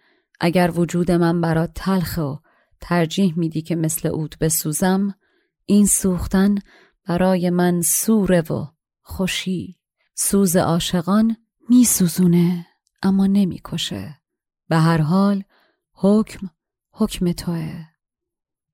اگر 0.40 0.72
وجود 0.74 1.10
من 1.10 1.40
برات 1.40 1.70
تلخه 1.74 2.22
و 2.22 2.36
ترجیح 2.80 3.38
میدی 3.38 3.62
که 3.62 3.76
مثل 3.76 4.08
اوت 4.08 4.38
بسوزم 4.38 5.14
این 5.66 5.86
سوختن 5.86 6.54
برای 7.08 7.50
من 7.50 7.82
سوره 7.82 8.40
و 8.40 8.66
خوشی. 9.02 9.78
سوز 10.14 10.56
عاشقان 10.56 11.36
میسوزونه 11.68 12.66
اما 13.02 13.26
نمی‌کشه. 13.26 14.14
به 14.68 14.76
هر 14.76 15.00
حال 15.00 15.44
حکم 15.92 16.50
حکم 16.92 17.32
توه. 17.32 17.84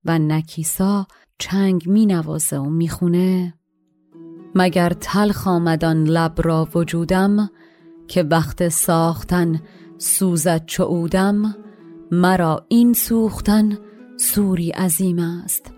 و 0.05 0.19
نکیسا 0.19 1.07
چنگ 1.39 1.89
می 1.89 2.07
نوازه 2.07 2.59
و 2.59 2.71
می‌خونه 2.71 3.55
مگر 4.55 4.91
تلخ 4.91 5.47
آمدان 5.47 6.05
لب 6.05 6.35
را 6.39 6.69
وجودم 6.75 7.51
که 8.09 8.23
وقت 8.23 8.69
ساختن 8.69 9.61
سوزد 9.99 10.67
چعودم 10.67 11.57
مرا 12.11 12.67
این 12.69 12.93
سوختن 12.93 13.79
سوری 14.17 14.71
عظیم 14.71 15.19
است 15.19 15.73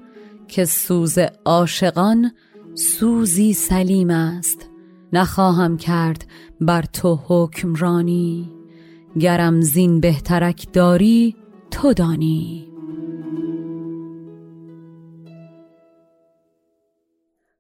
که 0.48 0.64
سوز 0.64 1.18
عاشقان 1.44 2.32
سوزی 2.74 3.52
سلیم 3.52 4.10
است. 4.10 4.70
نخواهم 5.12 5.76
کرد 5.76 6.26
بر 6.60 6.82
تو 6.82 7.18
حکمرانی 7.26 8.52
گرم 9.18 9.60
زین 9.60 10.00
بهترک 10.00 10.66
داری 10.72 11.36
تو 11.70 11.92
دانی. 11.92 12.75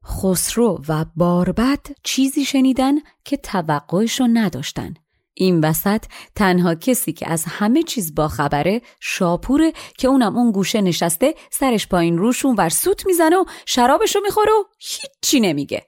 خسرو 0.06 0.82
و 0.88 1.04
باربد 1.16 1.86
چیزی 2.02 2.44
شنیدن 2.44 2.94
که 3.24 3.36
توقعش 3.36 4.20
رو 4.20 4.26
نداشتن. 4.32 4.94
این 5.34 5.60
وسط 5.60 6.04
تنها 6.34 6.74
کسی 6.74 7.12
که 7.12 7.30
از 7.30 7.44
همه 7.48 7.82
چیز 7.82 8.14
باخبره 8.14 8.82
شاپوره 9.00 9.72
که 9.98 10.08
اونم 10.08 10.36
اون 10.36 10.52
گوشه 10.52 10.80
نشسته 10.80 11.34
سرش 11.50 11.88
پایین 11.88 12.18
روشون 12.18 12.54
ور 12.54 12.68
سوت 12.68 13.06
می‌زنه 13.06 13.36
و 13.36 13.44
شرابشو 13.66 14.20
می‌خوره 14.22 14.52
و 14.52 14.64
هیچی 14.78 15.40
نمیگه. 15.40 15.86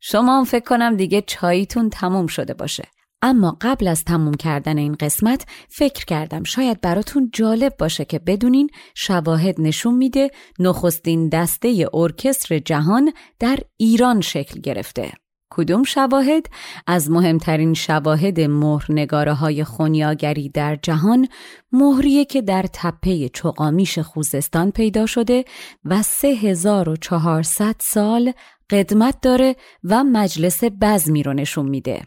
شما 0.00 0.38
هم 0.38 0.44
فکر 0.44 0.64
کنم 0.64 0.96
دیگه 0.96 1.22
چاییتون 1.22 1.90
تموم 1.90 2.26
شده 2.26 2.54
باشه. 2.54 2.88
اما 3.22 3.56
قبل 3.60 3.88
از 3.88 4.04
تموم 4.04 4.34
کردن 4.34 4.78
این 4.78 4.96
قسمت 5.00 5.44
فکر 5.68 6.04
کردم 6.04 6.44
شاید 6.44 6.80
براتون 6.80 7.30
جالب 7.32 7.76
باشه 7.78 8.04
که 8.04 8.18
بدونین 8.18 8.70
شواهد 8.94 9.60
نشون 9.60 9.94
میده 9.94 10.30
نخستین 10.58 11.28
دسته 11.28 11.88
ارکستر 11.94 12.58
جهان 12.58 13.12
در 13.38 13.58
ایران 13.76 14.20
شکل 14.20 14.60
گرفته. 14.60 15.12
کدوم 15.50 15.82
شواهد؟ 15.82 16.46
از 16.86 17.10
مهمترین 17.10 17.74
شواهد 17.74 18.40
مهرنگاره 18.40 19.32
های 19.32 19.64
خونیاگری 19.64 20.48
در 20.48 20.76
جهان 20.82 21.28
مهریه 21.72 22.24
که 22.24 22.42
در 22.42 22.64
تپه 22.72 23.28
چقامیش 23.28 23.98
خوزستان 23.98 24.70
پیدا 24.70 25.06
شده 25.06 25.44
و 25.84 26.02
3400 26.02 27.76
سال 27.80 28.32
قدمت 28.70 29.20
داره 29.22 29.56
و 29.84 30.04
مجلس 30.04 30.64
بزمی 30.80 31.22
رو 31.22 31.32
نشون 31.32 31.68
میده. 31.68 32.02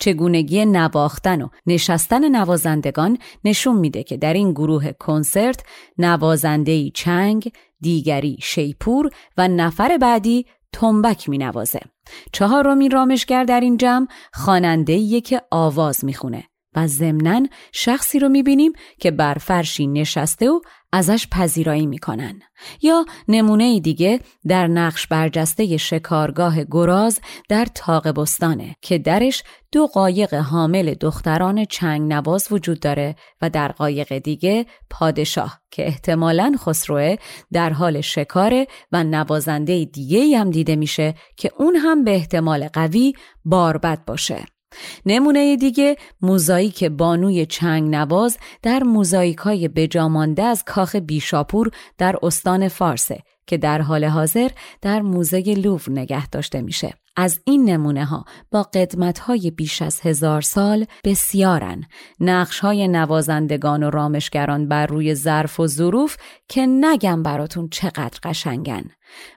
چگونگی 0.00 0.64
نواختن 0.64 1.42
و 1.42 1.48
نشستن 1.66 2.36
نوازندگان 2.36 3.18
نشون 3.44 3.76
میده 3.76 4.02
که 4.02 4.16
در 4.16 4.32
این 4.32 4.52
گروه 4.52 4.92
کنسرت 4.92 5.62
نوازندهی 5.98 6.90
چنگ، 6.94 7.52
دیگری 7.80 8.38
شیپور 8.42 9.10
و 9.36 9.48
نفر 9.48 9.98
بعدی 9.98 10.46
تنبک 10.72 11.28
می 11.28 11.38
نوازه. 11.38 11.80
چهارمین 12.32 12.90
رامشگر 12.90 13.44
در 13.44 13.60
این 13.60 13.76
جمع 13.76 14.06
خواننده 14.32 15.20
که 15.20 15.42
آواز 15.50 16.04
می‌خونه 16.04 16.44
و 16.76 16.86
ضمنا 16.86 17.46
شخصی 17.72 18.18
رو 18.18 18.28
می‌بینیم 18.28 18.72
که 19.00 19.10
بر 19.10 19.34
فرشی 19.34 19.86
نشسته 19.86 20.50
و 20.50 20.60
ازش 20.92 21.26
پذیرایی 21.30 21.86
می‌کنن. 21.86 22.42
یا 22.82 23.04
نمونه 23.28 23.80
دیگه 23.80 24.20
در 24.48 24.66
نقش 24.66 25.06
برجسته 25.06 25.76
شکارگاه 25.76 26.64
گراز 26.64 27.20
در 27.48 27.66
تاق 27.74 28.08
بستانه 28.08 28.76
که 28.82 28.98
درش 28.98 29.42
دو 29.72 29.86
قایق 29.86 30.34
حامل 30.34 30.94
دختران 30.94 31.64
چنگ 31.64 32.12
نواز 32.12 32.52
وجود 32.52 32.80
داره 32.80 33.16
و 33.42 33.50
در 33.50 33.68
قایق 33.68 34.18
دیگه 34.18 34.66
پادشاه 34.90 35.60
که 35.70 35.86
احتمالا 35.86 36.54
خسروه 36.58 37.16
در 37.52 37.70
حال 37.70 38.00
شکاره 38.00 38.66
و 38.92 39.04
نوازنده 39.04 39.84
دیگه 39.84 40.38
هم 40.38 40.50
دیده 40.50 40.76
میشه 40.76 41.14
که 41.36 41.50
اون 41.58 41.76
هم 41.76 42.04
به 42.04 42.14
احتمال 42.14 42.68
قوی 42.68 43.12
باربد 43.44 44.04
باشه. 44.04 44.57
نمونه 45.06 45.56
دیگه 45.56 45.96
موزاییک 46.22 46.84
بانوی 46.84 47.46
چنگ 47.46 47.94
نواز 47.94 48.38
در 48.62 48.82
موزاییک 48.82 49.38
های 49.38 49.68
بجامانده 49.68 50.42
از 50.42 50.64
کاخ 50.64 50.96
بیشاپور 50.96 51.70
در 51.98 52.16
استان 52.22 52.68
فارسه 52.68 53.18
که 53.46 53.56
در 53.56 53.82
حال 53.82 54.04
حاضر 54.04 54.50
در 54.82 55.00
موزه 55.00 55.40
لوور 55.40 55.82
نگه 55.88 56.26
داشته 56.26 56.60
میشه. 56.60 56.94
از 57.20 57.40
این 57.44 57.70
نمونه 57.70 58.04
ها 58.04 58.24
با 58.50 58.62
قدمت 58.62 59.18
های 59.18 59.50
بیش 59.50 59.82
از 59.82 60.00
هزار 60.00 60.40
سال 60.40 60.86
بسیارن. 61.04 61.84
نقش 62.20 62.60
های 62.60 62.88
نوازندگان 62.88 63.82
و 63.82 63.90
رامشگران 63.90 64.68
بر 64.68 64.86
روی 64.86 65.14
ظرف 65.14 65.60
و 65.60 65.66
ظروف 65.66 66.16
که 66.48 66.66
نگم 66.66 67.22
براتون 67.22 67.68
چقدر 67.68 68.18
قشنگن. 68.22 68.84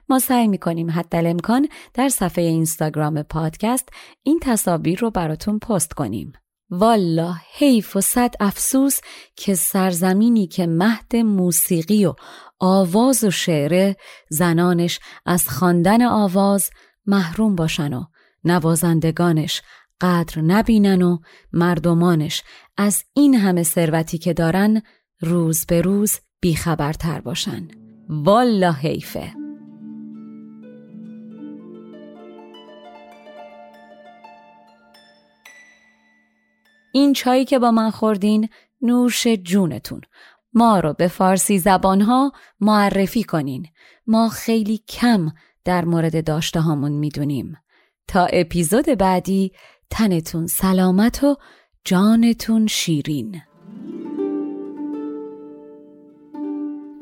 ما 0.08 0.18
سعی 0.18 0.48
می‌کنیم 0.48 0.90
حتی 0.90 1.16
الامکان 1.16 1.68
در 1.94 2.08
صفحه 2.08 2.44
اینستاگرام 2.44 3.22
پادکست 3.22 3.88
این 4.22 4.38
تصاویر 4.42 4.98
رو 4.98 5.10
براتون 5.10 5.58
پست 5.58 5.92
کنیم. 5.92 6.32
والا 6.70 7.34
حیف 7.54 7.96
و 7.96 8.00
صد 8.00 8.34
افسوس 8.40 8.98
که 9.36 9.54
سرزمینی 9.54 10.46
که 10.46 10.66
مهد 10.66 11.16
موسیقی 11.16 12.06
و 12.06 12.14
آواز 12.60 13.24
و 13.24 13.30
شعره 13.30 13.96
زنانش 14.30 15.00
از 15.26 15.48
خواندن 15.48 16.02
آواز 16.02 16.70
محروم 17.06 17.56
باشن 17.56 17.92
و 17.92 18.04
نوازندگانش 18.44 19.62
قدر 20.00 20.40
نبینن 20.40 21.02
و 21.02 21.18
مردمانش 21.52 22.42
از 22.76 23.04
این 23.14 23.34
همه 23.34 23.62
ثروتی 23.62 24.18
که 24.18 24.32
دارن 24.32 24.82
روز 25.20 25.66
به 25.66 25.80
روز 25.80 26.20
بیخبرتر 26.40 27.20
باشن. 27.20 27.68
والا 28.08 28.72
حیفه. 28.72 29.32
این 36.92 37.12
چایی 37.12 37.44
که 37.44 37.58
با 37.58 37.70
من 37.70 37.90
خوردین 37.90 38.48
نوش 38.82 39.26
جونتون. 39.26 40.00
ما 40.52 40.80
رو 40.80 40.92
به 40.92 41.08
فارسی 41.08 41.58
زبانها 41.58 42.32
معرفی 42.60 43.22
کنین. 43.22 43.66
ما 44.06 44.28
خیلی 44.28 44.78
کم 44.88 45.28
در 45.64 45.84
مورد 45.84 46.24
داشته 46.24 46.60
هامون 46.60 46.92
می‌دونیم. 46.92 47.56
تا 48.08 48.26
اپیزود 48.32 48.84
بعدی 48.84 49.52
تنتون 49.90 50.46
سلامت 50.46 51.24
و 51.24 51.36
جانتون 51.84 52.66
شیرین. 52.66 53.40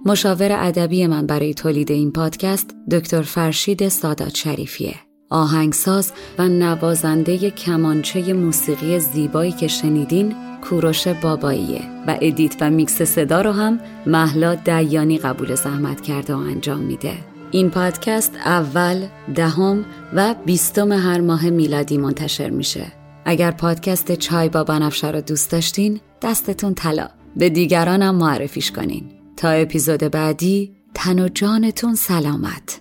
مشاور 0.06 0.48
ادبی 0.52 1.06
من 1.06 1.26
برای 1.26 1.54
تولید 1.54 1.90
این 1.90 2.12
پادکست 2.12 2.74
دکتر 2.90 3.22
فرشید 3.22 3.88
سادات 3.88 4.34
شریفیه. 4.34 4.94
آهنگساز 5.30 6.12
و 6.38 6.48
نوازنده 6.48 7.50
کمانچه 7.50 8.32
موسیقی 8.32 8.98
زیبایی 8.98 9.52
که 9.52 9.68
شنیدین 9.68 10.34
کوروش 10.60 11.08
باباییه 11.08 11.82
و 12.06 12.18
ادیت 12.20 12.56
و 12.60 12.70
میکس 12.70 13.02
صدا 13.02 13.40
رو 13.40 13.52
هم 13.52 13.80
محلا 14.06 14.54
دیانی 14.54 15.18
قبول 15.18 15.54
زحمت 15.54 16.00
کرده 16.00 16.34
و 16.34 16.38
انجام 16.38 16.80
میده. 16.80 17.29
این 17.50 17.70
پادکست 17.70 18.36
اول، 18.36 19.06
دهم 19.34 19.84
و 20.12 20.34
بیستم 20.46 20.92
هر 20.92 21.20
ماه 21.20 21.50
میلادی 21.50 21.98
منتشر 21.98 22.50
میشه. 22.50 22.92
اگر 23.24 23.50
پادکست 23.50 24.14
چای 24.14 24.48
با 24.48 24.64
بنفشه 24.64 25.10
رو 25.10 25.20
دوست 25.20 25.50
داشتین 25.50 26.00
دستتون 26.22 26.74
طلا. 26.74 27.08
به 27.36 27.50
دیگرانم 27.50 28.14
معرفیش 28.14 28.72
کنین. 28.72 29.04
تا 29.36 29.48
اپیزود 29.48 30.00
بعدی 30.00 30.72
تن 30.94 31.18
و 31.18 31.28
جانتون 31.28 31.94
سلامت. 31.94 32.80